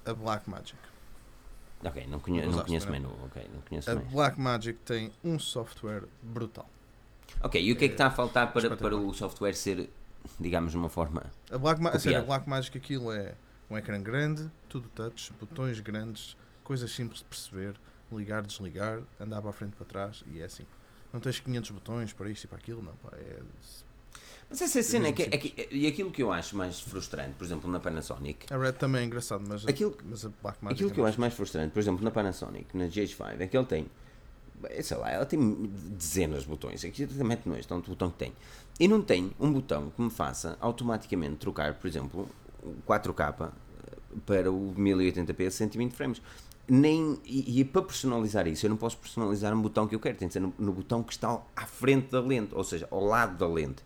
[0.06, 0.78] A Black Magic.
[1.84, 2.90] Ok, não, conhe- não conheço é?
[2.90, 3.10] menu.
[3.24, 4.06] Ok, não conheço A mais.
[4.08, 6.68] Black Magic tem um software brutal.
[7.42, 9.88] Ok, e o que é que está a faltar para, para o software ser,
[10.40, 11.24] digamos, de uma forma.
[11.50, 12.26] A Black, Ma a sério, a Copiado.
[12.26, 13.34] Black aquilo é
[13.70, 17.74] um ecrã grande, tudo touch, botões grandes, coisas simples de perceber,
[18.12, 20.64] ligar, desligar, andar para a frente para trás e é assim.
[21.12, 22.92] Não tens 500 botões para isto e para aquilo, não.
[22.96, 23.38] Pá, é...
[24.50, 27.44] Mas essa cena é que, é que- E aquilo que eu acho mais frustrante, por
[27.44, 28.52] exemplo, na Panasonic.
[28.52, 31.06] A Red também é engraçado, mas, Aquilo- mas a Black Magic Aquilo é que eu
[31.06, 33.86] acho mais frustrante, por exemplo, na Panasonic, na GH5, é que ele tem.
[34.54, 35.38] bem, Sei lá, ela tem
[35.96, 36.82] dezenas de botões.
[36.84, 38.32] Aqui também não é tanto botão que tem.
[38.80, 42.28] E não tem um botão que me faça automaticamente trocar, por exemplo,
[42.86, 43.50] 4K
[44.26, 46.22] para o 1080p a 120 frames.
[46.70, 50.18] Nem, e, e para personalizar isso, eu não posso personalizar um botão que eu quero,
[50.18, 53.02] tem de ser no, no botão que está à frente da lente, ou seja, ao
[53.02, 53.82] lado da lente,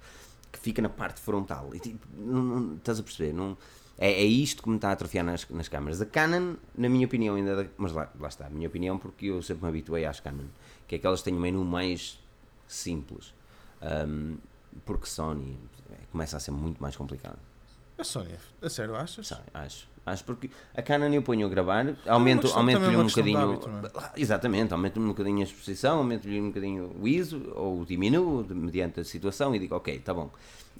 [0.50, 1.70] que fica na parte frontal.
[1.74, 3.32] E, tipo, não, não- estás a perceber?
[3.32, 3.56] Não,
[3.96, 6.00] é, é isto que me está a atrofiar nas, nas câmaras.
[6.00, 7.70] A Canon, na minha opinião, ainda.
[7.78, 10.46] Mas lá, lá está, a minha opinião, porque eu sempre me habituei às Canon,
[10.88, 12.18] que é que elas têm um menu mais
[12.66, 13.32] simples.
[13.80, 14.36] Ahm,
[14.84, 15.56] porque Sony
[15.92, 17.38] é, começa a ser muito mais complicado.
[18.02, 19.28] A Sony, a sério, achas?
[19.28, 19.86] Sei, acho.
[20.04, 23.38] Acho porque a Canon eu ponho a gravar, aumento, questão- aumento-lhe é um bocadinho.
[23.38, 24.20] hábito, é?
[24.20, 29.04] Exatamente, aumento-lhe um bocadinho a exposição, aumento-lhe um bocadinho o ISO, ou diminuo, mediante a
[29.04, 30.28] situação, e digo, ok, está bom.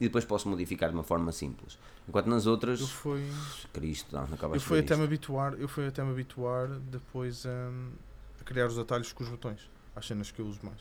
[0.01, 1.78] E depois posso modificar de uma forma simples.
[2.09, 3.24] Enquanto nas outras, Eu fui,
[3.73, 4.99] Cristo, não, não acaba eu fui até isto.
[4.99, 7.90] me habituar, eu fui até me habituar depois hum,
[8.40, 9.70] a criar os atalhos com os botões.
[9.94, 10.81] Às cenas que eu uso mais.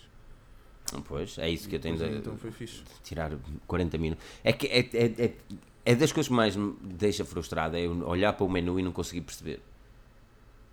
[1.08, 2.82] Pois, é isso que eu tenho Depois, de Então foi fixe.
[3.04, 3.32] tirar
[3.68, 4.26] 40 minutos.
[4.44, 5.34] É que é, é, é,
[5.86, 8.92] é das coisas que mais me deixa frustrado, é olhar para o menu e não
[8.92, 9.62] conseguir perceber.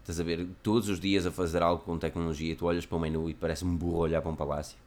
[0.01, 3.01] Estás a ver, todos os dias a fazer algo com tecnologia, tu olhas para o
[3.01, 4.79] menu e parece um burro olhar para um palácio.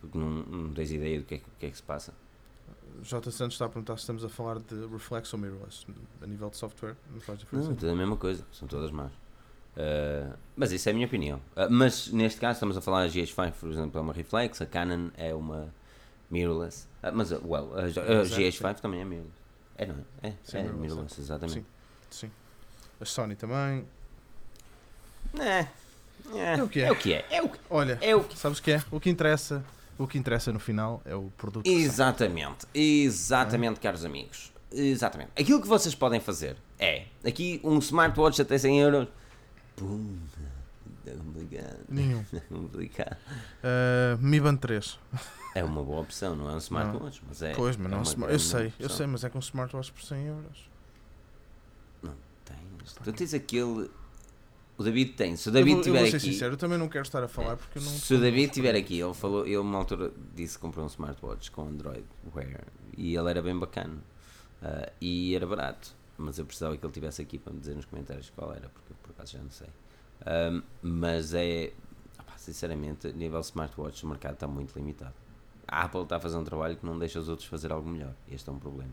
[0.00, 2.12] Porque não, não tens ideia do que é, que- é que se passa.
[3.02, 3.30] J.
[3.30, 5.86] Santos está a perguntar se estamos a falar de reflex ou mirrorless.
[6.22, 7.72] A nível de software, não faz Não, diferença.
[7.72, 9.12] é tudo a mesma coisa, são todas más.
[9.76, 11.40] Ah, mas isso é a minha opinião.
[11.56, 14.66] Ah, mas neste caso estamos a falar a GH5, por exemplo, é uma reflex, a
[14.66, 15.72] Canon é uma
[16.30, 16.86] mirrorless.
[17.02, 19.43] Ah, mas, well, a, a é, GH5 também é mirrorless.
[19.76, 20.28] É, não é?
[20.28, 21.52] É, Sim, é exatamente.
[21.54, 21.64] Sim.
[22.10, 22.30] Sim.
[23.00, 23.86] A Sony também.
[25.38, 25.66] É,
[26.32, 26.84] é, É o que é.
[26.84, 27.26] É o que é.
[27.30, 28.14] É o que Olha, é.
[28.14, 28.38] O que...
[28.38, 28.82] sabes o que é?
[28.90, 29.64] O que interessa,
[29.98, 31.66] o que interessa no final é o produto.
[31.66, 34.52] Exatamente, exatamente, caros amigos.
[34.72, 35.30] Exatamente.
[35.38, 39.08] Aquilo que vocês podem fazer é aqui um smartwatch até 100 euros.
[39.76, 40.18] Pum,
[41.06, 41.78] é complicado.
[41.88, 42.24] Nenhum.
[42.32, 43.16] é complicado.
[43.62, 44.98] Uh, Mi Band 3.
[45.54, 47.54] É uma boa opção, não é um smartwatch, mas é.
[47.54, 48.96] pois, mas é não, uma smart- grande eu sei, eu opção.
[48.96, 50.68] sei, mas é com um smartwatch por 100 euros.
[52.44, 52.92] Tens.
[53.02, 53.90] Tu tens aquele.
[54.76, 55.36] O David tem.
[55.36, 56.32] Se o Eu David vou, eu estiver vou ser aqui.
[56.32, 57.90] sincero, eu também não quero estar a falar porque eu não.
[57.90, 61.50] Se o David estiver aqui, ele falou, ele uma altura disse que comprou um smartwatch
[61.52, 62.04] com Android
[62.34, 62.64] Wear
[62.96, 63.98] e ele era bem bacana
[64.60, 67.84] Ah, e era barato, mas eu precisava que ele estivesse aqui para me dizer nos
[67.84, 69.68] comentários qual era, porque eu por acaso já não sei.
[70.26, 71.72] Ahm, mas é,
[72.18, 75.14] opá, sinceramente, a nível smartwatch, o mercado está muito limitado.
[75.68, 78.14] A Apple está a fazer um trabalho que não deixa os outros fazer algo melhor.
[78.30, 78.92] Este é um problema.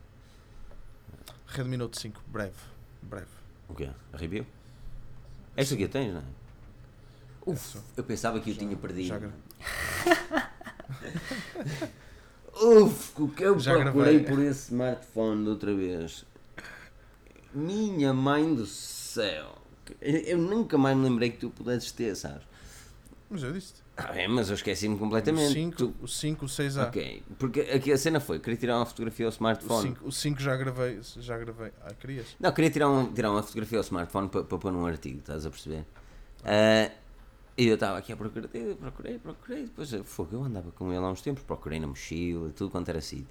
[1.48, 2.56] Redmi Note 5, breve.
[3.02, 3.28] Breve.
[3.68, 3.90] O quê?
[4.14, 4.46] A review?
[5.56, 6.24] Esta aqui tens, não é?
[7.46, 7.84] Uf, Essa.
[7.98, 9.08] eu pensava que eu tinha perdido.
[9.08, 9.20] Já
[12.54, 14.36] Uf, o que eu Já procurei gravei.
[14.36, 16.26] por esse smartphone de outra vez.
[17.54, 19.56] Minha mãe do céu.
[20.00, 22.44] Eu, eu nunca mais me lembrei que tu pudesses ter, sabes?
[23.34, 23.76] Mas eu disse.
[23.96, 25.54] Ah, é, mas eu esqueci-me completamente.
[25.54, 26.88] 5, Tu- o 5, o 6A.
[26.88, 29.90] Ok, porque aqui a cena foi, queria tirar uma fotografia ao smartphone.
[29.96, 31.00] 5, o 5 já gravei.
[31.02, 31.72] Já gravei.
[31.86, 32.36] Ah, querias?
[32.40, 35.46] Não, queria tirar, um, tirar uma fotografia ao smartphone para, para pôr num artigo, estás
[35.46, 35.86] a perceber?
[36.44, 36.92] Ah,
[37.58, 41.10] e eu estava aqui a procurar, procurei, procurei, depois fogo, eu andava com ele há
[41.10, 43.28] uns tempos, procurei na mochila, tudo quanto era sítio.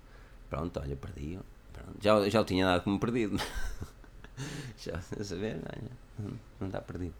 [0.48, 1.40] Pronto, olha, perdi-o.
[1.74, 3.36] Pronto, já, já o tinha dado como perdido.
[4.78, 5.58] já, a saber,
[6.18, 7.14] não- não está perdido.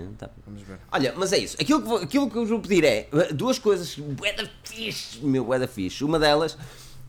[0.00, 0.78] Não está Vamos ver.
[0.90, 1.56] Olha, mas é isso.
[1.60, 4.44] Aquilo que, vou- aquilo que eu vos vou pedir é uh, duas coisas bué da
[4.64, 6.02] fixe, meu, bué da fixe.
[6.04, 6.56] Uma delas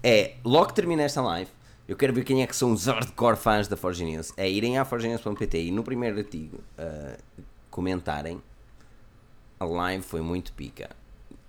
[0.03, 1.49] é, logo que termina esta live,
[1.87, 4.33] eu quero ver quem é que são os hardcore fãs da Forge News.
[4.37, 7.17] É irem à forgenews.pt e no primeiro artigo uh,
[7.69, 8.41] comentarem
[9.59, 10.89] a live foi muito pica.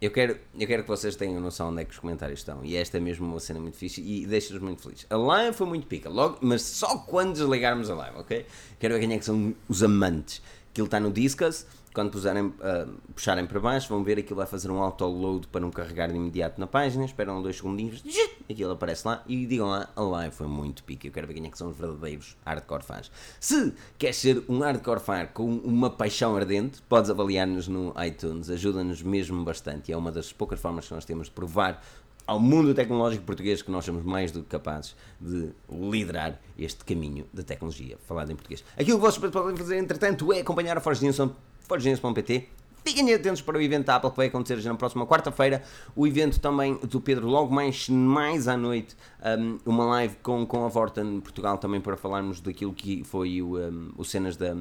[0.01, 2.63] Eu quero, eu quero que vocês tenham noção onde é que os comentários estão.
[2.63, 5.07] E esta é mesmo uma cena muito fixe e deixa-nos muito felizes.
[5.09, 8.47] A live foi muito pica, logo, mas só quando desligarmos a live, ok?
[8.79, 10.43] Quero ver quem é que são os amantes.
[10.77, 11.65] Aquilo está no Discus.
[11.95, 15.71] Quando puserem, ah, puxarem para baixo, vão ver aquilo vai fazer um auto-load para não
[15.71, 17.07] carregar de imediato na página.
[17.07, 18.05] Esperam dois segundinhos,
[18.51, 21.07] aquilo aparece lá e digam lá: a live foi muito pica.
[21.07, 23.11] Eu quero ver quem é que são os verdadeiros hardcore fãs.
[23.41, 29.01] Se queres ser um hardcore fan com uma paixão ardente, podes avaliar-nos no iTunes, ajuda-nos
[29.01, 29.91] mesmo bastante.
[29.91, 31.83] E é uma das poucas formas que nós temos de provar
[32.27, 37.27] ao mundo tecnológico português que nós somos mais do que capazes de liderar este caminho
[37.33, 38.65] da tecnologia, falado em português.
[38.77, 41.19] Aquilo que vocês podem fazer, entretanto, é acompanhar a Forge News,
[41.61, 42.49] forgenews.pt.
[42.85, 45.61] Fiquem atentos para o evento da Apple que vai acontecer já na próxima quarta-feira.
[45.97, 48.97] O evento também do Pedro, logo mais, mais à noite,
[49.41, 53.59] um, uma live com, com a Vorten Portugal também para falarmos daquilo que foi o,
[53.59, 54.55] um, o cenas da,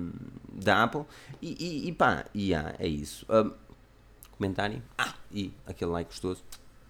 [0.51, 1.03] da Apple.
[1.39, 3.27] E, e, e pá, e, é isso.
[3.29, 3.51] Um,
[4.31, 4.81] comentário.
[4.97, 6.43] Ah, e aquele like gostoso.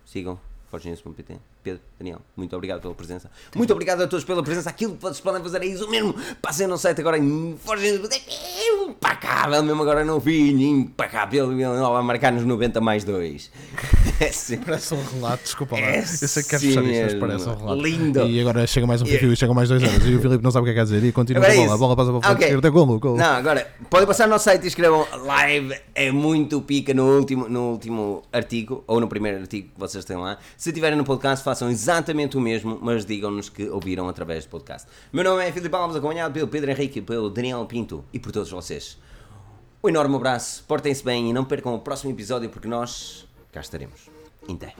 [0.06, 0.40] Sigam
[0.76, 1.40] forgenews.pt.
[1.66, 3.28] Pedro, Daniel, muito obrigado pela presença.
[3.56, 4.70] Muito obrigado a todos pela presença.
[4.70, 6.14] Aquilo que vocês podem fazer é isso mesmo.
[6.40, 7.18] Passem no site agora.
[7.18, 7.22] É
[8.78, 10.62] impecável, mesmo agora no fim.
[10.62, 11.52] Impecável.
[11.52, 13.52] Ele vai marcar nos 90 mais 2.
[14.18, 14.58] É sim.
[14.60, 15.88] Parece um relato, desculpa lá.
[15.88, 17.82] É eu sei que queres sim fechar isto, mas parece um relato.
[17.82, 18.26] Lindo.
[18.30, 20.08] E agora chega mais um fio e chega mais dois anos.
[20.08, 21.06] E o Filipe não sabe o que é que quer dizer.
[21.06, 21.72] E continua Agora a é bola.
[21.72, 21.80] A isso.
[21.80, 22.48] bola passa para o flanco Ok.
[22.48, 22.66] esquerdo.
[22.66, 23.18] É golo, golo.
[23.18, 27.50] Não, agora, podem passar no nosso site e escrevam live, é muito pica no último,
[27.50, 30.38] no último artigo, ou no primeiro artigo que vocês têm lá.
[30.56, 34.50] Se estiverem no podcast, façam façam exatamente o mesmo, mas digam-nos que ouviram através do
[34.50, 34.90] podcast.
[35.14, 38.52] Meu nome é Filipe Alves, acompanhado pelo Pedro Henrique, pelo Daniel Pinto e por todos
[38.52, 38.98] vocês.
[39.82, 44.10] Um enorme abraço, portem-se bem e não percam o próximo episódio porque nós cá estaremos.
[44.50, 44.76] Até.